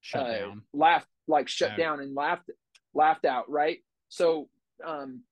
shut 0.01 0.26
uh, 0.26 0.32
down 0.39 0.62
laughed 0.74 1.09
like 1.26 1.49
shut 1.49 1.72
Yeah. 1.72 1.84
down 1.84 2.01
and 2.01 2.14
laughed 2.14 2.51
laughed 2.95 3.24
out 3.24 3.51
right 3.51 3.78
so 4.09 4.49
um 4.86 5.22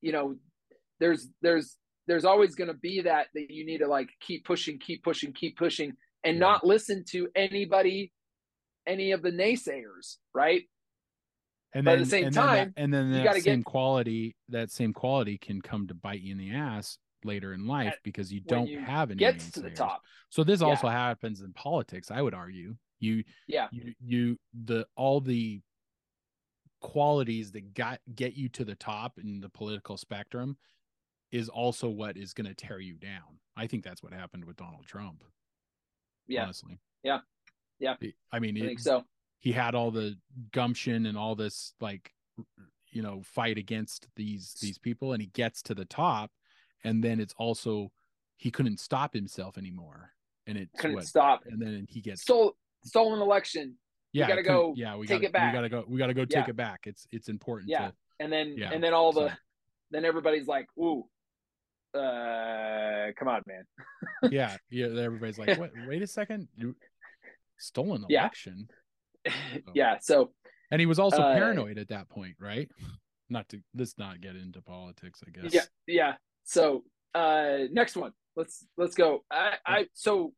you 0.00 0.12
know 0.12 0.36
there's 1.00 1.28
there's 1.42 1.76
there's 2.06 2.24
always 2.24 2.54
going 2.54 2.68
to 2.68 2.74
be 2.74 3.00
that 3.02 3.26
that 3.34 3.50
you 3.50 3.64
need 3.66 3.78
to 3.78 3.88
like 3.88 4.08
keep 4.20 4.44
pushing 4.44 4.78
keep 4.78 5.02
pushing 5.02 5.32
keep 5.32 5.56
pushing 5.56 5.92
and 6.24 6.38
not 6.38 6.64
listen 6.64 7.04
to 7.10 7.28
anybody 7.34 8.12
any 8.86 9.12
of 9.12 9.22
the 9.22 9.30
naysayers 9.30 10.16
right 10.34 10.62
and 11.72 11.84
but 11.84 11.92
then 11.92 11.98
at 12.00 12.04
the 12.04 12.10
same 12.10 12.24
and 12.26 12.34
then 12.34 12.46
that- 12.46 12.56
time, 12.64 12.74
and 12.76 12.94
then 12.94 13.12
you 13.12 13.24
gotta 13.24 13.40
same 13.40 13.60
get- 13.60 13.64
quality 13.64 14.36
that 14.48 14.70
same 14.70 14.92
quality 14.92 15.38
can 15.38 15.60
come 15.62 15.86
to 15.88 15.94
bite 15.94 16.20
you 16.20 16.32
in 16.32 16.38
the 16.38 16.52
ass 16.52 16.98
later 17.24 17.54
in 17.54 17.66
life 17.66 17.98
because 18.04 18.32
you 18.32 18.40
don't 18.40 18.68
you 18.68 18.78
have 18.78 19.10
any 19.10 19.18
gets 19.18 19.50
to 19.50 19.60
the 19.60 19.70
top 19.70 20.02
So 20.28 20.44
this 20.44 20.60
Yeah. 20.60 20.66
also 20.68 20.88
happens 20.88 21.40
in 21.40 21.52
politics, 21.54 22.10
I 22.10 22.20
would 22.20 22.34
argue. 22.34 22.76
You 23.00 23.24
yeah 23.48 23.68
you 23.72 23.94
you 24.00 24.38
the 24.52 24.86
all 24.96 25.20
the 25.20 25.60
qualities 26.80 27.52
that 27.52 27.72
got 27.74 28.00
get 28.14 28.34
you 28.34 28.48
to 28.50 28.64
the 28.64 28.74
top 28.74 29.18
in 29.18 29.40
the 29.40 29.48
political 29.48 29.96
spectrum 29.96 30.56
is 31.32 31.48
also 31.48 31.88
what 31.88 32.16
is 32.16 32.32
going 32.34 32.46
to 32.46 32.54
tear 32.54 32.78
you 32.78 32.94
down. 32.94 33.40
I 33.56 33.66
think 33.66 33.84
that's 33.84 34.02
what 34.02 34.12
happened 34.12 34.44
with 34.44 34.56
Donald 34.56 34.84
Trump. 34.86 35.24
yeah 36.28 36.42
Honestly. 36.44 36.78
Yeah. 37.02 37.20
Yeah. 37.80 37.96
I 38.32 38.38
mean, 38.38 38.56
i 38.56 38.60
it- 38.60 38.66
think 38.66 38.80
so 38.80 39.04
he 39.40 39.52
had 39.52 39.74
all 39.74 39.90
the 39.90 40.16
gumption 40.52 41.04
and 41.06 41.18
all 41.18 41.34
this 41.34 41.74
like 41.80 42.10
you 42.90 43.02
know 43.02 43.20
fight 43.24 43.58
against 43.58 44.08
these 44.16 44.54
these 44.62 44.78
people 44.78 45.12
and 45.12 45.20
he 45.20 45.28
gets 45.28 45.60
to 45.62 45.74
the 45.74 45.84
top 45.84 46.30
and 46.84 47.02
then 47.04 47.20
it's 47.20 47.34
also 47.36 47.90
he 48.38 48.50
couldn't 48.50 48.78
stop 48.80 49.12
himself 49.12 49.58
anymore 49.58 50.10
and 50.46 50.56
it 50.56 50.68
couldn't 50.78 50.96
what 50.96 51.04
stop 51.06 51.42
and 51.46 51.60
then 51.60 51.86
he 51.90 52.00
gets 52.00 52.22
stole 52.22 52.56
stolen 52.84 53.20
election 53.20 53.74
yeah 54.12 54.26
gotta 54.28 54.42
go 54.42 54.72
yeah 54.76 54.96
we 54.96 55.06
take 55.06 55.16
gotta 55.22 55.26
it 55.26 55.32
back. 55.32 55.52
we 55.52 55.56
gotta 55.58 55.68
go 55.68 55.84
we 55.88 55.98
gotta 55.98 56.14
go 56.14 56.24
take 56.24 56.44
Yeah. 56.46 56.50
it 56.50 56.56
back 56.56 56.80
it's 56.84 57.06
it's 57.12 57.28
important 57.28 57.68
Yeah. 57.68 57.88
to 57.88 57.94
and 58.20 58.32
then 58.32 58.54
Yeah, 58.56 58.70
and 58.72 58.82
then 58.82 58.94
all 58.94 59.12
the 59.12 59.30
then 59.90 60.04
everybody's 60.04 60.46
like 60.46 60.66
ooh 60.78 61.04
uh 61.94 63.12
come 63.18 63.28
on 63.28 63.42
man 63.46 63.64
yeah 64.30 64.56
yeah 64.70 64.86
everybody's 64.86 65.38
like 65.38 65.58
what 65.58 65.70
wait 65.86 66.02
a 66.02 66.06
second 66.06 66.48
stolen 67.58 68.04
Yeah. 68.08 68.20
election 68.20 68.68
yeah 69.74 69.98
so 70.00 70.32
and 70.70 70.80
he 70.80 70.86
was 70.86 70.98
also 70.98 71.22
Uh, 71.22 71.34
paranoid 71.34 71.78
at 71.78 71.88
that 71.88 72.08
point 72.08 72.36
right 72.40 72.68
not 73.30 73.48
to 73.48 73.60
let's 73.74 73.96
not 73.98 74.20
get 74.20 74.36
into 74.36 74.60
politics 74.62 75.20
i 75.26 75.30
guess 75.30 75.52
Yeah, 75.54 75.62
yeah. 75.86 76.14
So 76.44 76.84
uh 77.14 77.58
next 77.70 77.96
one. 77.96 78.12
Let's 78.36 78.66
let's 78.76 78.94
go. 78.96 79.24
I 79.30 79.54
I 79.64 79.86
so 79.94 80.32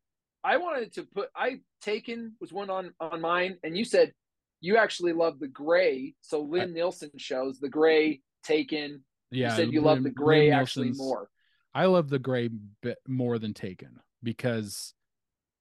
I 0.44 0.58
wanted 0.58 0.92
to 0.94 1.02
put 1.04 1.30
I 1.34 1.60
taken 1.80 2.36
was 2.40 2.52
one 2.52 2.68
on 2.70 2.92
on 3.00 3.20
mine, 3.22 3.56
and 3.64 3.76
you 3.76 3.84
said 3.84 4.12
you 4.60 4.76
actually 4.76 5.14
love 5.14 5.38
the 5.40 5.48
grey. 5.48 6.14
So 6.20 6.46
Liam 6.46 6.72
Neeson 6.74 7.10
shows 7.18 7.58
the 7.58 7.70
grey 7.70 8.20
taken. 8.44 9.02
yeah 9.30 9.50
you 9.50 9.56
said 9.56 9.72
you 9.72 9.80
love 9.80 10.02
the 10.02 10.10
grey 10.10 10.48
Liam 10.48 10.60
actually 10.60 10.90
Neeson's- 10.90 10.98
more. 10.98 11.28
I 11.74 11.86
love 11.86 12.08
the 12.10 12.18
grey 12.20 12.50
bit 12.82 12.98
more 13.08 13.38
than 13.38 13.52
Taken 13.54 13.98
because, 14.22 14.94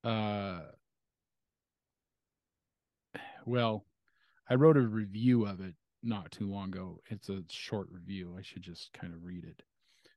uh, 0.03 0.59
well, 3.45 3.85
I 4.49 4.55
wrote 4.55 4.77
a 4.77 4.81
review 4.81 5.45
of 5.45 5.61
it 5.61 5.73
not 6.03 6.31
too 6.31 6.49
long 6.49 6.69
ago. 6.69 7.01
It's 7.09 7.29
a 7.29 7.43
short 7.49 7.87
review. 7.91 8.35
I 8.37 8.41
should 8.41 8.61
just 8.61 8.93
kind 8.93 9.13
of 9.13 9.23
read 9.23 9.43
it. 9.43 9.63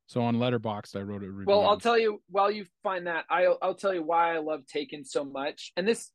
So 0.07 0.21
on 0.21 0.37
Letterboxd, 0.37 0.95
I 0.95 1.01
wrote 1.01 1.23
a 1.23 1.29
review. 1.29 1.45
Well, 1.47 1.67
I'll 1.67 1.79
tell 1.79 1.97
you 1.97 2.21
while 2.29 2.49
you 2.49 2.65
find 2.81 3.07
that, 3.07 3.25
I'll 3.29 3.57
I'll 3.61 3.75
tell 3.75 3.93
you 3.93 4.03
why 4.03 4.35
I 4.35 4.39
love 4.39 4.65
Taken 4.65 5.05
so 5.05 5.23
much. 5.23 5.71
And 5.77 5.87
this 5.87 6.11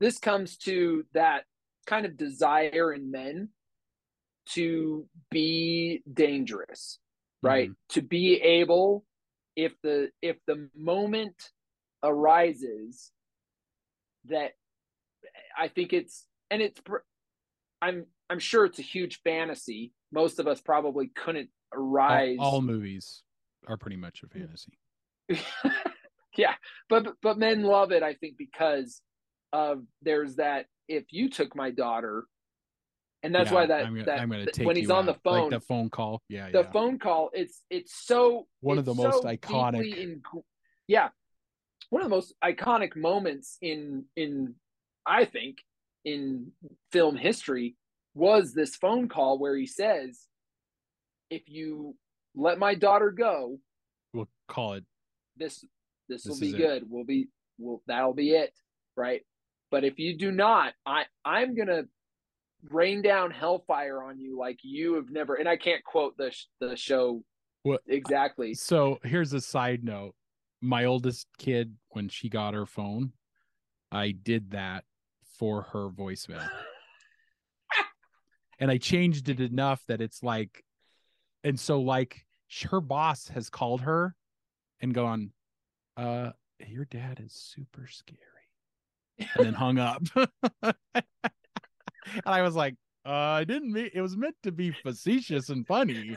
this 0.00 0.18
comes 0.18 0.56
to 0.58 1.04
that 1.12 1.44
kind 1.86 2.06
of 2.06 2.16
desire 2.16 2.92
in 2.92 3.10
men 3.10 3.50
to 4.50 5.06
be 5.30 6.02
dangerous, 6.10 6.98
right? 7.42 7.68
Mm-hmm. 7.68 8.00
To 8.00 8.02
be 8.02 8.40
able 8.40 9.04
if 9.56 9.74
the 9.82 10.10
if 10.22 10.36
the 10.46 10.68
moment 10.74 11.50
arises 12.02 13.12
that 14.26 14.52
I 15.58 15.68
think 15.68 15.92
it's 15.92 16.24
and 16.54 16.62
it's 16.62 16.80
I'm 17.82 18.06
I'm 18.30 18.38
sure 18.38 18.64
it's 18.64 18.78
a 18.78 18.82
huge 18.82 19.20
fantasy. 19.22 19.92
Most 20.12 20.38
of 20.38 20.46
us 20.46 20.60
probably 20.60 21.08
couldn't 21.08 21.50
all, 21.74 21.80
arise 21.82 22.36
all 22.40 22.62
movies 22.62 23.22
are 23.66 23.76
pretty 23.76 23.96
much 23.96 24.22
a 24.22 24.28
fantasy. 24.28 24.78
yeah, 26.36 26.54
but 26.88 27.08
but 27.22 27.38
men 27.38 27.62
love 27.62 27.90
it. 27.92 28.02
I 28.02 28.14
think 28.14 28.38
because 28.38 29.02
of 29.52 29.82
there's 30.02 30.36
that. 30.36 30.66
If 30.86 31.04
you 31.10 31.30
took 31.30 31.56
my 31.56 31.70
daughter, 31.70 32.24
and 33.22 33.34
that's 33.34 33.48
Yeah, 33.50 33.54
why 33.54 33.66
that 33.66 33.86
I'm, 33.86 33.94
gonna- 33.94 34.04
that 34.04 34.20
I'm 34.20 34.30
gonna 34.30 34.46
take 34.46 34.66
when 34.66 34.76
he's 34.76 34.90
on 34.90 35.06
the 35.06 35.14
phone, 35.24 35.42
like 35.42 35.50
the 35.50 35.60
phone 35.60 35.88
call. 35.90 36.22
Yeah, 36.28 36.50
the 36.50 36.60
yeah. 36.60 36.70
phone 36.72 36.98
call, 36.98 37.30
it's 37.32 37.62
it's 37.70 37.94
so 38.06 38.46
One 38.60 38.78
of 38.78 38.86
it's 38.86 38.96
the 38.96 39.02
most 39.02 39.22
so 39.22 39.28
iconic- 39.28 39.96
In, 39.96 40.22
yeah, 40.86 41.08
one 41.90 42.02
of 42.02 42.06
the 42.10 42.14
most 42.14 42.34
iconic 42.44 42.94
moments 42.96 43.56
in 43.62 44.04
in 44.14 44.54
I 45.06 45.24
think 45.24 45.58
in 46.04 46.52
film 46.92 47.16
history 47.16 47.76
was 48.14 48.52
this 48.52 48.76
phone 48.76 49.08
call 49.08 49.38
where 49.38 49.56
he 49.56 49.66
says, 49.66 50.26
"If 51.30 51.48
you 51.48 51.96
let 52.34 52.58
my 52.58 52.74
daughter 52.74 53.10
go, 53.10 53.58
we'll 54.12 54.28
call 54.48 54.74
it. 54.74 54.84
this 55.36 55.64
this 56.08 56.24
will 56.26 56.38
be 56.38 56.48
is 56.48 56.54
it. 56.54 56.58
good. 56.58 56.84
We'll 56.88 57.04
be 57.04 57.28
will 57.58 57.82
that'll 57.86 58.14
be 58.14 58.32
it, 58.32 58.52
right? 58.96 59.22
But 59.70 59.84
if 59.84 59.98
you 59.98 60.16
do 60.16 60.30
not, 60.30 60.74
I 60.86 61.04
I'm 61.24 61.54
gonna 61.54 61.84
rain 62.70 63.02
down 63.02 63.30
hellfire 63.30 64.02
on 64.02 64.18
you 64.18 64.38
like 64.38 64.58
you 64.62 64.94
have 64.94 65.10
never. 65.10 65.34
And 65.34 65.48
I 65.48 65.56
can't 65.56 65.82
quote 65.84 66.16
the 66.16 66.30
sh- 66.30 66.46
the 66.60 66.76
show 66.76 67.22
What- 67.62 67.82
exactly. 67.86 68.54
So 68.54 68.98
here's 69.02 69.32
a 69.32 69.40
side 69.40 69.82
note. 69.84 70.14
My 70.60 70.84
oldest 70.84 71.26
kid, 71.38 71.76
when 71.90 72.08
she 72.08 72.28
got 72.28 72.54
her 72.54 72.64
phone, 72.66 73.12
I 73.92 74.12
did 74.12 74.50
that 74.52 74.84
for 75.38 75.62
her 75.72 75.88
voicemail. 75.88 76.46
and 78.58 78.70
I 78.70 78.78
changed 78.78 79.28
it 79.28 79.40
enough 79.40 79.82
that 79.88 80.00
it's 80.00 80.22
like, 80.22 80.64
and 81.42 81.58
so 81.58 81.80
like 81.80 82.24
her 82.70 82.80
boss 82.80 83.28
has 83.28 83.50
called 83.50 83.82
her 83.82 84.14
and 84.80 84.94
gone, 84.94 85.32
uh, 85.96 86.30
your 86.66 86.84
dad 86.84 87.20
is 87.24 87.32
super 87.32 87.86
scary. 87.88 88.18
And 89.18 89.46
then 89.46 89.54
hung 89.54 89.78
up. 89.78 90.02
and 90.62 90.74
I 92.26 92.42
was 92.42 92.54
like, 92.54 92.74
uh, 93.06 93.10
I 93.10 93.44
didn't 93.44 93.72
mean 93.72 93.90
it 93.92 94.00
was 94.00 94.16
meant 94.16 94.36
to 94.44 94.52
be 94.52 94.70
facetious 94.70 95.50
and 95.50 95.66
funny. 95.66 96.16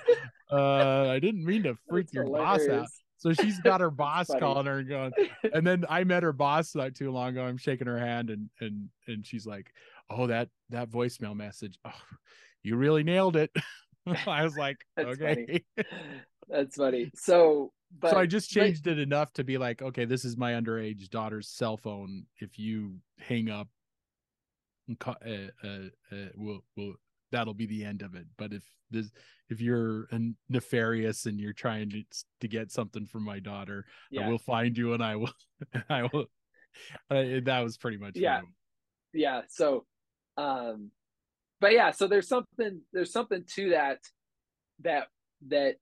Uh, 0.49 1.09
I 1.09 1.19
didn't 1.19 1.43
mean 1.43 1.63
to 1.63 1.75
freak 1.89 2.05
That's 2.07 2.13
your 2.13 2.25
boss 2.25 2.65
out. 2.69 2.87
So 3.17 3.33
she's 3.33 3.59
got 3.59 3.81
her 3.81 3.89
boss 3.91 4.29
calling 4.39 4.65
her 4.65 4.79
and 4.79 4.89
going, 4.89 5.11
and 5.53 5.65
then 5.65 5.85
I 5.89 6.03
met 6.03 6.23
her 6.23 6.33
boss 6.33 6.75
not 6.75 6.95
too 6.95 7.11
long 7.11 7.29
ago. 7.29 7.43
I'm 7.43 7.57
shaking 7.57 7.87
her 7.87 7.99
hand 7.99 8.29
and 8.29 8.49
and 8.59 8.89
and 9.07 9.25
she's 9.25 9.45
like, 9.45 9.71
"Oh, 10.09 10.27
that 10.27 10.49
that 10.69 10.89
voicemail 10.89 11.35
message. 11.35 11.79
Oh, 11.85 11.91
you 12.63 12.75
really 12.75 13.03
nailed 13.03 13.35
it." 13.35 13.51
I 14.27 14.43
was 14.43 14.55
like, 14.57 14.77
That's 14.95 15.09
okay. 15.21 15.63
That's 16.49 16.75
funny. 16.77 17.11
So, 17.15 17.73
but 17.99 18.11
so 18.11 18.17
I 18.17 18.25
just 18.25 18.53
but- 18.53 18.61
changed 18.61 18.87
it 18.87 18.99
enough 18.99 19.33
to 19.33 19.43
be 19.43 19.57
like, 19.57 19.81
okay, 19.81 20.05
this 20.05 20.23
is 20.23 20.37
my 20.37 20.53
underage 20.53 21.09
daughter's 21.09 21.49
cell 21.49 21.77
phone. 21.77 22.25
If 22.39 22.57
you 22.57 22.95
hang 23.19 23.49
up, 23.49 23.67
uh, 25.05 25.13
uh, 25.63 25.67
uh, 26.11 26.15
we'll, 26.35 26.63
we'll, 26.75 26.93
that'll 27.31 27.53
be 27.53 27.65
the 27.65 27.83
end 27.83 28.01
of 28.01 28.15
it. 28.15 28.25
But 28.37 28.53
if 28.53 28.63
this, 28.91 29.11
if 29.49 29.61
you're 29.61 30.07
a 30.11 30.19
nefarious 30.49 31.25
and 31.25 31.39
you're 31.39 31.53
trying 31.53 31.89
to 31.91 32.03
to 32.41 32.47
get 32.47 32.71
something 32.71 33.05
from 33.05 33.23
my 33.23 33.39
daughter, 33.39 33.85
I 34.19 34.27
will 34.27 34.37
find 34.37 34.77
you 34.77 34.93
and 34.93 35.03
I 35.03 35.15
will, 35.15 35.33
I 35.89 36.03
will. 36.03 36.25
Uh, 37.09 37.41
that 37.43 37.61
was 37.63 37.77
pretty 37.77 37.97
much 37.97 38.15
Yeah. 38.15 38.41
yeah. 39.13 39.41
So, 39.49 39.85
um, 40.37 40.91
but 41.59 41.73
yeah, 41.73 41.91
so 41.91 42.07
there's 42.07 42.27
something 42.27 42.81
there's 42.93 43.11
something 43.11 43.43
to 43.55 43.69
that 43.71 43.99
that 44.81 45.07
that 45.47 45.75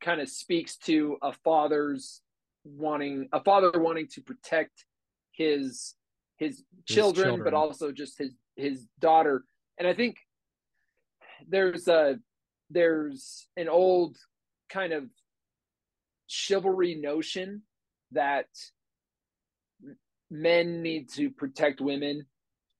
kind 0.00 0.20
of 0.20 0.28
speaks 0.28 0.76
to 0.76 1.16
a 1.22 1.32
father's 1.32 2.22
wanting 2.64 3.28
a 3.32 3.42
father 3.42 3.72
wanting 3.74 4.06
to 4.08 4.20
protect 4.20 4.84
his 5.32 5.94
his 6.36 6.62
children, 6.86 7.26
children. 7.28 7.44
but 7.44 7.54
also 7.54 7.90
just 7.92 8.18
his 8.18 8.34
his 8.56 8.86
daughter. 9.00 9.44
And 9.78 9.86
I 9.86 9.94
think 9.94 10.16
there's 11.46 11.88
a 11.88 12.18
there's 12.70 13.46
an 13.56 13.68
old 13.68 14.16
kind 14.68 14.92
of 14.92 15.04
chivalry 16.26 16.94
notion 16.94 17.62
that 18.12 18.46
men 20.30 20.82
need 20.82 21.10
to 21.10 21.30
protect 21.30 21.80
women. 21.80 22.26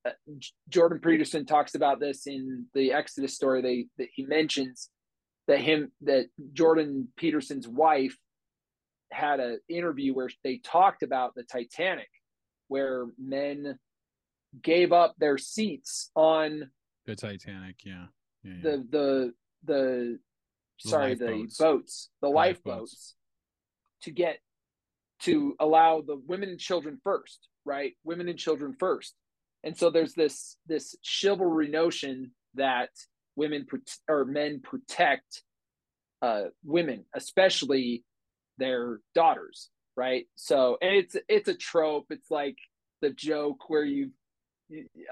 Uh, 0.07 0.11
Jordan 0.69 1.01
Peterson 1.01 1.47
talks 1.47 1.75
about 1.75 2.01
this 2.01 2.27
in 2.27 2.67
the 2.75 2.93
Exodus 2.93 3.35
story. 3.35 3.63
They 3.63 3.87
that 3.99 4.09
he 4.15 4.25
mentions 4.25 4.91
that 5.47 5.61
him 5.61 5.91
that 6.03 6.27
Jordan 6.53 7.09
Peterson's 7.17 7.67
wife 7.67 8.17
had 9.11 9.41
an 9.41 9.59
interview 9.69 10.15
where 10.15 10.29
they 10.45 10.59
talked 10.59 11.03
about 11.03 11.35
the 11.35 11.43
Titanic, 11.43 12.11
where 12.69 13.07
men 13.19 13.79
gave 14.63 14.93
up 14.93 15.15
their 15.19 15.39
seats 15.39 16.11
on 16.15 16.71
the 17.07 17.17
Titanic. 17.17 17.77
Yeah. 17.85 18.07
Yeah, 18.43 18.53
yeah. 18.53 18.59
the 18.63 18.87
the 18.91 19.35
the 19.65 20.19
sorry 20.79 21.15
the 21.15 21.49
boats 21.59 22.11
the 22.21 22.29
Lifeboats. 22.29 23.15
to 24.03 24.11
get 24.11 24.39
to 25.21 25.57
allow 25.59 26.01
the 26.01 26.21
women 26.27 26.49
and 26.49 26.61
children 26.61 27.01
first 27.03 27.49
right? 27.69 27.93
Women 28.03 28.29
and 28.29 28.39
children 28.39 28.75
first. 28.79 29.15
And 29.63 29.77
so 29.77 29.91
there's 29.91 30.15
this 30.15 30.57
this 30.67 30.97
chivalry 31.03 31.69
notion 31.69 32.33
that 32.55 32.89
women 33.37 33.67
or 34.09 34.25
men 34.25 34.61
protect 34.61 35.43
uh 36.23 36.45
women 36.65 37.05
especially 37.15 38.03
their 38.57 38.99
daughters 39.15 39.71
right? 39.97 40.27
So 40.37 40.79
and 40.81 40.95
it's 40.95 41.17
it's 41.29 41.49
a 41.49 41.55
trope. 41.55 42.07
It's 42.11 42.31
like 42.31 42.57
the 43.03 43.11
joke 43.11 43.69
where 43.69 43.85
you 43.85 44.11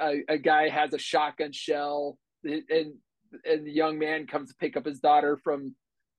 a, 0.01 0.23
a 0.29 0.39
guy 0.39 0.69
has 0.69 0.93
a 0.95 0.99
shotgun 0.99 1.53
shell 1.53 2.19
and 2.45 2.95
and 3.45 3.67
the 3.67 3.73
young 3.73 3.99
man 3.99 4.27
comes 4.27 4.51
to 4.51 4.57
pick 4.57 4.77
up 4.77 4.87
his 4.87 5.01
daughter 5.01 5.37
from 5.37 5.75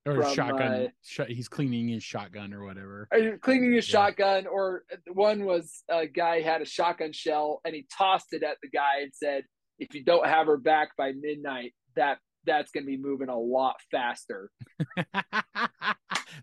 or 0.06 0.22
from, 0.22 0.34
shotgun. 0.34 0.72
uh, 0.72 0.86
sh- 1.02 1.20
he's 1.28 1.48
cleaning 1.48 1.88
his 1.88 2.02
shotgun 2.02 2.54
or 2.54 2.64
whatever. 2.64 3.08
uh, 3.14 3.36
cleaning 3.42 3.72
his 3.72 3.86
Yeah. 3.88 4.06
shotgun 4.06 4.46
or 4.46 4.84
one 5.12 5.44
was 5.44 5.82
a 5.88 6.06
guy 6.06 6.40
had 6.40 6.62
a 6.62 6.64
shotgun 6.64 7.12
shell 7.12 7.60
and 7.64 7.74
he 7.74 7.86
tossed 7.96 8.32
it 8.32 8.42
at 8.42 8.56
the 8.62 8.68
guy 8.70 9.00
and 9.02 9.12
said 9.14 9.44
if 9.78 9.94
you 9.94 10.02
don't 10.04 10.26
have 10.26 10.46
her 10.46 10.56
back 10.56 10.96
by 10.96 11.12
midnight 11.12 11.74
that 11.96 12.18
that's 12.44 12.70
going 12.70 12.84
to 12.84 12.90
be 12.90 12.96
moving 12.96 13.28
a 13.28 13.38
lot 13.38 13.76
faster 13.90 14.50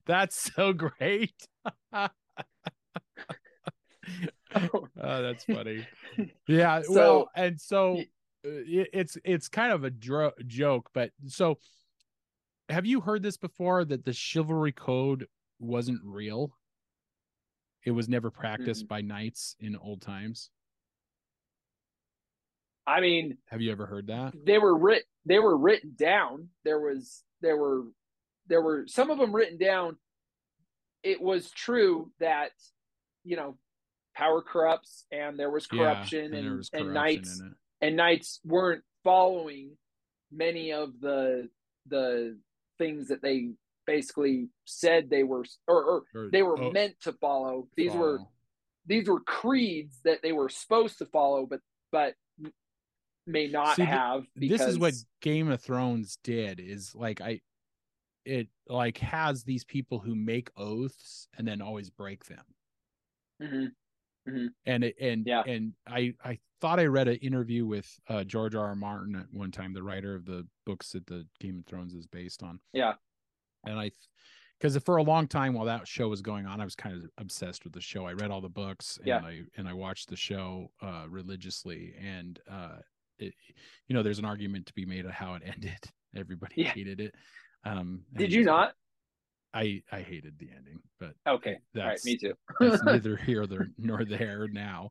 that's 0.05 0.51
so 0.55 0.73
great. 0.73 1.33
oh, 4.55 4.87
that's 4.95 5.43
funny. 5.45 5.87
Yeah. 6.47 6.81
So- 6.83 6.93
well, 6.93 7.29
and 7.35 7.59
so 7.59 8.01
Uh, 8.45 8.61
it's 8.93 9.17
it's 9.23 9.47
kind 9.47 9.71
of 9.73 9.83
a 9.83 9.89
dro- 9.89 10.31
joke, 10.45 10.89
but 10.93 11.11
so 11.27 11.57
have 12.69 12.85
you 12.85 13.01
heard 13.01 13.23
this 13.23 13.37
before 13.37 13.85
that 13.85 14.05
the 14.05 14.13
chivalry 14.13 14.71
code 14.71 15.27
wasn't 15.59 16.01
real? 16.03 16.55
It 17.85 17.91
was 17.91 18.09
never 18.09 18.31
practiced 18.31 18.87
by 18.87 19.01
knights 19.01 19.55
in 19.59 19.75
old 19.75 20.01
times. 20.01 20.49
i 22.87 22.99
mean 22.99 23.37
Have 23.49 23.61
you 23.61 23.71
ever 23.71 23.85
heard 23.85 24.07
that? 24.07 24.33
they 24.45 24.57
were 24.59 24.77
writ 24.77 25.03
they 25.25 25.39
were 25.39 25.57
written 25.57 25.93
down 25.95 26.49
there 26.63 26.79
was 26.79 27.23
there 27.41 27.57
were 27.57 27.83
there 28.47 28.61
were 28.61 28.85
some 28.87 29.09
of 29.09 29.17
them 29.17 29.35
written 29.35 29.57
down 29.57 29.97
it 31.03 31.21
was 31.21 31.49
true 31.51 32.11
that 32.19 32.51
you 33.23 33.35
know 33.35 33.57
power 34.15 34.41
corrupts 34.41 35.05
and 35.11 35.37
there 35.39 35.49
was 35.49 35.67
corruption 35.67 36.31
yeah, 36.31 36.37
and, 36.39 36.47
there 36.47 36.57
was 36.57 36.69
and 36.73 36.93
knights. 36.93 37.41
And 37.81 37.95
knights 37.95 38.39
weren't 38.45 38.83
following 39.03 39.77
many 40.31 40.71
of 40.71 40.99
the 40.99 41.49
the 41.87 42.37
things 42.77 43.07
that 43.09 43.21
they 43.21 43.51
basically 43.85 44.47
said 44.65 45.09
they 45.09 45.23
were 45.23 45.45
or, 45.67 45.83
or 45.83 46.03
Or- 46.13 46.29
they 46.31 46.41
were 46.43 46.59
oh, 46.59 46.71
meant 46.71 46.95
to 47.01 47.13
follow. 47.13 47.67
These 47.75 47.93
were 47.93 48.19
these 48.85 49.07
were 49.07 49.19
creeds 49.21 49.99
that 50.03 50.21
they 50.21 50.31
were 50.31 50.49
supposed 50.49 50.97
to 50.99 51.05
follow 51.05 51.45
but 51.45 51.59
but 51.91 52.15
may 53.27 53.47
not 53.47 53.75
See, 53.75 53.83
have 53.83 54.25
because 54.35 54.59
this 54.59 54.67
is 54.67 54.79
what 54.79 54.93
Game 55.21 55.49
of 55.49 55.61
Thrones 55.61 56.17
did 56.23 56.59
is 56.59 56.93
like 56.95 57.21
I 57.21 57.41
it 58.25 58.47
like 58.67 58.97
has 58.99 59.43
these 59.43 59.63
people 59.63 59.99
who 59.99 60.15
make 60.15 60.49
oaths 60.57 61.27
and 61.37 61.47
then 61.47 61.61
always 61.61 61.89
break 61.89 62.25
them. 62.25 62.43
Mm-hmm. 63.41 63.65
Mhm. 64.27 64.49
And 64.65 64.83
it 64.83 64.95
and 64.99 65.25
Yeah. 65.25 65.41
and 65.45 65.73
I 65.87 66.13
I 66.23 66.39
thought 66.61 66.79
I 66.79 66.85
read 66.85 67.07
an 67.07 67.17
interview 67.17 67.65
with 67.65 67.87
uh 68.07 68.23
George 68.23 68.55
R. 68.55 68.67
R. 68.67 68.75
Martin 68.75 69.15
at 69.15 69.31
one 69.31 69.51
time, 69.51 69.73
the 69.73 69.83
writer 69.83 70.15
of 70.15 70.25
the 70.25 70.47
books 70.65 70.91
that 70.91 71.05
the 71.07 71.27
Game 71.39 71.59
of 71.59 71.65
Thrones 71.65 71.93
is 71.93 72.07
based 72.07 72.41
on. 72.43 72.59
Yeah. 72.73 72.95
And 73.65 73.79
I 73.79 73.91
because 74.59 74.77
for 74.77 74.97
a 74.97 75.03
long 75.03 75.27
time 75.27 75.53
while 75.53 75.65
that 75.65 75.87
show 75.87 76.07
was 76.07 76.21
going 76.21 76.45
on, 76.45 76.61
I 76.61 76.63
was 76.63 76.75
kind 76.75 76.95
of 76.95 77.09
obsessed 77.17 77.65
with 77.65 77.73
the 77.73 77.81
show. 77.81 78.05
I 78.05 78.13
read 78.13 78.31
all 78.31 78.41
the 78.41 78.49
books 78.49 78.97
and 78.97 79.07
Yeah. 79.07 79.19
I 79.23 79.41
and 79.57 79.67
I 79.67 79.73
watched 79.73 80.09
the 80.09 80.15
show 80.15 80.71
uh 80.81 81.05
religiously 81.09 81.93
and 81.99 82.39
uh 82.49 82.79
it, 83.19 83.33
you 83.87 83.93
know 83.93 84.03
there's 84.03 84.19
an 84.19 84.25
argument 84.25 84.65
to 84.67 84.73
be 84.73 84.85
made 84.85 85.05
of 85.05 85.11
how 85.11 85.35
it 85.35 85.43
ended. 85.45 85.79
Everybody 86.15 86.61
Yeah. 86.63 86.71
hated 86.73 86.99
it. 86.99 87.15
Um 87.63 88.05
did 88.13 88.33
you 88.33 88.43
not 88.43 88.75
I 89.55 89.81
I 89.91 90.01
hated 90.01 90.37
the 90.37 90.49
ending, 90.55 90.79
but 90.99 91.13
okay 91.25 91.57
all 91.75 91.81
right 91.81 91.89
that's 91.91 92.05
me 92.05 92.17
too 92.17 92.33
that's 92.59 92.83
neither 92.85 93.15
here 93.15 93.47
there, 93.47 93.69
nor 93.77 94.03
there 94.05 94.47
now. 94.49 94.89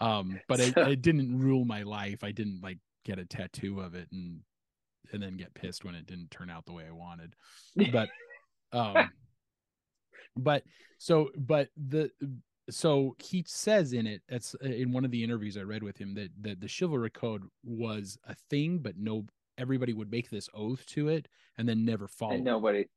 Um, 0.00 0.40
but 0.48 0.58
it, 0.60 0.74
So- 0.74 0.82
it 0.82 1.02
didn't 1.02 1.38
rule 1.38 1.64
my 1.64 1.82
life. 1.82 2.24
I 2.24 2.32
didn't 2.32 2.62
like 2.62 2.78
get 3.04 3.18
a 3.18 3.24
tattoo 3.24 3.80
of 3.80 3.94
it 3.94 4.08
and 4.10 4.40
and 5.12 5.22
then 5.22 5.36
get 5.36 5.54
pissed 5.54 5.84
when 5.84 5.94
it 5.94 6.06
didn't 6.06 6.30
turn 6.32 6.50
out 6.50 6.66
the 6.66 6.72
way 6.72 6.84
I 6.88 6.92
wanted. 6.92 7.34
But 7.92 8.08
um 8.72 9.10
but 10.36 10.64
so 10.98 11.30
but 11.36 11.68
the 11.76 12.10
so 12.68 13.14
he 13.22 13.44
says 13.46 13.92
in 13.92 14.06
it 14.06 14.22
that's 14.28 14.54
in 14.60 14.92
one 14.92 15.04
of 15.04 15.10
the 15.12 15.22
interviews 15.22 15.56
I 15.56 15.60
read 15.62 15.82
with 15.82 15.98
him 15.98 16.14
that 16.14 16.30
that 16.40 16.60
the 16.60 16.68
chivalry 16.68 17.10
code 17.10 17.44
was 17.64 18.18
a 18.26 18.34
thing, 18.50 18.78
but 18.78 18.96
no 18.96 19.26
everybody 19.58 19.92
would 19.92 20.10
make 20.10 20.30
this 20.30 20.48
oath 20.52 20.84
to 20.86 21.08
it 21.08 21.28
and 21.56 21.68
then 21.68 21.84
never 21.84 22.08
follow 22.08 22.34
and 22.34 22.44
it 22.74 22.90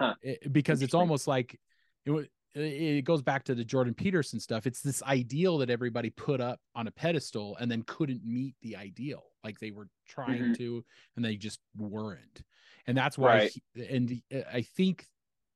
nobody 0.00 0.16
it- 0.22 0.52
because 0.52 0.82
it's 0.82 0.94
almost 0.94 1.26
like 1.26 1.58
it, 2.06 2.30
it 2.54 3.04
goes 3.04 3.22
back 3.22 3.44
to 3.44 3.54
the 3.54 3.64
Jordan 3.64 3.94
Peterson 3.94 4.38
stuff. 4.38 4.66
It's 4.66 4.80
this 4.80 5.02
ideal 5.02 5.58
that 5.58 5.70
everybody 5.70 6.10
put 6.10 6.40
up 6.40 6.60
on 6.74 6.86
a 6.86 6.90
pedestal 6.90 7.56
and 7.58 7.70
then 7.70 7.82
couldn't 7.82 8.24
meet 8.24 8.54
the 8.62 8.76
ideal. 8.76 9.24
Like 9.42 9.58
they 9.58 9.70
were 9.72 9.88
trying 10.06 10.40
Mhm. 10.42 10.56
to 10.58 10.84
and 11.16 11.24
they 11.24 11.36
just 11.36 11.58
weren't. 11.76 12.42
And 12.86 12.96
that's 12.96 13.18
why 13.18 13.34
Right. 13.34 13.52
he- 13.74 13.86
and 13.86 14.22
I 14.52 14.62
think 14.62 15.06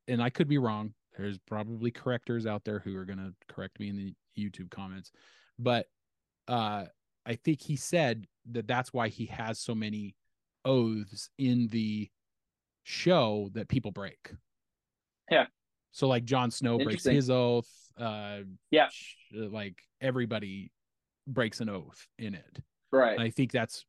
and 0.09 0.23
I 0.23 0.31
could 0.31 0.49
be 0.49 0.59
wrong. 0.59 0.95
There's 1.17 1.39
probably 1.39 1.91
correctors 1.91 2.47
out 2.47 2.65
there 2.65 2.79
who 2.79 2.97
are 2.97 3.05
going 3.05 3.19
to 3.19 3.35
correct 3.49 3.79
me 3.79 3.89
in 3.91 3.97
the 3.97 4.15
YouTube 4.37 4.71
comments. 4.71 5.13
But 5.59 5.87
uh 6.49 6.87
I 7.27 7.35
think 7.37 7.61
he 7.61 7.77
said 7.77 8.27
that 8.53 8.67
that's 8.67 8.93
why 8.93 9.09
he 9.09 9.27
has 9.27 9.59
so 9.61 9.75
many 9.75 10.17
oaths 10.65 11.29
in 11.39 11.69
the 11.69 12.11
show 12.89 13.51
that 13.53 13.69
people 13.69 13.91
break. 13.91 14.33
Yeah. 15.31 15.45
So 15.93 16.09
like 16.09 16.25
Jon 16.25 16.51
Snow 16.51 16.79
breaks 16.79 17.05
his 17.05 17.29
oath. 17.29 17.69
Uh, 18.01 18.39
Yeah. 18.71 18.89
Like 19.31 19.75
everybody 20.01 20.73
breaks 21.27 21.61
an 21.61 21.69
oath 21.69 22.07
in 22.19 22.35
it. 22.35 22.61
right 22.91 23.13
And 23.13 23.23
I 23.23 23.29
think 23.29 23.53
that's 23.53 23.85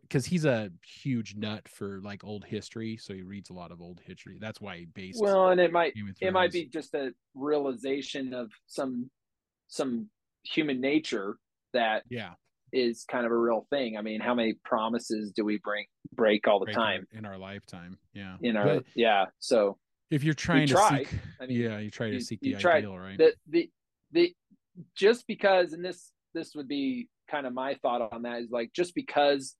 because 0.00 0.24
he's 0.24 0.44
a 0.44 0.70
huge 1.02 1.34
nut 1.34 1.68
for 1.68 2.00
like 2.00 2.22
old 2.22 2.44
history, 2.44 2.96
so 2.96 3.12
he 3.12 3.22
reads 3.22 3.50
a 3.50 3.52
lot 3.52 3.72
of 3.72 3.80
old 3.80 4.00
history. 4.06 4.38
That's 4.40 4.60
why 4.60 4.78
he 4.78 4.84
based. 4.86 5.20
well 5.20 5.48
and 5.48 5.60
it 5.60 5.72
might 5.72 5.94
it 6.20 6.32
might 6.32 6.52
be 6.52 6.66
just 6.66 6.94
a 6.94 7.12
realization 7.34 8.32
of 8.32 8.52
some 8.66 9.10
some 9.66 10.08
human 10.44 10.80
nature 10.80 11.38
that 11.72 12.04
Yeah. 12.08 12.34
Is 12.74 13.04
kind 13.10 13.24
of 13.24 13.32
a 13.32 13.36
real 13.36 13.66
thing. 13.70 13.96
I 13.96 14.02
mean, 14.02 14.20
how 14.20 14.34
many 14.34 14.54
promises 14.64 15.32
do 15.32 15.44
we 15.44 15.58
bring 15.58 15.86
break 16.12 16.46
all 16.48 16.58
the 16.58 16.66
Break 16.66 16.76
time 16.76 17.06
in 17.12 17.24
our 17.24 17.38
lifetime. 17.38 17.98
Yeah. 18.12 18.36
in 18.42 18.56
our 18.56 18.64
But 18.66 18.84
yeah. 18.94 19.26
So 19.38 19.78
if 20.10 20.22
you're 20.24 20.34
trying 20.34 20.66
to 20.66 20.74
try. 20.74 20.98
seek, 21.04 21.08
I 21.40 21.46
mean, 21.46 21.60
yeah, 21.60 21.78
you 21.78 21.90
try 21.90 22.08
to 22.08 22.14
you- 22.14 22.20
seek 22.20 22.40
the 22.40 22.54
try- 22.54 22.78
ideal, 22.78 22.98
right? 22.98 23.16
the 23.18 23.34
the 23.48 23.70
the 24.12 24.34
just 24.96 25.26
because 25.26 25.72
and 25.72 25.84
this 25.84 26.12
this 26.34 26.54
would 26.54 26.68
be 26.68 27.08
kind 27.30 27.46
of 27.46 27.52
my 27.54 27.74
thought 27.82 28.12
on 28.12 28.22
that 28.22 28.40
is 28.42 28.50
like 28.50 28.72
just 28.74 28.94
because 28.94 29.54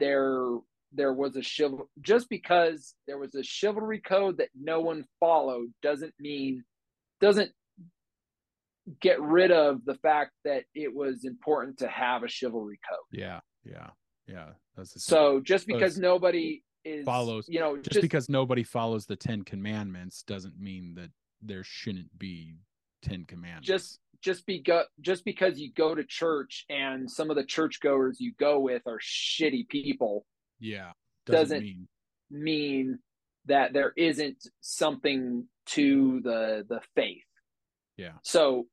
there 0.00 0.56
there 0.92 1.12
was 1.12 1.36
a 1.36 1.40
chival 1.40 1.86
just 2.00 2.28
because 2.30 2.94
there 3.06 3.18
was 3.18 3.34
a 3.34 3.42
chivalry 3.42 4.00
code 4.00 4.38
that 4.38 4.48
no 4.58 4.80
one 4.80 5.04
followed 5.20 5.68
doesn't 5.82 6.14
mean 6.18 6.64
doesn't 7.20 7.50
get 9.00 9.20
rid 9.20 9.50
of 9.50 9.84
the 9.84 9.94
fact 9.96 10.32
that 10.44 10.64
it 10.74 10.94
was 10.94 11.24
important 11.24 11.78
to 11.78 11.88
have 11.88 12.22
a 12.22 12.28
chivalry 12.28 12.78
code 12.88 12.98
yeah, 13.12 13.40
yeah, 13.64 13.88
yeah. 14.26 14.48
That's 14.76 14.92
the 14.94 15.00
so 15.00 15.40
just 15.40 15.66
because 15.66 15.98
nobody 15.98 16.62
is 16.84 17.04
follows- 17.04 17.46
you 17.48 17.60
know 17.60 17.76
just, 17.76 18.00
because 18.00 18.28
nobody 18.28 18.62
follows 18.62 19.06
the 19.06 19.16
Ten 19.16 19.42
Commandments 19.42 20.22
doesn't 20.22 20.58
mean 20.58 20.94
that 20.94 21.10
there 21.42 21.62
shouldn't 21.64 22.16
be 22.18 22.54
Ten 23.02 23.24
Commandments. 23.24 23.66
just 23.66 24.00
just 24.20 24.46
be 24.46 24.60
go, 24.60 24.82
just 25.00 25.24
because 25.24 25.60
you 25.60 25.72
go 25.72 25.94
to 25.94 26.02
church 26.02 26.64
and 26.68 27.08
some 27.10 27.30
of 27.30 27.36
the 27.36 27.44
churchgoers 27.44 28.20
you 28.20 28.32
go 28.38 28.58
with 28.58 28.82
are 28.86 28.98
shitty 29.00 29.68
people 29.68 30.24
yeah, 30.60 30.90
doesn't- 31.26 31.60
mean 31.62 31.88
mean 32.30 32.98
that 33.46 33.72
there 33.72 33.92
isn't 33.96 34.46
something 34.60 35.46
to 35.66 36.20
the 36.22 36.64
the 36.68 36.80
faith 36.94 37.22
Yeah. 37.96 38.12
so 38.22 38.66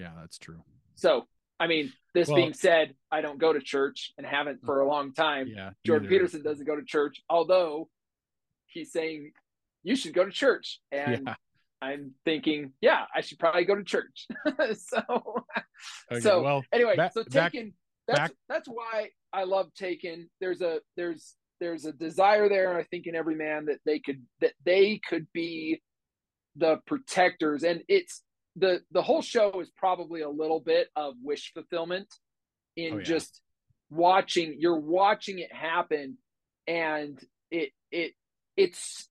yeah, 0.00 0.12
that's 0.20 0.38
true. 0.38 0.62
so 0.96 1.26
i 1.58 1.66
mean 1.66 1.92
this 2.14 2.28
Well- 2.28 2.36
being 2.38 2.54
said 2.54 2.94
i 3.10 3.20
don't 3.20 3.38
go 3.38 3.52
to 3.52 3.60
church 3.60 4.12
and 4.16 4.26
haven't 4.26 4.64
for 4.64 4.80
a 4.80 4.88
long 4.88 5.12
time 5.12 5.46
Yeah, 5.48 5.70
jordan 5.86 6.08
neither- 6.08 6.16
peterson 6.24 6.42
doesn't 6.42 6.66
go 6.66 6.76
to 6.76 6.84
church 6.84 7.20
although 7.28 7.88
he's 8.66 8.90
saying 8.92 9.32
you 9.82 9.94
should 9.96 10.14
go 10.14 10.24
to 10.24 10.30
church 10.30 10.80
and 10.90 11.24
Yeah. 11.26 11.34
i'm 11.82 12.12
thinking 12.24 12.72
yeah 12.80 13.04
i 13.14 13.20
should 13.20 13.38
probably 13.38 13.64
go 13.64 13.74
to 13.74 13.84
church 13.84 14.26
so 14.76 15.44
Okay, 16.12 16.20
so 16.20 16.42
well, 16.42 16.62
anyway, 16.72 16.94
back- 16.96 17.14
so 17.14 17.22
Taken. 17.22 17.72
That's 18.06 18.18
back- 18.20 18.32
that's 18.50 18.68
why 18.68 19.10
I 19.32 19.44
love 19.44 19.72
Taken. 19.74 20.28
There's 20.40 20.60
a 20.60 20.80
there's 20.96 21.34
there's 21.58 21.86
a 21.86 21.92
desire 21.92 22.50
there, 22.50 22.76
I 22.76 22.84
think, 22.84 23.06
in 23.06 23.14
every 23.14 23.34
man 23.34 23.64
that 23.66 23.78
they 23.86 23.98
could 23.98 24.20
that 24.42 24.52
they 24.64 24.98
could 25.08 25.26
be 25.32 25.80
the 26.56 26.80
protectors, 26.86 27.62
and 27.62 27.82
it's 27.88 28.22
the 28.56 28.82
the 28.90 29.02
whole 29.02 29.22
show 29.22 29.60
is 29.60 29.70
probably 29.76 30.22
a 30.22 30.28
little 30.28 30.60
bit 30.60 30.88
of 30.96 31.14
wish 31.22 31.52
fulfillment 31.52 32.08
in 32.76 32.94
Oh, 32.94 32.96
yeah. 32.98 33.04
just 33.04 33.40
watching. 33.90 34.56
You're 34.58 34.78
watching 34.80 35.38
it 35.38 35.52
happen, 35.52 36.18
and 36.66 37.18
it 37.50 37.70
it 37.90 38.12
it's 38.56 39.08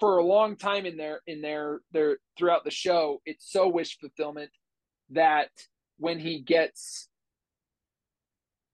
for 0.00 0.18
a 0.18 0.24
long 0.24 0.56
time 0.56 0.86
in 0.86 0.96
there 0.96 1.20
in 1.26 1.40
there 1.40 1.80
there 1.92 2.18
throughout 2.36 2.64
the 2.64 2.70
show. 2.70 3.20
It's 3.26 3.50
so 3.50 3.68
wish 3.68 3.98
fulfillment 3.98 4.50
that 5.10 5.50
when 5.98 6.18
he 6.18 6.40
gets 6.40 7.08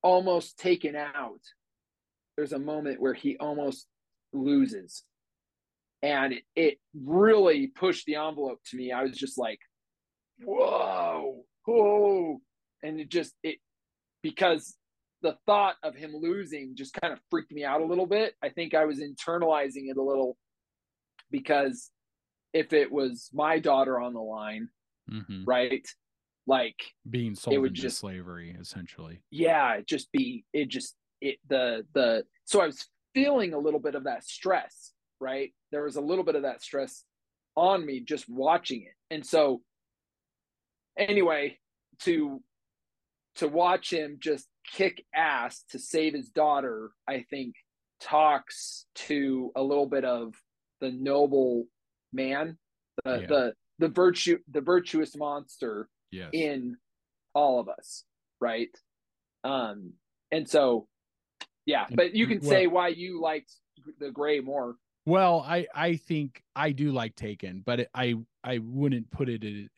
almost 0.02 0.58
taken 0.58 0.94
out, 0.94 1.40
there's 2.36 2.52
a 2.52 2.58
moment 2.58 3.00
where 3.00 3.14
he 3.14 3.36
almost 3.38 3.86
loses. 4.32 5.02
And 6.02 6.34
it, 6.34 6.42
it 6.54 6.78
really 6.94 7.68
pushed 7.68 8.04
the 8.04 8.16
envelope 8.16 8.60
to 8.66 8.76
me. 8.76 8.92
I 8.92 9.02
was 9.04 9.16
just 9.16 9.38
like, 9.38 9.60
whoa, 10.42 11.44
whoa. 11.66 12.40
And 12.82 13.00
it 13.00 13.08
just, 13.08 13.34
it, 13.42 13.58
because 14.22 14.76
the 15.22 15.36
thought 15.46 15.76
of 15.82 15.94
him 15.94 16.12
losing 16.14 16.76
just 16.76 16.94
kind 17.00 17.12
of 17.12 17.20
freaked 17.30 17.52
me 17.52 17.64
out 17.64 17.80
a 17.80 17.84
little 17.86 18.06
bit. 18.06 18.34
I 18.42 18.50
think 18.50 18.74
I 18.74 18.84
was 18.84 19.00
internalizing 19.00 19.88
it 19.90 19.96
a 19.96 20.02
little 20.02 20.36
because 21.30 21.90
if 22.52 22.72
it 22.72 22.92
was 22.92 23.30
my 23.32 23.58
daughter 23.58 23.98
on 24.00 24.12
the 24.14 24.20
line, 24.20 24.68
mhm. 25.10 25.42
right? 25.46 25.86
Like, 26.46 26.76
being 27.08 27.34
sold 27.34 27.58
would 27.58 27.70
into 27.70 27.80
just- 27.82 27.98
slavery, 27.98 28.54
essentially. 28.60 29.22
yeah 29.30 29.74
it 29.76 29.86
just 29.86 30.12
be 30.12 30.44
it 30.52 30.68
just 30.68 30.94
it 31.22 31.38
the 31.48 31.86
the 31.94 32.24
so 32.44 32.60
i 32.60 32.66
was 32.66 32.86
feeling 33.14 33.54
a 33.54 33.58
little 33.58 33.80
bit 33.80 33.94
of 33.94 34.04
that 34.04 34.24
stress 34.24 34.92
right 35.20 35.54
there 35.72 35.84
was 35.84 35.96
a 35.96 36.00
little 36.02 36.24
bit 36.24 36.34
of 36.34 36.42
that 36.42 36.60
stress 36.60 37.04
on 37.56 37.86
me 37.86 38.00
just 38.00 38.28
watching 38.28 38.82
it 38.82 38.94
and 39.14 39.24
so 39.24 39.62
anyway 40.98 41.58
to 42.00 42.42
to 43.36 43.48
watch 43.48 43.92
him 43.92 44.16
just 44.20 44.46
kick 44.72 45.04
ass 45.14 45.64
to 45.70 45.78
save 45.78 46.14
his 46.14 46.28
daughter 46.28 46.90
i 47.08 47.24
think 47.30 47.54
talks 48.00 48.86
to 48.94 49.50
a 49.56 49.62
little 49.62 49.86
bit 49.86 50.04
of 50.04 50.34
the 50.80 50.90
noble 50.90 51.66
man 52.12 52.58
the 53.04 53.20
Yeah. 53.20 53.26
the 53.26 53.52
the 53.78 53.88
virtue 53.88 54.38
the 54.50 54.60
virtuous 54.60 55.16
monster 55.16 55.88
Yes. 56.10 56.30
in 56.32 56.76
all 57.34 57.58
of 57.60 57.68
us 57.68 58.04
right 58.40 58.70
um 59.42 59.94
and 60.30 60.48
so 60.48 60.86
yeah 61.66 61.86
but 61.90 62.14
you 62.14 62.26
can 62.26 62.38
well- 62.40 62.50
say 62.50 62.66
why 62.66 62.88
you 62.88 63.20
liked 63.20 63.52
the 63.98 64.10
gray 64.10 64.40
more 64.40 64.76
Well, 65.06 65.44
I 65.46 65.66
I 65.74 65.96
think 65.96 66.42
I 66.56 66.72
do 66.72 66.90
like 66.90 67.14
Taken, 67.14 67.62
but 67.64 67.80
it, 67.80 67.90
I 67.94 68.14
I 68.42 68.58
wouldn't 68.58 69.10
put 69.10 69.28
it 69.28 69.70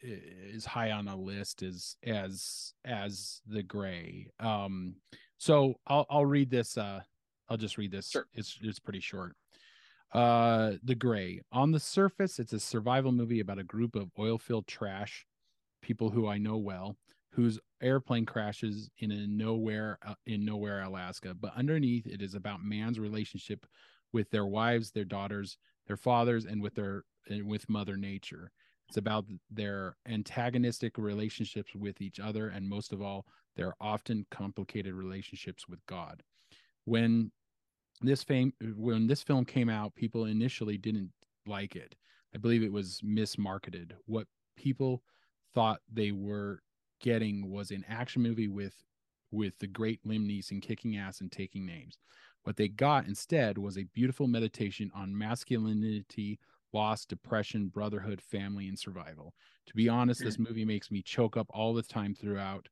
as 0.55 0.65
high 0.65 0.93
on 0.93 1.09
a 1.09 1.17
list 1.17 1.63
as 1.63 1.97
as 2.05 2.75
as 2.85 3.41
the 3.47 3.63
Grey. 3.63 4.29
Um, 4.39 4.95
so 5.39 5.75
I'll 5.87 6.07
I'll 6.09 6.27
read 6.27 6.51
this. 6.51 6.79
Uh, 6.79 7.01
I'll 7.49 7.57
just 7.57 7.77
read 7.77 7.91
this. 7.91 8.11
Sure. 8.11 8.27
It's 8.35 8.59
it's 8.63 8.79
pretty 8.79 9.01
short. 9.01 9.35
Uh, 10.13 10.75
The 10.85 10.95
Grey. 10.95 11.41
On 11.53 11.73
the 11.73 11.81
surface, 11.81 12.39
it's 12.39 12.53
a 12.53 12.61
survival 12.61 13.13
movie 13.13 13.41
about 13.41 13.59
a 13.59 13.65
group 13.65 13.97
of 13.97 14.11
oil-filled 14.19 14.67
trash 14.67 15.27
people 15.83 16.11
who 16.11 16.29
I 16.29 16.39
know 16.39 16.57
well, 16.57 16.97
whose 17.31 17.59
airplane 17.83 18.25
crashes 18.25 18.89
in 18.99 19.11
a 19.11 19.27
nowhere 19.27 19.99
uh, 20.07 20.15
in 20.25 20.45
nowhere 20.45 20.83
Alaska. 20.83 21.35
But 21.35 21.55
underneath, 21.57 22.07
it 22.07 22.23
is 22.23 22.35
about 22.35 22.65
man's 22.65 23.01
relationship 23.01 23.67
with 24.17 24.31
their 24.31 24.47
wives, 24.47 24.91
their 24.91 25.05
daughters, 25.05 25.59
their 25.87 25.99
fathers, 25.99 26.47
and 26.47 26.63
with 26.63 26.75
their 26.75 27.05
and 27.29 27.47
with 27.47 27.69
Mother 27.69 27.99
Nature. 27.99 28.51
It's 28.89 28.97
about 28.97 29.27
their 29.51 29.99
antagonistic 30.09 30.97
relationships 30.97 31.75
with 31.75 32.01
each 32.01 32.19
other, 32.19 32.49
and 32.49 32.67
most 32.67 32.95
of 32.95 33.03
all, 33.03 33.27
their 33.57 33.75
often 33.79 34.25
complicated 34.31 34.95
relationships 34.95 35.69
with 35.69 35.85
God. 35.85 36.23
When 36.87 37.31
this 38.01 38.23
fame 38.23 38.55
when 38.75 39.07
this 39.07 39.23
film 39.23 39.45
came 39.45 39.69
out, 39.69 39.95
people 39.95 40.25
initially 40.25 40.79
didn't 40.79 41.13
like 41.47 41.77
it. 41.77 41.95
I 42.35 42.39
believe 42.39 42.63
it 42.63 42.73
was 42.73 43.03
mismarketed. 43.05 43.93
What 44.07 44.29
people 44.57 45.03
thought 45.53 45.81
they 45.93 46.13
were 46.13 46.63
getting 47.03 47.51
was 47.51 47.71
an 47.71 47.85
action 47.87 48.23
movie 48.23 48.49
with 48.49 48.83
with 49.31 49.59
the 49.59 49.67
great 49.67 50.03
Liam 50.07 50.27
Neeson 50.27 50.63
kicking 50.63 50.97
ass 50.97 51.21
and 51.21 51.31
taking 51.31 51.67
names. 51.67 51.99
What 52.47 52.55
they 52.55 52.69
got 52.69 53.09
instead 53.09 53.59
was 53.59 53.77
a 53.77 53.89
beautiful 53.93 54.29
meditation 54.29 54.93
on 54.95 55.19
masculinity, 55.19 56.39
loss, 56.73 57.05
depression, 57.05 57.67
brotherhood, 57.67 58.23
family, 58.23 58.69
and 58.69 58.79
survival. 58.79 59.35
To 59.67 59.75
be 59.75 59.89
honest, 59.89 60.23
this 60.23 60.35
mm-hmm. 60.35 60.45
movie 60.45 60.65
makes 60.65 60.89
me 60.93 61.03
choke 61.03 61.37
up 61.37 61.49
all 61.51 61.75
the 61.75 61.83
time 61.83 62.15
throughout 62.15 62.69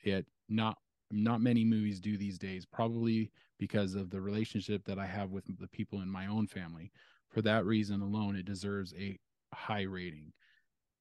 it. 0.00 0.26
Not 0.48 0.78
not 1.10 1.42
many 1.42 1.62
movies 1.62 2.00
do 2.00 2.16
these 2.16 2.38
days, 2.38 2.64
probably 2.64 3.30
because 3.58 3.94
of 3.94 4.08
the 4.08 4.22
relationship 4.22 4.86
that 4.86 4.98
I 4.98 5.04
have 5.04 5.30
with 5.30 5.44
the 5.58 5.68
people 5.68 6.00
in 6.00 6.08
my 6.08 6.26
own 6.26 6.46
family. 6.46 6.90
For 7.28 7.42
that 7.42 7.66
reason 7.66 8.00
alone, 8.00 8.34
it 8.34 8.46
deserves 8.46 8.94
a 8.98 9.18
high 9.52 9.82
rating. 9.82 10.32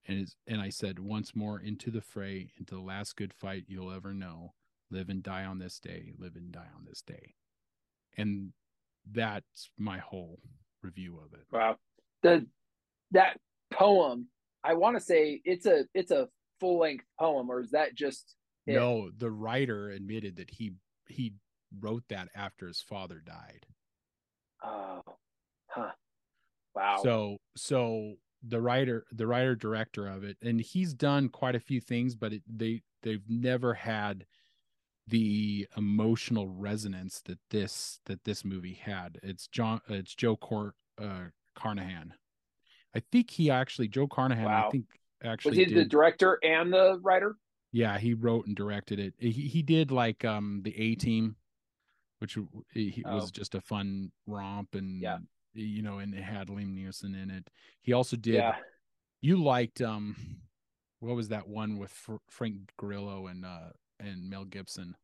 And 0.05 0.19
it's, 0.19 0.35
and 0.47 0.59
I 0.59 0.67
said 0.67 0.99
once 0.99 1.33
more 1.33 1.61
into 1.61 1.91
the 1.91 2.01
fray, 2.01 2.51
into 2.59 2.75
the 2.75 2.81
last 2.81 3.15
good 3.15 3.33
fight 3.33 3.63
you'll 3.69 3.93
ever 3.93 4.13
know. 4.13 4.53
Live 4.91 5.07
and 5.07 5.23
die 5.23 5.45
on 5.45 5.59
this 5.59 5.79
day. 5.79 6.11
Live 6.17 6.35
and 6.35 6.51
die 6.51 6.67
on 6.75 6.83
this 6.83 7.01
day. 7.01 7.35
And 8.17 8.51
that's 9.11 9.69
my 9.77 9.97
whole 9.99 10.39
review 10.83 11.17
of 11.25 11.33
it. 11.33 11.45
wow 11.51 11.75
the 12.23 12.45
that 13.11 13.37
poem 13.71 14.27
i 14.63 14.73
want 14.73 14.95
to 14.97 15.01
say 15.03 15.41
it's 15.43 15.65
a 15.65 15.85
it's 15.93 16.11
a 16.11 16.27
full 16.59 16.79
length 16.79 17.05
poem 17.19 17.49
or 17.49 17.59
is 17.61 17.71
that 17.71 17.95
just 17.95 18.35
it? 18.65 18.73
No, 18.75 19.09
the 19.17 19.31
writer 19.31 19.89
admitted 19.91 20.35
that 20.37 20.49
he 20.49 20.73
he 21.07 21.33
wrote 21.79 22.03
that 22.09 22.27
after 22.35 22.67
his 22.67 22.81
father 22.81 23.21
died. 23.25 23.65
oh 24.63 25.01
huh 25.67 25.91
wow 26.75 26.99
So 27.01 27.37
so 27.55 28.15
the 28.47 28.61
writer 28.61 29.05
the 29.11 29.25
writer 29.27 29.55
director 29.55 30.07
of 30.07 30.23
it 30.23 30.37
and 30.43 30.59
he's 30.61 30.93
done 30.93 31.29
quite 31.29 31.55
a 31.55 31.59
few 31.59 31.79
things 31.81 32.13
but 32.15 32.33
it, 32.33 32.43
they 32.47 32.81
they've 33.03 33.27
never 33.29 33.73
had 33.73 34.25
the 35.07 35.67
emotional 35.77 36.47
resonance 36.47 37.21
that 37.25 37.39
this 37.49 37.99
that 38.05 38.23
this 38.25 38.43
movie 38.43 38.73
had. 38.73 39.19
It's 39.23 39.47
John 39.47 39.81
it's 39.87 40.13
Joe 40.15 40.35
Cor, 40.35 40.73
uh, 41.01 41.25
Carnahan. 41.55 42.13
I 42.95 43.01
think 43.11 43.29
he 43.31 43.49
actually 43.49 43.87
Joe 43.87 44.07
Carnahan 44.07 44.47
I 44.47 44.69
think 44.69 44.85
actually 45.23 45.57
was 45.59 45.67
he 45.67 45.73
the 45.73 45.85
director 45.85 46.39
and 46.43 46.71
the 46.73 46.99
writer 47.01 47.35
Yeah, 47.71 47.97
he 47.97 48.13
wrote 48.13 48.47
and 48.47 48.55
directed 48.55 48.99
it. 48.99 49.13
He 49.17 49.31
he 49.31 49.61
did 49.61 49.91
like 49.91 50.25
um 50.25 50.61
the 50.63 50.77
A 50.79 50.95
Team, 50.95 51.35
which 52.19 52.37
he 52.73 53.03
Oh. 53.05 53.15
was 53.15 53.31
just 53.31 53.55
a 53.55 53.61
fun 53.61 54.11
romp, 54.25 54.75
and 54.75 55.01
Yeah. 55.01 55.19
you 55.53 55.81
know, 55.81 55.99
and 55.99 56.13
it 56.13 56.21
had 56.23 56.47
Liam 56.49 56.75
Neeson 56.75 57.15
in 57.21 57.29
it. 57.31 57.49
He 57.81 57.93
also 57.93 58.15
did. 58.17 58.35
Yeah. 58.35 58.57
You 59.21 59.41
liked 59.41 59.81
um, 59.81 60.15
what 60.99 61.15
was 61.15 61.29
that 61.29 61.47
one 61.47 61.77
with 61.77 61.91
Fr- 61.91 62.15
Frank 62.29 62.71
Grillo 62.77 63.27
and 63.27 63.45
uh 63.45 63.69
and 63.99 64.29
Mel 64.29 64.45
Gibson, 64.45 64.95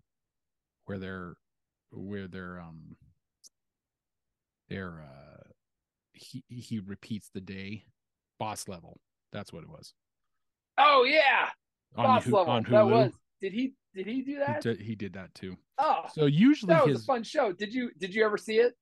where 0.85 0.99
they're 0.99 1.33
where 1.91 2.27
they're 2.27 2.59
um 2.59 2.95
they're 4.69 5.01
uh 5.03 5.43
he 6.13 6.43
he 6.47 6.79
repeats 6.79 7.29
the 7.33 7.41
day, 7.41 7.85
boss 8.39 8.67
level. 8.67 8.99
That's 9.31 9.51
what 9.51 9.63
it 9.63 9.69
was. 9.69 9.93
Oh 10.77 11.03
yeah. 11.07 11.49
On 11.95 12.05
Boss 12.05 12.27
level. 12.27 12.61
That 12.69 12.87
was. 12.87 13.11
Did 13.41 13.53
he? 13.53 13.73
Did 13.93 14.07
he 14.07 14.21
do 14.21 14.31
He 14.31 14.37
that? 14.37 14.61
did, 14.61 14.79
he 14.79 14.95
did 14.95 15.13
that 15.13 15.33
too. 15.35 15.55
oh, 15.77 16.05
So 16.13 16.25
usually 16.25 16.73
that 16.73 16.85
was 16.85 16.95
his 16.97 17.03
a 17.03 17.05
fun 17.05 17.23
show. 17.23 17.51
Did 17.51 17.73
you? 17.73 17.91
Did 17.99 18.15
you 18.15 18.25
ever 18.25 18.37
see 18.37 18.57
it? 18.57 18.73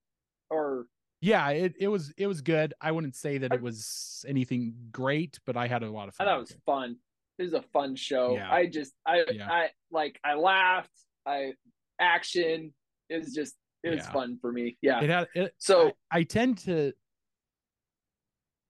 Or 0.50 0.86
yeah, 1.22 1.50
it, 1.50 1.74
it 1.80 1.88
was 1.88 2.14
it 2.18 2.28
was 2.28 2.42
good. 2.42 2.74
I 2.80 2.92
wouldn't 2.92 3.16
say 3.16 3.38
that 3.40 3.52
I- 3.52 3.56
it 3.56 3.62
was 3.62 4.24
anything 4.28 4.74
great, 4.92 5.40
but 5.46 5.58
I 5.58 5.68
had 5.68 5.84
a 5.84 5.90
lot 5.92 6.08
of 6.08 6.16
I 6.20 6.24
fun. 6.24 6.28
thought 6.28 6.38
it 6.38 6.40
was 6.42 6.56
fun. 6.66 6.96
It 7.42 7.46
was 7.46 7.54
a 7.54 7.64
fun 7.74 7.96
show. 7.96 8.36
Yeah. 8.36 8.52
I 8.52 8.68
just, 8.68 8.94
I, 9.06 9.24
Yeah. 9.32 9.50
I 9.50 9.70
like, 9.90 10.20
I 10.24 10.36
laughed. 10.36 10.92
I 11.26 11.54
action. 12.00 12.72
It 13.10 13.18
was 13.18 13.34
just, 13.34 13.56
it 13.84 13.90
was 13.90 14.00
Yeah. 14.00 14.12
fun 14.12 14.38
for 14.40 14.52
me. 14.52 14.78
Yeah. 14.82 15.02
It 15.02 15.10
had 15.10 15.28
it, 15.34 15.54
So 15.58 15.92
I, 16.12 16.20
I 16.20 16.24
tend 16.24 16.60
to 16.60 16.94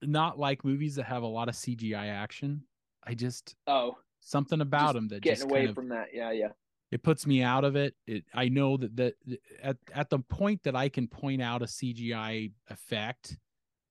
not 0.01 0.39
like 0.39 0.63
movies 0.63 0.95
that 0.95 1.03
have 1.03 1.24
a 1.24 1.28
lot 1.28 1.49
of 1.49 1.55
CGI 1.55 2.07
action. 2.07 2.63
I 3.03 3.13
just 3.13 3.55
oh, 3.67 3.97
something 4.22 4.61
about 4.61 4.88
Just 4.88 4.93
them 4.95 5.07
that 5.09 5.22
getting 5.22 5.36
just 5.36 5.49
away 5.49 5.59
kind 5.59 5.69
of 5.69 5.76
from 5.76 5.89
that. 5.89 6.07
Yeah, 6.13 6.32
yeah. 6.32 6.49
it 6.91 7.03
puts 7.03 7.28
me 7.28 7.43
out 7.43 7.65
of 7.65 7.76
it. 7.76 7.93
It 8.07 8.24
I 8.34 8.47
know 8.47 8.78
that 8.78 8.95
that 8.95 9.13
at 9.61 9.78
at 9.93 10.09
the 10.09 10.19
point 10.19 10.63
that 10.63 10.76
I 10.78 10.88
can 10.88 11.07
point 11.07 11.41
out 11.41 11.61
a 11.61 11.65
CGI 11.65 12.51
effect, 12.69 13.38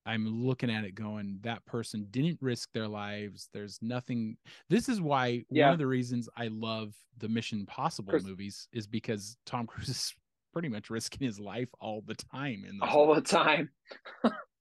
I'm 0.06 0.26
looking 0.26 0.70
at 0.70 0.84
it 0.84 0.94
going, 0.94 1.38
that 1.42 1.64
person 1.66 2.06
didn't 2.10 2.38
risk 2.40 2.70
their 2.72 2.88
lives. 2.88 3.48
There's 3.52 3.78
nothing. 3.82 4.36
This 4.68 4.88
is 4.88 5.00
why 5.00 5.44
Yeah. 5.50 5.66
one 5.66 5.72
of 5.74 5.78
the 5.78 5.86
reasons 5.86 6.28
I 6.36 6.48
love 6.48 6.94
the 7.18 7.28
Mission 7.28 7.60
Impossible 7.60 8.10
Chris- 8.12 8.24
movies 8.24 8.68
is 8.72 8.86
because 8.86 9.36
Tom 9.46 9.66
Cruise 9.68 9.88
is 9.90 10.14
pretty 10.52 10.68
much 10.68 10.90
risking 10.90 11.24
his 11.26 11.38
life 11.38 11.68
all 11.80 12.02
the 12.06 12.14
time 12.14 12.64
in 12.68 12.80
All 12.82 13.14
the 13.14 13.20
time. 13.20 13.70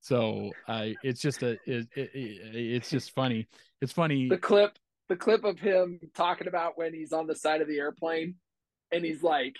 so 0.02 0.52
uh, 0.68 0.88
it's 1.04 1.22
just 1.22 1.42
a 1.44 1.52
it, 1.66 1.88
it, 1.96 2.10
it, 2.14 2.56
it's 2.56 2.90
just 2.90 3.12
funny. 3.12 3.48
It's 3.82 3.92
funny. 3.94 4.30
The 4.30 4.38
clip, 4.38 4.78
the 5.08 5.16
clip 5.16 5.44
of 5.44 5.60
him 5.60 6.00
talking 6.16 6.48
about 6.48 6.78
when 6.78 6.94
he's 6.94 7.12
on 7.14 7.28
the 7.28 7.36
side 7.36 7.62
of 7.62 7.68
the 7.68 7.78
airplane, 7.80 8.36
and 8.92 9.04
he's 9.04 9.24
like, 9.24 9.56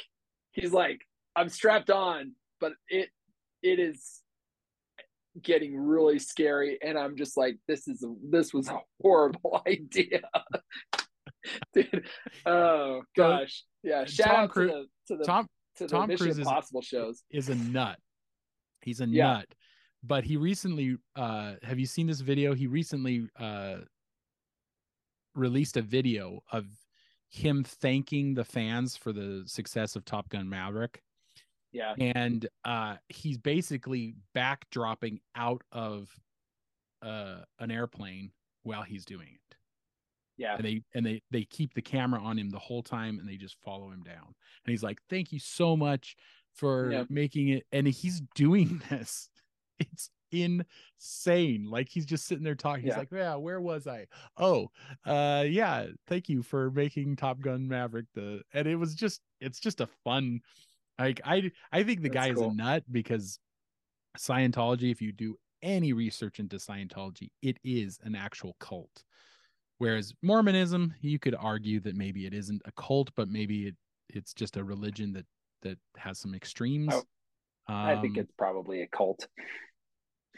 he's 0.52 0.72
like, 0.74 1.02
I'm 1.36 1.50
strapped 1.50 1.90
on, 1.90 2.34
but 2.60 2.74
it, 2.90 3.10
it 3.64 3.80
is 3.80 4.22
getting 5.42 5.78
really 5.78 6.20
scary, 6.20 6.78
and 6.82 6.98
I'm 6.98 7.16
just 7.18 7.38
like, 7.38 7.58
this 7.68 7.88
is 7.88 8.04
a, 8.04 8.14
this 8.30 8.54
was 8.54 8.68
a 8.70 8.80
horrible 9.02 9.62
idea. 9.68 10.22
Dude, 11.74 12.06
oh 12.46 13.02
gosh, 13.16 13.64
yeah. 13.84 14.06
Shout 14.06 14.28
Tom 14.28 14.36
out 14.44 14.54
to 14.54 14.60
the 14.68 14.86
to 15.08 15.16
the 15.18 15.24
Tom 15.24 15.48
to 15.78 15.84
the 15.86 15.90
Tom 15.90 16.08
Mission 16.08 16.26
Cruise 16.26 16.36
is- 16.40 16.46
Impossible 16.48 16.82
shows. 16.82 17.24
is 17.32 17.50
a 17.50 17.56
nut. 17.56 17.98
He's 18.82 19.02
a 19.02 19.08
Yeah. 19.08 19.34
nut. 19.34 19.46
But 20.04 20.24
he 20.24 20.38
recently 20.38 20.98
uh 21.16 21.56
have 21.64 21.80
you 21.80 21.86
seen 21.86 22.08
this 22.08 22.22
video? 22.22 22.54
He 22.54 22.68
recently 22.68 23.28
uh 23.40 23.78
released 25.36 25.78
a 25.78 25.82
video 25.82 26.42
of 26.52 26.66
him 27.30 27.64
thanking 27.64 28.34
the 28.34 28.44
fans 28.44 28.98
for 28.98 29.14
the 29.14 29.44
success 29.46 29.96
of 29.96 30.04
Top 30.04 30.30
Gun 30.30 30.50
Maverick. 30.50 31.02
Yeah, 31.72 31.96
And 31.98 32.48
uh 32.64 32.98
he's 33.10 33.38
basically 33.38 34.16
backdropping 34.36 35.20
out 35.36 35.64
of 35.72 36.20
uh 37.02 37.44
an 37.60 37.72
airplane 37.72 38.32
while 38.64 38.84
he's 38.84 39.06
doing 39.06 39.30
it. 39.36 39.56
yeah, 40.38 40.56
and 40.58 40.66
they 40.66 40.84
and 40.94 41.06
they 41.06 41.22
they 41.32 41.44
keep 41.46 41.74
the 41.74 41.82
camera 41.82 42.20
on 42.22 42.38
him 42.38 42.50
the 42.50 42.60
whole 42.60 42.84
time 42.84 43.20
and 43.20 43.28
they 43.28 43.38
just 43.38 43.58
follow 43.62 43.90
him 43.92 44.04
down. 44.04 44.28
And 44.28 44.72
he's 44.72 44.84
like 44.84 45.00
thank 45.10 45.32
you 45.32 45.40
so 45.40 45.76
much 45.78 46.16
for 46.54 46.90
Yeah. 46.92 47.06
making 47.10 47.50
it 47.50 47.66
and 47.72 47.88
he's 47.88 48.22
doing 48.36 48.82
this. 48.90 49.30
It's 49.80 50.10
insane. 50.32 51.70
Like 51.70 51.90
he's 51.90 52.06
just 52.06 52.26
sitting 52.26 52.44
there 52.44 52.56
talking. 52.56 52.84
He's 52.84 52.98
like 52.98 53.12
yeah 53.12 53.36
where 53.36 53.62
was 53.62 53.88
i? 53.88 54.08
Oh 54.38 54.70
uh 55.06 55.46
yeah 55.48 55.88
thank 56.08 56.30
you 56.30 56.44
for 56.44 56.72
making 56.72 57.16
top 57.16 57.40
gun 57.42 57.68
maverick 57.68 58.08
the 58.14 58.44
and 58.54 58.68
it 58.68 58.76
was 58.76 58.96
just 58.96 59.22
it's 59.40 59.60
just 59.60 59.82
a 59.82 59.88
fun 59.88 60.42
like 61.00 61.22
i 61.26 61.50
i 61.72 61.84
think 61.84 62.02
the 62.02 62.10
That's 62.10 62.28
guy 62.28 62.34
is 62.34 62.42
a 62.42 62.54
nut 62.54 62.84
because 62.92 63.40
scientology 64.18 64.92
if 64.92 65.02
you 65.02 65.12
do 65.12 65.36
any 65.62 65.94
research 65.94 66.40
into 66.40 66.58
scientology 66.58 67.30
it 67.42 67.58
is 67.64 68.00
an 68.04 68.16
actual 68.16 68.56
cult 68.60 69.04
Whereas 69.80 70.14
Mormonism, 70.22 70.94
you 71.00 71.20
could 71.20 71.36
argue 71.36 71.80
that 71.80 71.96
maybe 71.96 72.26
it 72.26 72.34
isn't 72.34 72.62
a 72.66 72.72
cult, 72.74 73.12
but 73.16 73.30
maybe 73.30 73.68
it 73.68 73.76
it's 74.10 74.34
just 74.34 74.58
a 74.58 74.64
religion 74.64 75.14
that 75.14 75.26
that 75.62 75.78
has 75.96 76.20
some 76.20 76.36
extremes. 76.36 76.94
Oh, 76.94 77.02
I 77.70 77.96
think 78.02 78.18
Um, 78.18 78.24
it's 78.24 78.34
probably 78.38 78.82
a 78.82 78.88
cult. 78.88 79.26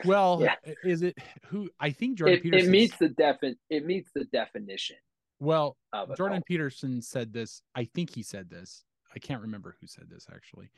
well. 0.05 0.41
yeah. 0.43 0.53
Is 0.83 1.01
it 1.01 1.17
who? 1.47 1.71
I 1.79 1.89
think 1.89 2.19
Jordan 2.19 2.37
It, 2.37 2.43
Peterson. 2.43 2.67
it 2.67 2.71
meets 2.71 2.97
the 2.99 3.09
defin 3.09 3.55
it 3.71 3.83
meets 3.83 4.11
the 4.13 4.25
definition 4.25 4.97
well. 5.39 5.75
Jordan 6.15 6.37
cult. 6.37 6.45
Peterson 6.45 7.01
said 7.01 7.33
this. 7.33 7.63
I 7.73 7.85
think 7.85 8.13
he 8.13 8.21
said 8.21 8.47
this. 8.47 8.83
I 9.13 9.19
can't 9.19 9.41
remember 9.41 9.75
who 9.79 9.87
said 9.87 10.09
this 10.09 10.27
actually. 10.33 10.71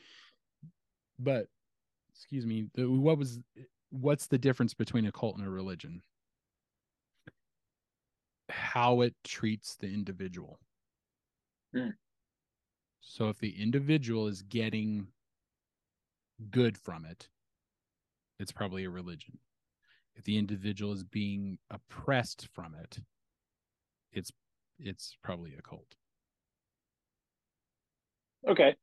But 1.18 1.46
excuse 2.10 2.46
me. 2.46 2.68
the- 2.74 2.90
What 2.90 3.18
was? 3.18 3.40
What's 3.90 4.26
the 4.26 4.38
difference 4.38 4.74
between 4.74 5.06
a 5.06 5.12
cult 5.12 5.36
and 5.36 5.46
a 5.46 5.50
religion? 5.50 6.02
How 8.48 9.00
it 9.02 9.14
treats 9.24 9.76
the 9.76 9.86
individual. 9.86 10.58
Hmm. 11.74 11.90
So 13.00 13.28
if 13.28 13.38
the 13.38 13.60
individual 13.60 14.26
is 14.26 14.42
getting 14.42 15.06
good 16.50 16.76
from 16.76 17.04
it, 17.04 17.28
it's 18.38 18.52
probably 18.52 18.84
a 18.84 18.90
religion. 18.90 19.38
If 20.16 20.24
the 20.24 20.38
individual 20.38 20.92
is 20.92 21.04
being 21.04 21.58
oppressed 21.70 22.48
from 22.52 22.74
it, 22.74 22.98
it's 24.12 24.32
it's 24.78 25.16
probably 25.22 25.54
a 25.54 25.62
cult. 25.62 25.94
Okay. 28.48 28.74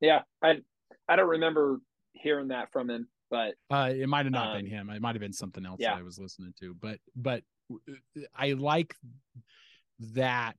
Yeah. 0.00 0.22
I 0.42 0.60
I 1.08 1.16
don't 1.16 1.28
remember 1.28 1.80
hearing 2.12 2.48
that 2.48 2.72
from 2.72 2.90
him, 2.90 3.08
but 3.30 3.54
Uh, 3.70 3.92
it 3.94 4.08
might 4.08 4.26
have 4.26 4.32
not 4.32 4.56
been 4.56 4.66
Um, 4.66 4.70
him. 4.70 4.90
It 4.90 5.02
might 5.02 5.14
have 5.14 5.20
been 5.20 5.32
something 5.32 5.64
else 5.64 5.80
yeah. 5.80 5.94
that 5.94 6.00
I 6.00 6.02
was 6.02 6.18
listening 6.18 6.54
to. 6.60 6.74
But 6.74 6.98
but 7.16 7.42
I 8.34 8.52
like 8.52 8.94
that 10.14 10.56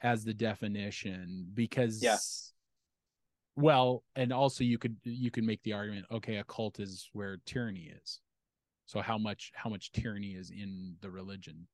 as 0.00 0.24
the 0.24 0.34
definition 0.34 1.50
because 1.54 2.02
Yeah. 2.02 2.18
well, 3.56 4.04
and 4.14 4.32
also 4.32 4.64
you 4.64 4.78
could 4.78 4.96
you 5.04 5.30
could 5.30 5.44
make 5.44 5.62
the 5.62 5.72
argument, 5.72 6.06
okay, 6.10 6.36
a 6.36 6.44
cult 6.44 6.80
is 6.80 7.08
where 7.12 7.38
tyranny 7.46 7.92
is. 8.02 8.20
So 8.86 9.00
how 9.00 9.18
much 9.18 9.52
how 9.54 9.70
much 9.70 9.92
tyranny 9.92 10.34
is 10.34 10.50
in 10.50 10.96
the 11.00 11.10
religion? 11.10 11.68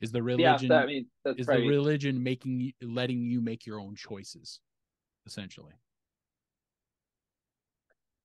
Is 0.00 0.12
the 0.12 0.18
yeah, 0.18 0.24
religion 0.24 0.68
that, 0.68 0.82
I 0.82 0.86
mean 0.86 1.06
is 1.36 1.46
probably 1.46 1.64
the 1.64 1.68
religion 1.68 2.22
making 2.22 2.60
you 2.60 2.72
letting 2.82 3.22
you 3.22 3.40
make 3.40 3.66
your 3.66 3.80
own 3.80 3.94
choices, 3.96 4.60
essentially? 5.26 5.72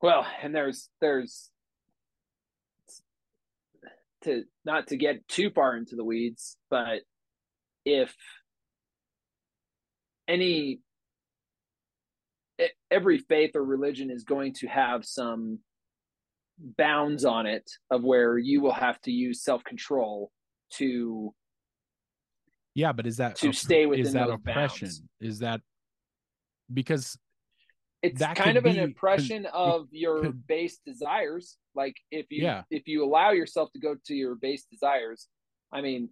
well, 0.05 0.25
and 0.43 0.53
there's 0.53 0.87
there's 1.01 1.49
to 4.23 4.43
not 4.63 4.87
to 4.87 4.97
get 4.97 5.27
too 5.27 5.49
far 5.49 5.75
into 5.75 5.95
the 5.95 6.03
weeds, 6.03 6.57
but 6.69 6.99
if 7.85 8.15
any 10.27 10.79
every 12.91 13.17
faith 13.17 13.55
or 13.55 13.63
religion 13.63 14.11
is 14.11 14.23
going 14.23 14.53
to 14.53 14.67
have 14.67 15.05
some 15.05 15.57
bounds 16.59 17.25
on 17.25 17.47
it 17.47 17.69
of 17.89 18.03
where 18.03 18.37
you 18.37 18.61
will 18.61 18.73
have 18.73 19.01
to 19.01 19.11
use 19.11 19.43
self-control 19.43 20.31
to 20.73 21.33
Yeah, 22.75 22.91
but 22.91 23.07
is 23.07 23.17
that 23.17 23.37
To 23.37 23.47
opp- 23.49 23.55
stay 23.55 23.85
within 23.85 24.05
is 24.05 24.13
that 24.13 24.29
oppression? 24.29 24.87
bounds. 24.87 25.01
Is 25.21 25.39
that 25.39 25.61
because 26.71 27.17
it's 28.01 28.21
kind 28.21 28.57
of 28.57 28.65
an 28.65 28.77
impression 28.77 29.47
of 29.47 29.87
your 29.91 30.21
could- 30.21 30.45
base 30.45 30.77
desires 30.85 31.57
like 31.73 31.95
if 32.11 32.27
you 32.29 32.43
Yeah. 32.43 32.63
if 32.69 32.87
you 32.87 33.03
allow 33.03 33.31
yourself 33.31 33.71
to 33.73 33.79
go 33.79 33.95
to 34.05 34.13
your 34.13 34.35
base 34.35 34.65
desires 34.65 35.27
i 35.71 35.81
mean 35.81 36.09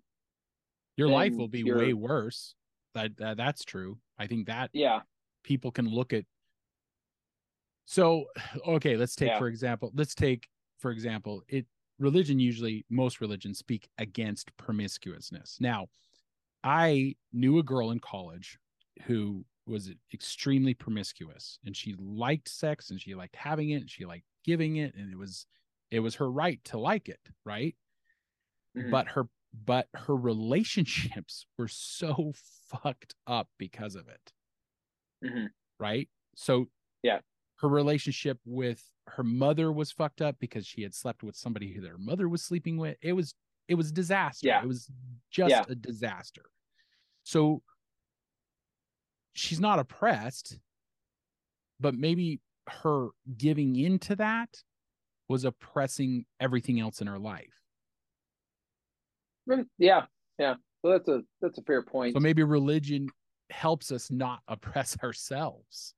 your 0.97 1.07
life 1.07 1.35
will 1.35 1.47
be 1.47 1.63
way 1.63 1.93
worse? 1.93 2.55
That, 2.93 3.17
that 3.17 3.37
that's 3.37 3.63
true. 3.65 3.97
I 4.17 4.27
think 4.27 4.45
that 4.47 4.69
yeah 4.73 5.01
people 5.43 5.71
can 5.71 5.87
look 5.87 6.13
at. 6.13 6.23
So 7.85 8.25
okay, 8.67 8.95
let's 8.95 9.15
take 9.15 9.29
Yeah. 9.29 9.39
for 9.39 9.47
example. 9.47 9.91
Let's 9.95 10.13
take 10.15 10.47
for 10.79 10.91
example. 10.91 11.43
It 11.47 11.65
religion 11.99 12.37
usually 12.39 12.85
most 12.89 13.21
religions 13.21 13.57
speak 13.57 13.87
against 13.97 14.55
promiscuousness. 14.57 15.57
Now, 15.59 15.87
I 16.63 17.15
knew 17.31 17.59
a 17.59 17.63
girl 17.63 17.91
in 17.91 17.99
college 17.99 18.57
who 19.03 19.45
was 19.65 19.91
extremely 20.13 20.73
promiscuous 20.73 21.57
and 21.65 21.75
she 21.75 21.95
liked 21.97 22.49
sex 22.49 22.89
and 22.91 22.99
she 22.99 23.15
liked 23.15 23.35
having 23.35 23.69
it 23.71 23.81
and 23.81 23.89
she 23.89 24.05
liked 24.05 24.25
giving 24.43 24.75
it 24.77 24.93
and 24.95 25.11
it 25.11 25.17
was 25.17 25.45
it 25.89 25.99
was 26.01 26.15
her 26.15 26.29
right 26.29 26.61
to 26.65 26.77
like 26.77 27.07
it 27.09 27.19
right 27.45 27.75
Mhm. 28.75 28.91
but 28.91 29.07
her 29.09 29.29
but 29.53 29.87
her 29.93 30.15
relationships 30.15 31.45
were 31.57 31.67
so 31.69 32.33
fucked 32.67 33.15
up 33.27 33.49
because 33.57 33.95
of 33.95 34.07
it 34.09 34.33
Mhm. 35.23 35.49
right 35.79 36.09
so 36.35 36.69
Yeah. 37.03 37.19
her 37.57 37.69
relationship 37.69 38.39
with 38.45 38.83
her 39.07 39.23
mother 39.23 39.71
was 39.71 39.91
fucked 39.91 40.21
up 40.21 40.39
because 40.39 40.65
she 40.67 40.81
had 40.81 40.93
slept 40.93 41.23
with 41.23 41.35
somebody 41.37 41.71
who 41.73 41.79
their 41.81 41.97
mother 41.97 42.27
was 42.27 42.43
sleeping 42.43 42.75
with 42.77 42.97
it 43.01 43.13
was 43.13 43.33
it 43.69 43.75
was 43.75 43.91
disaster 43.93 44.47
Yeah. 44.47 44.61
it 44.61 44.67
was 44.67 44.91
just 45.31 45.51
Yeah. 45.51 45.63
a 45.69 45.75
disaster 45.75 46.43
so 47.23 47.61
she's 49.33 49.59
not 49.59 49.79
oppressed 49.79 50.59
but 51.79 51.95
maybe 51.95 52.39
her 52.67 53.09
giving 53.37 53.75
into 53.75 54.15
that 54.15 54.49
was 55.27 55.43
oppressing 55.43 56.25
everything 56.39 56.79
else 56.79 57.01
in 57.01 57.07
her 57.07 57.19
life 57.19 57.59
Mm, 59.49 59.65
yeah 59.77 60.05
yeah 60.39 60.53
so 60.83 60.91
that's 60.91 61.07
a 61.09 61.21
that's 61.41 61.57
a 61.57 61.63
fair 61.63 61.81
point 61.81 62.13
So 62.13 62.19
maybe 62.19 62.43
religion 62.43 63.09
helps 63.49 63.91
us 63.91 64.11
not 64.11 64.41
oppress 64.47 64.97
ourselves, 65.01 65.93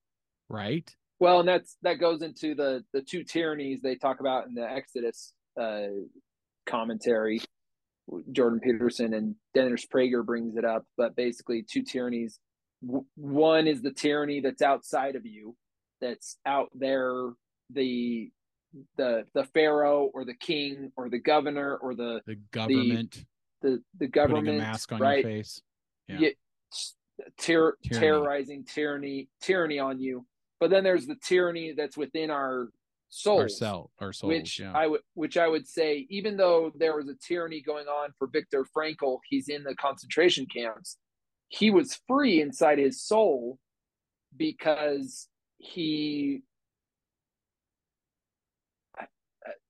right? 0.49 0.93
Well, 1.19 1.39
and 1.39 1.49
that's 1.49 1.77
that 1.81 1.99
goes 1.99 2.21
into 2.21 2.55
the 2.55 2.83
the 2.93 3.01
two 3.01 3.23
tyrannies 3.23 3.81
they 3.81 3.95
talk 3.95 4.19
about 4.19 4.47
in 4.47 4.53
the 4.53 4.69
Exodus 4.69 5.33
uh, 5.59 5.87
commentary. 6.65 7.41
Jordan 8.31 8.59
Peterson 8.59 9.13
and 9.13 9.35
Dennis 9.53 9.85
Prager 9.85 10.25
brings 10.25 10.57
it 10.57 10.65
up, 10.65 10.85
but 10.97 11.15
basically 11.15 11.63
two 11.63 11.81
tyrannies. 11.81 12.39
W- 12.85 13.05
one 13.15 13.67
is 13.67 13.81
the 13.81 13.91
tyranny 13.91 14.41
that's 14.41 14.61
outside 14.61 15.15
of 15.15 15.25
you, 15.25 15.55
that's 16.01 16.37
out 16.45 16.69
there, 16.75 17.29
the 17.71 18.29
the 18.97 19.23
the 19.33 19.45
pharaoh 19.45 20.09
or 20.13 20.25
the 20.25 20.33
king 20.35 20.91
or 20.97 21.09
the 21.09 21.17
governor 21.19 21.77
or 21.77 21.95
the 21.95 22.21
The 22.27 22.35
government 22.51 23.23
the 23.61 23.81
the 23.97 24.07
putting 24.07 24.11
government 24.11 24.57
a 24.57 24.61
mask 24.61 24.91
on 24.91 24.99
right? 24.99 25.23
your 25.23 25.31
face. 25.31 25.61
Yeah. 26.09 26.17
yeah, 26.19 26.29
ter- 27.39 27.77
Tyranny. 27.83 27.99
terrorizing 28.05 28.65
tyranny 28.65 29.29
tyranny 29.41 29.79
on 29.79 29.99
you 29.99 30.25
but 30.59 30.69
then 30.69 30.83
there's 30.83 31.07
the 31.07 31.15
tyranny 31.15 31.73
that's 31.75 31.95
within 31.97 32.29
our 32.29 32.67
souls 33.09 33.61
our 33.99 34.11
souls. 34.11 34.29
which 34.29 34.59
yeah. 34.59 34.71
i 34.73 34.87
would 34.87 35.01
which 35.13 35.37
i 35.37 35.47
would 35.47 35.67
say 35.67 36.05
even 36.09 36.35
though 36.35 36.71
there 36.75 36.95
was 36.95 37.07
a 37.07 37.15
tyranny 37.25 37.61
going 37.61 37.87
on 37.87 38.09
for 38.17 38.27
viktor 38.27 38.65
frankl 38.75 39.19
he's 39.29 39.47
in 39.47 39.63
the 39.63 39.75
concentration 39.75 40.45
camps 40.53 40.97
he 41.49 41.71
was 41.71 41.99
free 42.07 42.41
inside 42.41 42.77
his 42.77 43.01
soul 43.01 43.57
because 44.35 45.27
he 45.57 46.41
I- 48.97 49.07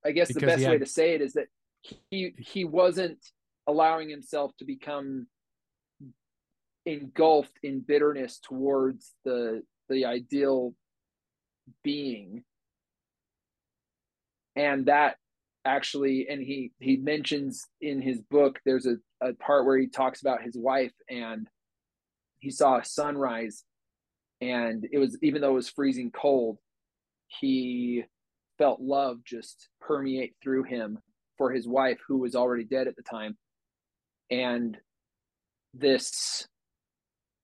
I 0.05 0.11
guess 0.11 0.29
the 0.29 0.36
Because 0.36 0.55
he 0.59 0.63
best 0.63 0.71
way 0.71 0.77
to 0.79 0.86
say 0.86 1.13
it 1.13 1.21
is 1.21 1.33
that 1.33 1.47
he 1.81 2.33
he 2.38 2.65
wasn't 2.65 3.19
allowing 3.67 4.09
himself 4.09 4.55
to 4.57 4.65
become 4.65 5.27
engulfed 6.86 7.57
in 7.63 7.81
bitterness 7.81 8.39
towards 8.39 9.13
the 9.23 9.63
the 9.89 10.05
ideal 10.05 10.73
being 11.83 12.43
and 14.56 14.86
that 14.86 15.18
actually 15.66 16.28
and 16.30 16.41
he 16.41 16.72
he 16.80 16.97
mentions 16.97 17.66
in 17.82 18.01
his 18.01 18.22
book 18.30 18.60
there's 18.66 18.86
a, 18.86 18.95
a 19.22 19.34
part 19.34 19.66
where 19.66 19.78
he 19.78 19.88
talks 19.88 20.22
about 20.22 20.43
his 20.43 20.56
wife 20.56 20.93
and 21.10 21.47
he 22.39 22.51
saw 22.51 22.78
a 22.78 22.86
sunrise 22.86 23.64
and 24.41 24.88
it 24.91 24.99
was 24.99 25.18
even 25.24 25.41
though 25.41 25.51
it 25.51 25.53
was 25.53 25.70
freezing 25.70 26.12
cold 26.12 26.58
he 27.28 28.03
felt 28.58 28.82
love 28.82 29.18
just 29.26 29.70
permeate 29.82 30.36
through 30.41 30.64
him 30.64 30.99
for 31.38 31.51
his 31.51 31.68
wife 31.68 31.97
who 32.08 32.18
was 32.18 32.36
already 32.36 32.64
dead 32.64 32.88
at 32.88 32.95
the 32.95 33.03
time. 33.03 33.38
And 34.32 34.78
this 35.74 36.47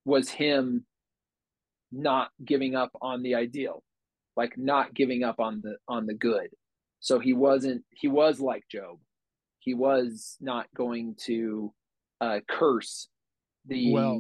was 0.06 0.30
him 0.30 0.86
not 1.92 2.30
giving 2.44 2.76
up 2.76 2.92
on 3.02 3.22
the 3.22 3.36
ideal 3.36 3.84
like 4.38 4.54
not 4.58 4.94
giving 4.94 5.24
up 5.24 5.42
on 5.42 5.60
the 5.62 5.76
on 5.90 6.06
the 6.06 6.14
good 6.14 6.48
so 7.02 7.20
he 7.20 7.34
wasn't 7.34 7.84
he 7.90 8.08
was 8.08 8.40
like 8.40 8.64
job 8.72 8.98
he 9.60 9.74
was 9.74 10.38
not 10.40 10.68
going 10.76 11.16
to 11.26 11.74
uh 12.22 12.40
curse 12.48 13.10
the 13.66 13.92
Well, 13.92 14.20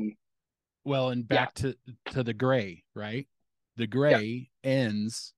Well, 0.83 1.09
and 1.09 1.27
back 1.27 1.53
to 1.55 1.75
to 2.11 2.21
the 2.23 2.33
grey, 2.33 2.83
right? 2.93 3.27
The 3.77 3.87
grey 3.87 4.49
ends 4.63 5.33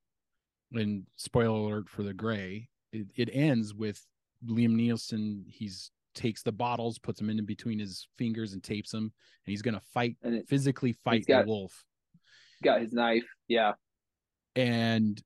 and 0.73 1.05
spoiler 1.15 1.59
alert 1.59 1.87
for 1.89 2.03
the 2.03 2.13
grey, 2.13 2.69
it, 2.91 3.07
it 3.15 3.29
ends 3.31 3.73
with 3.73 4.03
Liam 4.45 4.75
Neeson, 4.75 5.43
he's 5.47 5.91
takes 6.15 6.43
the 6.43 6.51
bottles, 6.51 6.99
puts 6.99 7.19
them 7.19 7.29
in 7.29 7.45
between 7.45 7.79
his 7.79 8.07
fingers 8.17 8.53
and 8.53 8.61
tapes 8.63 8.91
them, 8.91 9.03
and 9.03 9.51
he's 9.51 9.61
gonna 9.61 9.79
fight 9.93 10.17
it 10.23 10.47
physically 10.49 10.93
fight 10.93 11.25
got- 11.25 11.45
the 11.45 11.49
wolf. 11.49 11.85
got 12.63 12.81
his 12.81 12.91
knife 12.93 13.27
yeah 13.47 13.73
and 14.55 15.21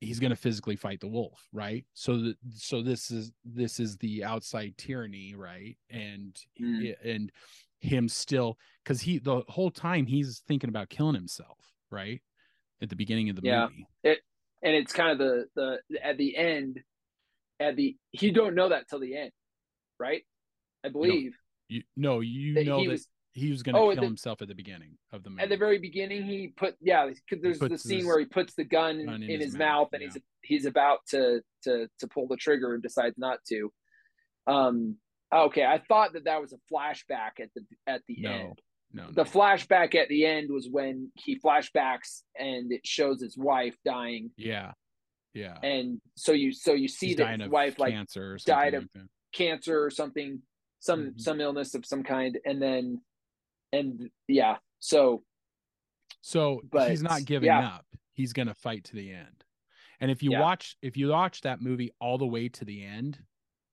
he's 0.00 0.20
going 0.20 0.30
to 0.30 0.36
physically 0.36 0.76
fight 0.76 1.00
the 1.00 1.08
wolf 1.08 1.48
right? 1.52 1.84
So 1.94 2.18
the, 2.18 2.36
so 2.54 2.82
this 2.82 3.10
is 3.10 3.32
this 3.44 3.80
is 3.80 3.96
the 3.98 4.24
outside 4.24 4.74
tyranny 4.76 5.34
right? 5.34 5.76
And 5.90 6.38
Mm. 6.60 6.94
and 7.04 7.32
him 7.80 8.08
still 8.08 8.58
cuz 8.84 9.00
he 9.00 9.18
the 9.18 9.42
whole 9.48 9.70
time 9.70 10.06
he's 10.06 10.40
thinking 10.46 10.70
about 10.70 10.88
killing 10.88 11.14
himself 11.14 11.58
right? 11.90 12.22
At 12.82 12.88
the 12.88 12.96
beginning 12.96 13.30
of 13.30 13.36
the 13.36 13.42
Yeah. 13.42 13.68
movie. 13.68 13.86
And 14.62 14.74
it's 14.74 14.92
kind 14.92 15.10
of 15.12 15.18
the 15.18 15.46
the 15.54 16.04
at 16.04 16.16
the 16.16 16.36
end 16.36 16.82
at 17.60 17.76
the 17.76 17.96
he 18.10 18.30
don't 18.30 18.54
know 18.54 18.70
that 18.70 18.88
till 18.88 19.00
the 19.00 19.16
end 19.16 19.32
right? 19.98 20.22
I 20.84 20.88
believe 20.88 21.34
you 21.68 21.82
no 21.96 22.20
you 22.20 22.64
know 22.64 22.84
that 22.84 22.90
was 22.90 23.08
he 23.34 23.50
was 23.50 23.62
going 23.62 23.74
to 23.74 23.80
Oh, 23.80 23.88
kill 23.92 23.96
the- 24.02 24.06
himself 24.06 24.40
at 24.42 24.48
the 24.48 24.54
beginning 24.54 24.96
of 25.12 25.22
the 25.24 25.30
movie 25.30 25.42
at 25.42 25.48
the 25.48 25.56
very 25.56 25.78
beginning 25.78 26.24
he 26.24 26.52
put 26.56 26.76
yeah 26.80 27.06
because 27.28 27.42
there's 27.42 27.58
the 27.58 27.76
scene 27.76 28.06
where 28.06 28.18
he 28.18 28.24
puts 28.24 28.54
the 28.54 28.64
gun, 28.64 29.04
gun 29.04 29.22
in, 29.22 29.40
his, 29.40 29.54
mouth, 29.56 29.88
and 29.92 30.02
he's 30.02 30.16
he's 30.42 30.64
about 30.66 31.00
to 31.08 31.40
to 31.64 31.88
to 31.98 32.06
pull 32.08 32.26
the 32.28 32.36
trigger 32.36 32.74
and 32.74 32.82
decides 32.82 33.18
not 33.18 33.38
to. 33.48 33.72
Um 34.46 34.96
okay 35.32 35.64
i 35.64 35.78
thought 35.88 36.12
that 36.12 36.24
that 36.26 36.40
was 36.40 36.52
a 36.52 36.58
flashback 36.72 37.40
at 37.40 37.48
the 37.54 37.62
at 37.86 38.02
the 38.08 38.16
no. 38.20 38.30
end. 38.30 38.62
No, 38.92 39.06
no. 39.06 39.10
the 39.12 39.24
flashback 39.24 39.94
at 39.96 40.08
the 40.08 40.24
end 40.24 40.50
was 40.52 40.68
when 40.70 41.10
he 41.16 41.40
flashbacks 41.40 42.22
and 42.38 42.70
it 42.72 42.86
shows 42.86 43.20
his 43.20 43.36
wife 43.36 43.76
dying. 43.84 44.30
Yeah 44.36 44.72
yeah. 45.32 45.56
And 45.64 46.00
so 46.14 46.30
you 46.30 46.52
so 46.52 46.74
you 46.74 46.86
see 46.86 47.08
He's 47.08 47.16
that 47.16 47.40
his 47.40 47.48
wife 47.50 47.80
like 47.80 47.92
cancer 47.92 48.34
or 48.34 48.38
something 48.38 48.54
died 48.62 48.74
of- 48.74 48.88
like 48.94 49.04
cancer 49.32 49.82
or 49.82 49.90
something 49.90 50.40
some 50.78 51.06
Mhm. 51.06 51.20
some 51.20 51.40
illness 51.40 51.74
of 51.74 51.84
some 51.84 52.04
kind. 52.04 52.38
And 52.44 52.62
then 52.62 53.00
and 53.74 54.10
yeah 54.28 54.56
so 54.78 55.22
So 56.22 56.60
But, 56.70 56.90
he's 56.90 57.02
not 57.02 57.24
giving 57.24 57.48
yeah. 57.48 57.66
up. 57.76 57.86
He's 58.12 58.32
going 58.32 58.48
to 58.48 58.54
fight 58.54 58.84
to 58.84 58.96
the 58.96 59.12
end. 59.12 59.44
And 60.00 60.10
if 60.10 60.22
you 60.22 60.30
Yeah. 60.32 60.40
watch 60.40 60.76
if 60.82 60.96
you 60.96 61.08
watch 61.08 61.40
that 61.42 61.60
movie 61.60 61.90
all 62.00 62.18
the 62.18 62.26
way 62.26 62.48
to 62.48 62.64
the 62.64 62.84
end 62.84 63.22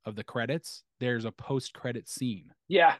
of 0.05 0.15
the 0.15 0.23
credits, 0.23 0.83
there's 0.99 1.25
a 1.25 1.31
post-credit 1.31 2.07
scene. 2.09 2.53
yeah 2.67 2.95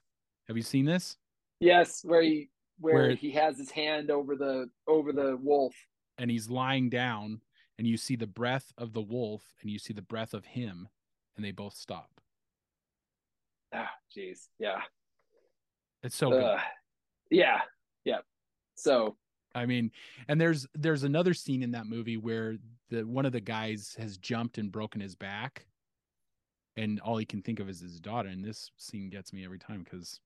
Have 0.47 0.57
you 0.57 0.63
seen 0.63 0.85
this? 0.85 1.17
yes 1.59 2.03
where 2.03 2.21
he 2.23 2.49
where, 2.79 2.93
Where- 2.95 3.15
he 3.15 3.31
has 3.31 3.57
his 3.57 3.69
hand 3.71 4.09
over 4.11 4.35
the 4.35 4.69
over 4.87 5.11
the 5.13 5.37
wolf 5.37 5.75
And 6.17 6.29
he's 6.31 6.49
lying 6.49 6.89
down 6.89 7.41
and 7.77 7.87
you 7.87 7.97
see 7.97 8.15
the 8.15 8.27
breath 8.27 8.71
of 8.77 8.93
the 8.93 9.01
wolf 9.01 9.43
and 9.61 9.69
you 9.71 9.79
see 9.79 9.93
the 9.93 10.01
breath 10.13 10.33
of 10.33 10.45
him 10.45 10.87
and 11.35 11.43
they 11.45 11.51
both 11.51 11.73
stop. 11.75 12.09
ah 13.73 13.91
jeez 14.15 14.49
yeah 14.59 14.81
It's 16.03 16.15
so 16.15 16.29
good. 16.31 16.59
Yeah. 17.31 17.61
Yeah. 18.05 18.19
So 18.75 19.17
I 19.55 19.65
mean, 19.65 19.91
and 20.27 20.39
there's 20.39 20.67
there's 20.75 21.03
another 21.03 21.33
scene 21.33 21.63
in 21.63 21.71
that 21.71 21.87
movie 21.87 22.17
where 22.17 22.57
the 22.89 23.03
one 23.03 23.25
of 23.25 23.31
the 23.31 23.41
guys 23.41 23.95
has 23.97 24.17
jumped 24.17 24.57
and 24.59 24.71
broken 24.71 25.01
his 25.01 25.15
back, 25.15 25.65
and 26.75 26.99
all 26.99 27.17
he 27.17 27.25
can 27.25 27.41
think 27.41 27.59
of 27.59 27.67
is 27.69 27.79
his 27.79 27.99
daughter. 27.99 28.29
And 28.29 28.43
this 28.45 28.71
scene 28.77 29.09
gets 29.09 29.33
me 29.33 29.43
every 29.43 29.59
time 29.59 29.83
because 29.83 30.19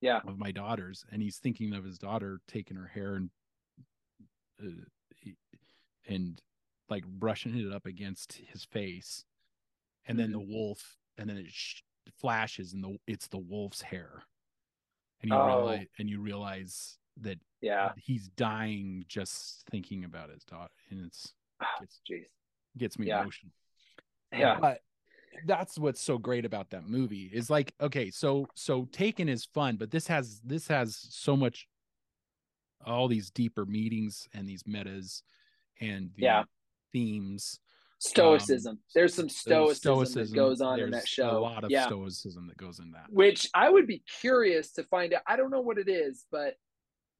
Yeah. 0.00 0.20
of 0.26 0.38
my 0.38 0.52
daughters, 0.52 1.04
and 1.10 1.22
he's 1.22 1.38
thinking 1.38 1.72
of 1.74 1.84
his 1.84 1.98
daughter 1.98 2.40
taking 2.46 2.76
her 2.76 2.86
hair 2.86 3.14
and 3.16 3.30
uh, 4.62 5.30
and 6.08 6.40
like 6.88 7.04
brushing 7.06 7.56
it 7.58 7.72
up 7.72 7.86
against 7.86 8.34
his 8.52 8.64
face, 8.64 9.24
and 10.06 10.18
then 10.18 10.32
the 10.32 10.40
wolf, 10.40 10.96
and 11.18 11.28
then 11.28 11.36
it 11.36 11.50
sh- 11.50 11.82
flashes, 12.18 12.72
and 12.72 12.82
the 12.82 12.96
it's 13.06 13.28
the 13.28 13.38
wolf's 13.38 13.82
hair, 13.82 14.22
and 15.22 15.30
you 15.30 15.36
Oh. 15.36 15.44
realize 15.44 15.86
and 15.98 16.08
you 16.10 16.20
realize 16.20 16.98
that 17.20 17.38
yeah 17.60 17.92
he's 17.96 18.28
dying 18.28 19.04
just 19.08 19.64
thinking 19.70 20.04
about 20.04 20.30
his 20.30 20.44
daughter 20.44 20.72
and 20.90 21.04
it's 21.04 21.32
gets, 21.80 22.00
jeez 22.08 22.26
gets 22.76 22.98
me 22.98 23.06
Yeah. 23.08 23.20
emotional 23.20 23.52
yeah 24.32 24.58
but 24.60 24.80
that's 25.44 25.78
what's 25.78 26.00
so 26.00 26.18
great 26.18 26.44
about 26.44 26.70
that 26.70 26.86
movie 26.88 27.30
is 27.32 27.50
like 27.50 27.72
okay 27.80 28.10
so 28.10 28.46
so 28.54 28.84
taken 28.92 29.28
is 29.28 29.44
fun 29.44 29.76
but 29.76 29.90
this 29.90 30.06
has 30.06 30.40
this 30.44 30.66
has 30.68 30.96
so 31.10 31.36
much 31.36 31.66
all 32.86 33.08
these 33.08 33.30
deeper 33.30 33.66
meetings 33.66 34.28
and 34.34 34.48
these 34.48 34.62
metas 34.66 35.22
and 35.80 36.10
the 36.16 36.22
Yeah. 36.22 36.42
themes 36.92 37.60
Stoicism. 38.00 38.78
there's 38.94 39.14
some 39.14 39.28
There's 39.46 39.76
stoicism, 39.78 40.26
that 40.26 40.34
goes 40.34 40.60
on 40.60 40.78
in 40.80 40.90
that 40.90 41.06
show. 41.08 41.30
a 41.36 41.40
lot 41.40 41.64
of 41.64 41.70
yeah. 41.70 41.86
stoicism 41.86 42.46
that 42.46 42.56
goes 42.56 42.78
in 42.78 42.92
that 42.92 43.06
which 43.10 43.48
I 43.54 43.68
would 43.68 43.86
be 43.86 44.02
curious 44.20 44.72
to 44.72 44.84
find 44.84 45.12
out. 45.14 45.22
I 45.26 45.36
don't 45.36 45.50
know 45.50 45.60
what 45.60 45.78
it 45.78 45.88
is, 45.88 46.24
but 46.30 46.54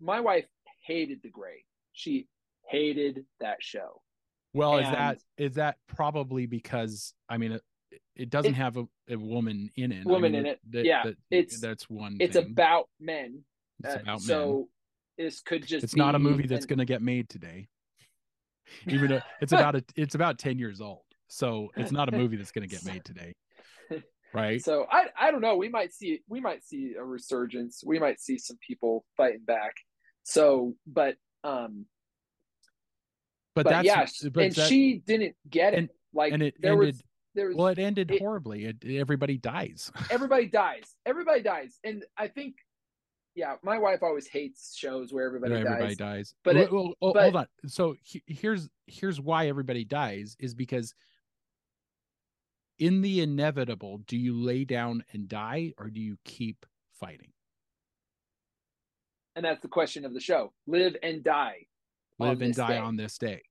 my 0.00 0.20
wife 0.20 0.46
hated 0.86 1.20
The 1.22 1.30
Grey. 1.30 1.64
She 1.92 2.28
hated 2.68 3.24
that 3.40 3.56
show. 3.60 4.02
well 4.54 4.78
is 4.78 4.84
that 4.86 5.18
is 5.36 5.54
that 5.54 5.76
probably 5.88 6.46
because 6.46 7.12
i 7.28 7.36
mean 7.38 7.52
it, 7.52 7.62
it 8.14 8.30
doesn't 8.30 8.52
It- 8.52 8.56
have 8.56 8.76
a, 8.76 8.84
a 9.08 9.16
woman 9.16 9.70
in 9.76 9.90
it 9.92 10.06
I 10.06 10.10
Woman 10.10 10.32
mean, 10.32 10.40
in 10.42 10.46
it. 10.46 10.60
that- 10.70 10.84
Yeah, 10.84 11.02
that- 11.04 11.16
it's- 11.30 11.60
that's 11.60 11.88
one 11.90 12.18
It's 12.20 12.36
thing. 12.36 12.50
about 12.52 12.88
men. 13.00 13.42
it's 13.82 13.94
Uh, 13.96 14.00
about 14.00 14.06
men 14.06 14.18
so 14.20 14.68
this 15.16 15.40
could 15.40 15.66
just 15.66 15.82
it's 15.82 15.96
not 15.96 16.14
a 16.14 16.18
movie 16.18 16.46
that's 16.46 16.66
going 16.66 16.78
to 16.78 16.84
get 16.84 17.00
made 17.02 17.28
today 17.30 17.68
even 18.86 19.08
though 19.10 19.20
it's 19.40 19.52
about 19.52 19.74
a, 19.76 19.84
it's 19.96 20.14
about 20.14 20.38
10 20.38 20.58
years 20.58 20.80
old 20.80 21.02
so 21.28 21.68
it's 21.76 21.92
not 21.92 22.08
a 22.12 22.16
movie 22.16 22.36
that's 22.36 22.52
going 22.52 22.68
to 22.68 22.74
get 22.74 22.84
made 22.92 23.04
today 23.04 23.34
right 24.34 24.62
So 24.62 24.86
I 24.90 25.06
I 25.18 25.30
don't 25.30 25.40
know. 25.40 25.56
We 25.56 25.68
might 25.70 25.92
see 25.92 26.20
we 26.28 26.40
might 26.40 26.62
see 26.62 26.94
a 26.98 27.02
resurgence. 27.04 27.82
We 27.84 27.98
might 27.98 28.20
see 28.20 28.36
some 28.38 28.58
people 28.66 29.04
fighting 29.16 29.40
back. 29.46 29.74
So, 30.24 30.74
but 30.86 31.16
um, 31.44 31.86
but, 33.54 33.64
but, 33.64 33.70
that's 33.70 33.86
yeah, 34.22 34.28
but 34.30 34.44
and 34.44 34.54
that- 34.54 34.68
she 34.68 34.98
didn't 35.06 35.34
get 35.48 35.72
it. 35.72 35.78
and- 35.78 35.88
like 36.14 36.32
and 36.32 36.42
it 36.42 36.54
there 36.60 36.72
ended 36.72 36.86
was 36.86 37.02
there 37.34 37.46
was 37.48 37.56
well 37.56 37.66
it 37.68 37.78
ended 37.78 38.10
it- 38.10 38.18
horribly 38.20 38.64
it, 38.64 38.76
everybody 38.84 39.36
dies 39.38 39.90
everybody 40.10 40.46
dies. 40.46 40.84
Everybody 41.06 41.42
dies, 41.42 41.78
and 41.84 42.04
I 42.16 42.28
think 42.28 42.56
yeah, 43.38 43.54
my 43.62 43.78
wife 43.78 44.02
always 44.02 44.26
hates 44.26 44.74
shows 44.76 45.12
where 45.12 45.24
everybody, 45.24 45.54
everybody 45.54 45.94
dies. 45.94 45.96
dies 45.96 46.34
But 46.42 46.56
Well, 46.56 46.64
it- 46.64 46.72
well, 46.72 46.94
oh, 47.00 47.12
but- 47.12 47.22
hold 47.22 47.36
on 47.36 47.46
so 47.66 47.94
he- 48.02 48.22
here's 48.26 48.68
here's 48.88 49.20
why 49.20 49.46
everybody 49.48 49.84
dies 49.84 50.36
is 50.40 50.54
because 50.54 50.92
in 52.80 53.00
the 53.00 53.20
inevitable 53.20 53.98
do 54.06 54.16
you 54.16 54.34
lay 54.36 54.64
down 54.64 55.04
and 55.12 55.28
die 55.28 55.72
or 55.78 55.88
do 55.88 56.00
you 56.00 56.16
keep 56.24 56.66
fighting 57.00 57.32
And 59.36 59.44
that's 59.44 59.62
the 59.62 59.68
question 59.68 60.04
of 60.04 60.12
the 60.14 60.20
show: 60.20 60.52
live 60.66 60.96
and 61.02 61.22
die. 61.22 61.66
live 62.18 62.42
and 62.42 62.52
die 62.54 62.68
day. 62.72 62.78
on 62.78 62.96
this 62.96 63.18
day 63.18 63.42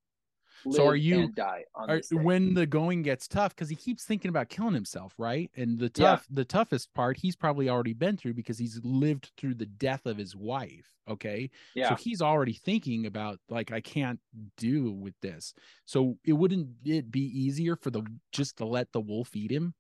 So 0.72 0.86
are 0.88 0.95
you- 0.95 1.32
die 1.32 1.66
on 1.76 1.89
Are- 1.89 2.01
when 2.12 2.53
the 2.53 2.66
going 2.66 3.01
gets 3.03 3.28
tough 3.28 3.55
because 3.55 3.70
he 3.70 3.76
keeps 3.76 4.05
thinking 4.05 4.30
about 4.30 4.49
killing 4.49 4.74
himself 4.74 5.14
right? 5.18 5.51
And 5.55 5.78
the 5.80 5.86
Yeah. 5.86 5.89
tough 6.16 6.28
the 6.30 6.45
toughest 6.45 6.93
part 6.93 7.18
he's 7.18 7.36
probably 7.36 7.70
already 7.70 7.93
been 7.93 8.18
through 8.18 8.34
because 8.34 8.58
he's 8.58 8.80
lived 8.84 9.32
through 9.38 9.55
the 9.55 9.66
death 9.66 10.05
of 10.05 10.18
his 10.18 10.36
wife 10.36 10.93
okay? 11.08 11.49
Yeah, 11.74 11.89
so 11.89 11.95
he's 11.95 12.22
already 12.22 12.51
thinking 12.53 13.05
about 13.05 13.39
like 13.49 13.72
i 13.72 13.80
can't 13.80 14.20
do 14.58 14.91
with 14.91 15.14
this. 15.22 15.53
So 15.86 16.18
it 16.26 16.34
wouldn't 16.34 16.70
it 16.86 17.10
be 17.12 17.22
easier 17.22 17.76
for 17.78 17.91
the 17.91 18.03
just 18.34 18.58
to 18.58 18.66
let 18.66 18.91
the 18.91 18.99
wolf 18.99 19.34
eat 19.36 19.51
him? 19.51 19.74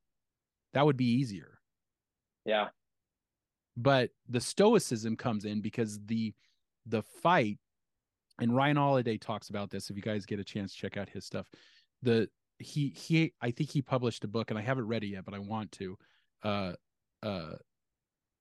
That 0.73 0.85
would 0.85 0.95
be 0.97 1.05
easier. 1.11 1.59
Yeah, 2.45 2.69
but 3.75 4.11
the 4.29 4.39
stoicism 4.39 5.17
comes 5.17 5.43
in 5.45 5.59
because 5.61 5.99
the 6.05 6.33
the 6.85 7.03
fight 7.03 7.59
and 8.39 8.55
Ryan 8.55 8.77
Holiday 8.77 9.17
talks 9.17 9.49
about 9.49 9.69
this 9.69 9.89
if 9.89 9.95
you 9.95 10.01
guys 10.01 10.25
get 10.25 10.39
a 10.39 10.43
chance 10.43 10.73
check 10.73 10.97
out 10.97 11.09
his 11.09 11.25
stuff 11.25 11.47
the 12.01 12.29
he 12.59 12.89
he 12.89 13.33
I 13.41 13.51
think 13.51 13.69
he 13.71 13.81
published 13.81 14.23
a 14.23 14.27
book 14.27 14.49
and 14.49 14.57
I 14.59 14.61
haven't 14.61 14.87
read 14.87 15.03
it 15.03 15.07
yet 15.07 15.25
but 15.25 15.33
I 15.33 15.39
want 15.39 15.71
to 15.73 15.97
uh 16.43 16.73
uh 17.23 17.53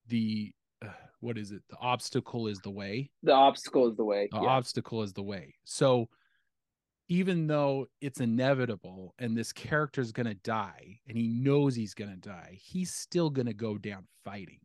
the 0.08 0.52
uh, 0.84 0.88
what 1.20 1.38
is 1.38 1.50
it 1.52 1.62
the 1.70 1.76
obstacle 1.80 2.46
is 2.46 2.58
the 2.60 2.70
way 2.70 3.10
the 3.22 3.32
obstacle 3.32 3.88
is 3.88 3.96
the 3.96 4.04
way. 4.04 4.28
the 4.30 4.40
yeah. 4.40 4.48
obstacle 4.48 5.02
is 5.02 5.12
the 5.12 5.22
way 5.22 5.54
so 5.64 6.08
even 7.08 7.46
though 7.46 7.86
it's 8.00 8.20
inevitable 8.20 9.14
and 9.18 9.36
this 9.36 9.52
character 9.52 10.00
is 10.00 10.12
going 10.12 10.26
to 10.26 10.34
die 10.34 10.98
and 11.08 11.16
he 11.16 11.28
knows 11.28 11.74
he's 11.74 11.94
going 11.94 12.10
to 12.10 12.16
die 12.28 12.58
he's 12.60 12.92
still 12.92 13.30
going 13.30 13.46
to 13.46 13.54
go 13.54 13.78
down 13.78 14.06
fighting 14.24 14.60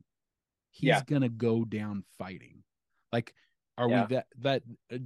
he's 0.71 0.87
Yeah. 0.89 1.01
going 1.07 1.21
to 1.21 1.29
go 1.29 1.63
down 1.65 2.03
fighting 2.17 2.63
like 3.13 3.33
are 3.77 3.89
Yeah. 3.89 4.01
we 4.07 4.15
that 4.15 4.27
that 4.39 4.63
uh, 4.93 4.97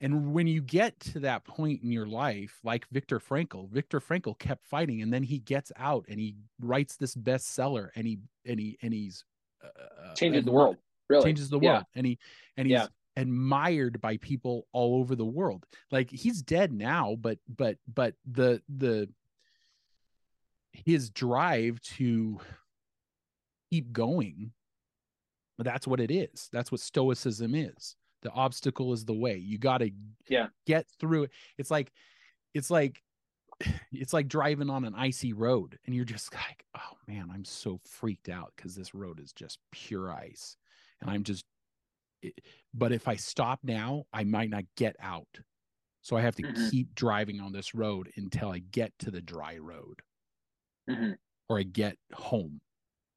and 0.00 0.32
when 0.32 0.46
you 0.46 0.62
get 0.62 0.98
to 1.00 1.20
that 1.20 1.44
point 1.44 1.82
in 1.82 1.90
your 1.90 2.06
life 2.06 2.58
like 2.62 2.86
Viktor 2.90 3.18
Frankl 3.18 3.68
Viktor 3.70 4.00
Frankl 4.00 4.38
kept 4.38 4.64
fighting 4.66 5.02
and 5.02 5.12
then 5.12 5.22
he 5.22 5.38
gets 5.38 5.72
out 5.76 6.04
and 6.08 6.18
he 6.20 6.36
writes 6.60 6.96
this 6.96 7.14
bestseller 7.16 7.90
and 7.96 8.06
he 8.06 8.18
and 8.46 8.60
he 8.60 8.78
and 8.82 8.92
he's 8.92 9.24
uh, 9.64 10.14
changes 10.14 10.44
the 10.44 10.52
world. 10.52 10.76
Really 11.08 11.24
changes 11.24 11.48
the 11.48 11.58
Yeah. 11.58 11.72
world 11.72 11.84
and 11.94 12.06
he 12.06 12.18
and 12.56 12.66
he's 12.66 12.74
Yeah. 12.74 12.86
admired 13.16 14.00
by 14.00 14.16
people 14.18 14.66
all 14.72 15.00
over 15.00 15.16
the 15.16 15.24
world 15.24 15.66
like 15.90 16.08
he's 16.10 16.40
dead 16.40 16.72
now 16.72 17.16
but 17.20 17.38
but 17.48 17.76
but 17.92 18.14
the 18.30 18.62
the 18.68 19.08
his 20.72 21.10
drive 21.10 21.80
to 21.80 22.38
keep 23.70 23.90
going 23.92 24.52
that's 25.64 25.86
what 25.86 26.00
it 26.00 26.10
is 26.10 26.48
that's 26.52 26.70
what 26.72 26.80
stoicism 26.80 27.54
is 27.54 27.96
the 28.22 28.30
obstacle 28.32 28.92
is 28.92 29.04
the 29.04 29.12
way 29.14 29.36
you 29.36 29.58
got 29.58 29.78
to 29.78 29.90
Yeah. 30.28 30.48
get 30.66 30.86
through 31.00 31.24
it 31.24 31.30
it's 31.56 31.70
like 31.70 31.92
it's 32.54 32.70
like 32.70 33.02
it's 33.92 34.12
like 34.12 34.28
driving 34.28 34.70
on 34.70 34.84
an 34.84 34.94
icy 34.94 35.32
road 35.32 35.78
and 35.86 35.94
you're 35.94 36.04
just 36.04 36.32
like 36.34 36.64
oh 36.76 36.96
man 37.06 37.30
i'm 37.32 37.44
so 37.44 37.80
freaked 37.84 38.28
out 38.28 38.52
because 38.56 38.74
this 38.74 38.94
road 38.94 39.20
is 39.20 39.32
just 39.32 39.58
pure 39.72 40.12
ice 40.12 40.56
and 41.00 41.10
i'm 41.10 41.22
just 41.24 41.44
it- 42.22 42.40
but 42.74 42.92
if 42.92 43.06
i 43.08 43.16
stop 43.16 43.60
now 43.62 44.04
i 44.12 44.24
might 44.24 44.50
not 44.50 44.64
get 44.76 44.96
out 45.00 45.28
so 46.02 46.16
i 46.16 46.20
have 46.20 46.36
to 46.36 46.42
Mhm. 46.42 46.70
keep 46.70 46.94
driving 46.94 47.40
on 47.40 47.52
this 47.52 47.74
road 47.74 48.10
until 48.16 48.50
i 48.50 48.58
get 48.58 48.92
to 49.00 49.10
the 49.10 49.20
dry 49.20 49.56
road 49.58 50.00
Mhm. 50.88 51.16
or 51.48 51.58
i 51.58 51.62
get 51.64 51.98
home 52.12 52.60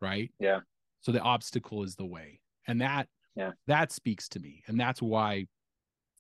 right 0.01 0.31
Yeah. 0.39 0.61
So 1.01 1.11
the 1.11 1.19
obstacle 1.21 1.83
is 1.83 1.95
the 1.95 2.05
way 2.05 2.39
and 2.67 2.79
that 2.81 3.07
Yeah. 3.35 3.51
that 3.67 3.91
speaks 3.91 4.29
to 4.29 4.39
me 4.39 4.63
and 4.67 4.79
that's 4.79 5.01
why 5.01 5.47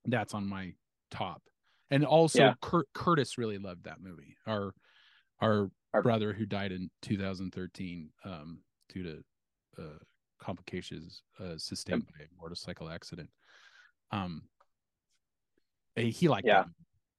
that's 0.05 0.33
on 0.33 0.47
my 0.47 0.73
top 1.11 1.43
and 1.91 2.03
also 2.05 2.39
Yeah. 2.39 2.53
Cur- 2.61 2.87
curtis 2.93 3.37
really 3.37 3.57
loved 3.59 3.83
that 3.83 3.99
movie 4.01 4.37
our 4.47 4.73
our 5.39 5.69
Our- 5.93 6.01
brother 6.01 6.33
who 6.33 6.45
died 6.45 6.71
in 6.71 6.89
2013 7.03 8.11
um 8.23 8.63
due 8.89 9.03
to 9.03 9.23
uh 9.77 9.99
complications 10.39 11.21
uh 11.39 11.57
sustained 11.57 12.07
by 12.07 12.23
a 12.25 12.27
motorcycle 12.41 12.89
accident 12.89 13.29
um 14.11 14.41
he 15.95 16.27
liked 16.27 16.47
Yeah. 16.47 16.63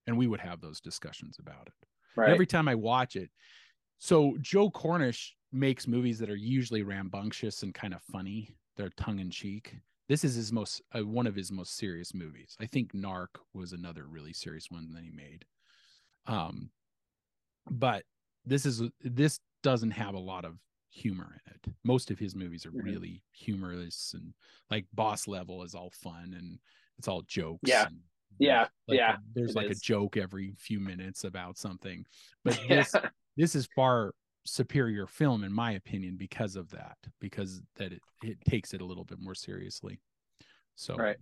and 0.06 0.16
we 0.18 0.26
would 0.26 0.40
have 0.40 0.60
those 0.60 0.80
discussions 0.80 1.38
about 1.38 1.68
it 1.68 1.88
right. 2.16 2.30
every 2.30 2.46
time 2.46 2.66
I 2.66 2.74
watch 2.74 3.14
it. 3.16 3.30
So 3.98 4.36
Joe 4.40 4.70
Carnahan 4.70 5.12
makes 5.52 5.86
movies 5.86 6.18
that 6.18 6.30
are 6.30 6.36
usually 6.36 6.82
rambunctious 6.82 7.62
and 7.62 7.74
kind 7.74 7.94
of 7.94 8.02
funny. 8.02 8.56
They're 8.76 8.90
tongue 8.90 9.18
in 9.18 9.30
cheek. 9.30 9.76
This 10.08 10.24
is 10.24 10.34
his 10.34 10.52
most 10.52 10.82
uh, 10.96 11.04
one 11.06 11.26
of 11.26 11.34
his 11.34 11.52
most 11.52 11.76
serious 11.76 12.14
movies. 12.14 12.56
I 12.60 12.66
think 12.66 12.92
Narc 12.92 13.28
was 13.54 13.72
another 13.72 14.06
really 14.06 14.32
serious 14.32 14.70
one 14.70 14.92
that 14.94 15.04
he 15.04 15.10
made. 15.10 15.44
Um, 16.26 16.70
but 17.70 18.04
this 18.44 18.66
is 18.66 18.82
this 19.02 19.38
doesn't 19.62 19.92
have 19.92 20.14
a 20.14 20.18
lot 20.18 20.44
of 20.44 20.58
humor 20.90 21.38
in 21.46 21.52
it. 21.54 21.74
Most 21.84 22.10
of 22.10 22.18
his 22.18 22.34
movies 22.34 22.66
are 22.66 22.72
Mhm. 22.72 22.84
really 22.84 23.22
humorous 23.32 24.12
and 24.14 24.34
like 24.70 24.86
Boss 24.92 25.26
Level 25.28 25.62
is 25.62 25.74
all 25.74 25.90
fun 25.90 26.34
and 26.36 26.58
it's 26.98 27.08
all 27.08 27.22
jokes. 27.22 27.60
Yeah. 27.68 27.86
and, 27.86 28.00
Yeah. 28.38 28.68
like, 28.88 28.98
Yeah, 28.98 29.16
There's 29.34 29.54
like 29.54 29.70
is. 29.70 29.78
a 29.78 29.80
joke 29.80 30.16
every 30.16 30.52
few 30.52 30.80
minutes 30.80 31.24
about 31.24 31.56
something. 31.56 32.04
But 32.44 32.54
this 32.68 32.94
this 33.36 33.54
is 33.54 33.66
far 33.74 34.14
superior 34.44 35.06
film 35.06 35.44
in 35.44 35.52
my 35.52 35.72
opinion 35.72 36.16
because 36.16 36.56
of 36.56 36.68
that 36.70 36.96
because 37.20 37.62
that 37.76 37.92
it, 37.92 38.00
it 38.24 38.38
takes 38.48 38.74
it 38.74 38.80
a 38.80 38.84
little 38.84 39.04
bit 39.04 39.18
more 39.20 39.34
seriously 39.34 40.00
so 40.74 40.96
Right. 40.96 41.16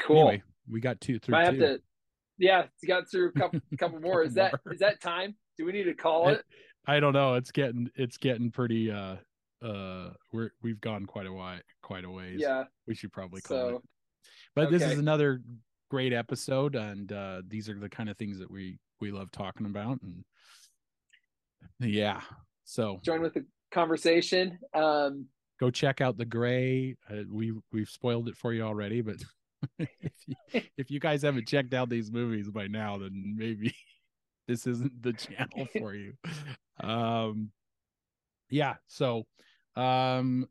cool. 0.00 0.18
anyway 0.28 0.42
we 0.68 0.80
got 0.80 1.00
two 1.00 1.18
through 1.18 1.32
Might 1.32 1.44
have 1.46 1.54
two. 1.54 1.60
to. 1.60 1.78
Yeah, 2.38 2.64
got 2.88 3.10
through 3.10 3.28
a 3.28 3.32
couple, 3.32 3.60
couple 3.78 4.00
more. 4.00 4.22
Is 4.22 4.34
that 4.34 4.52
more. 4.64 4.72
is 4.74 4.80
that 4.80 5.00
time? 5.00 5.34
Do 5.58 5.64
we 5.66 5.72
need 5.72 5.84
to 5.84 5.94
call 5.94 6.28
I- 6.28 6.32
it? 6.32 6.44
i 6.84 6.98
don't 6.98 7.12
know 7.12 7.34
it's 7.34 7.52
getting 7.52 7.88
it's 7.94 8.16
getting 8.16 8.50
pretty 8.50 8.90
uh 8.90 9.14
uh 9.64 10.10
we're 10.32 10.50
we've 10.62 10.80
gone 10.80 11.06
quite 11.06 11.26
a 11.28 11.32
while 11.32 11.60
quite 11.80 12.04
a 12.04 12.10
ways 12.10 12.40
Yeah. 12.40 12.64
we 12.88 12.94
should 12.96 13.12
probably 13.12 13.40
call 13.40 13.56
So 13.56 13.76
it 13.76 13.82
but 14.56 14.70
this 14.72 14.82
is 14.82 14.98
another 14.98 15.42
great 15.90 16.12
episode 16.12 16.74
and 16.74 17.12
uh 17.12 17.42
these 17.46 17.68
are 17.68 17.78
the 17.78 17.88
kind 17.88 18.08
of 18.08 18.16
things 18.16 18.40
that 18.40 18.50
we 18.50 18.78
we 19.00 19.12
love 19.12 19.30
talking 19.30 19.66
about 19.66 20.02
and 20.02 20.24
yeah 21.80 22.20
so 22.64 23.00
join 23.04 23.20
with 23.20 23.34
the 23.34 23.44
conversation. 23.70 24.58
Um, 24.74 25.26
go 25.58 25.70
check 25.70 26.00
out 26.00 26.16
the 26.16 26.24
Grey 26.24 26.96
uh, 27.10 27.22
we 27.30 27.52
we've 27.72 27.88
spoiled 27.88 28.28
it 28.28 28.36
for 28.36 28.52
you 28.52 28.62
already 28.62 29.00
but 29.00 29.16
if 29.78 29.88
you, 30.26 30.34
if 30.76 30.90
you 30.90 31.00
guys 31.00 31.22
haven't 31.22 31.46
checked 31.48 31.74
out 31.74 31.88
these 31.88 32.10
movies 32.10 32.50
by 32.50 32.66
now 32.66 32.98
then 32.98 33.34
maybe 33.36 33.74
this 34.48 34.66
isn't 34.66 35.02
the 35.02 35.12
channel 35.12 35.66
for 35.78 35.94
you. 35.94 36.14
Um, 36.80 37.50
yeah. 38.50 38.74
So, 38.88 39.24
um, 39.76 40.48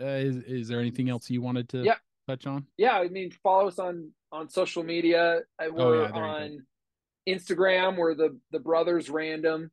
uh, 0.00 0.04
is 0.04 0.36
is 0.38 0.68
there 0.68 0.80
anything 0.80 1.08
else 1.08 1.30
you 1.30 1.40
wanted 1.42 1.68
to 1.70 1.84
Yeah. 1.84 1.94
touch 2.28 2.46
on? 2.46 2.66
yeah, 2.76 2.98
I 2.98 3.08
mean, 3.08 3.30
follow 3.42 3.68
us 3.68 3.78
on 3.78 4.10
on 4.32 4.48
social 4.48 4.82
media. 4.82 5.42
Uh, 5.58 5.64
Oh, 5.76 5.90
We're 5.90 6.02
yeah, 6.02 6.10
there 6.12 6.24
you 6.24 6.30
on 6.30 6.66
Instagram. 7.28 7.96
We're 7.96 8.14
the 8.14 8.38
the 8.50 8.60
Brothers 8.60 9.10
Random. 9.10 9.70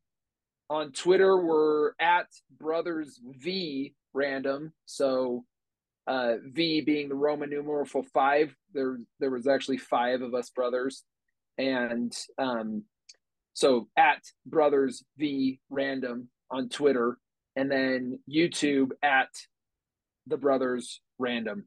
On 0.69 0.91
Twitter, 0.91 1.37
we're 1.37 1.91
at 1.99 2.27
Brothers 2.59 3.19
V 3.23 3.93
Random. 4.13 4.73
So 4.85 5.45
uh, 6.07 6.35
V 6.43 6.81
being 6.81 7.09
the 7.09 7.15
Roman 7.15 7.49
numeral 7.49 7.85
for 7.85 8.03
five. 8.03 8.55
There 8.73 8.99
there 9.19 9.29
was 9.29 9.47
actually 9.47 9.77
five 9.77 10.21
of 10.21 10.33
us 10.33 10.49
brothers, 10.49 11.03
and 11.57 12.13
um, 12.37 12.83
so 13.53 13.87
at 13.97 14.23
Brothers 14.45 15.03
V 15.17 15.59
Random 15.69 16.29
on 16.49 16.69
Twitter, 16.69 17.17
and 17.55 17.69
then 17.69 18.19
YouTube 18.29 18.91
at 19.03 19.29
the 20.27 20.37
Brothers 20.37 21.01
Random. 21.19 21.65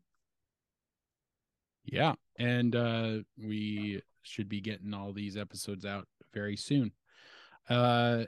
Yeah, 1.84 2.14
and 2.38 2.74
uh, 2.74 3.18
we 3.38 4.02
should 4.22 4.48
be 4.48 4.60
getting 4.60 4.94
all 4.94 5.12
these 5.12 5.36
episodes 5.36 5.84
out 5.84 6.06
very 6.32 6.56
soon. 6.56 6.92
Uh, 7.68 8.24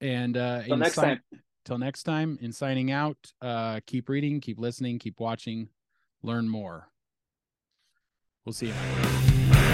and 0.00 0.36
uh, 0.36 0.62
Till 0.62 0.76
next 0.76 0.94
time. 0.94 1.20
Till 1.64 1.78
next 1.78 2.04
time. 2.04 2.38
In 2.40 2.52
signing 2.52 2.90
out, 2.90 3.18
uh, 3.42 3.80
keep 3.86 4.08
reading, 4.08 4.40
keep 4.40 4.58
listening, 4.58 4.98
keep 4.98 5.20
watching, 5.20 5.68
learn 6.22 6.48
more. 6.48 6.88
We'll 8.44 8.54
see 8.54 8.68
you. 8.68 9.69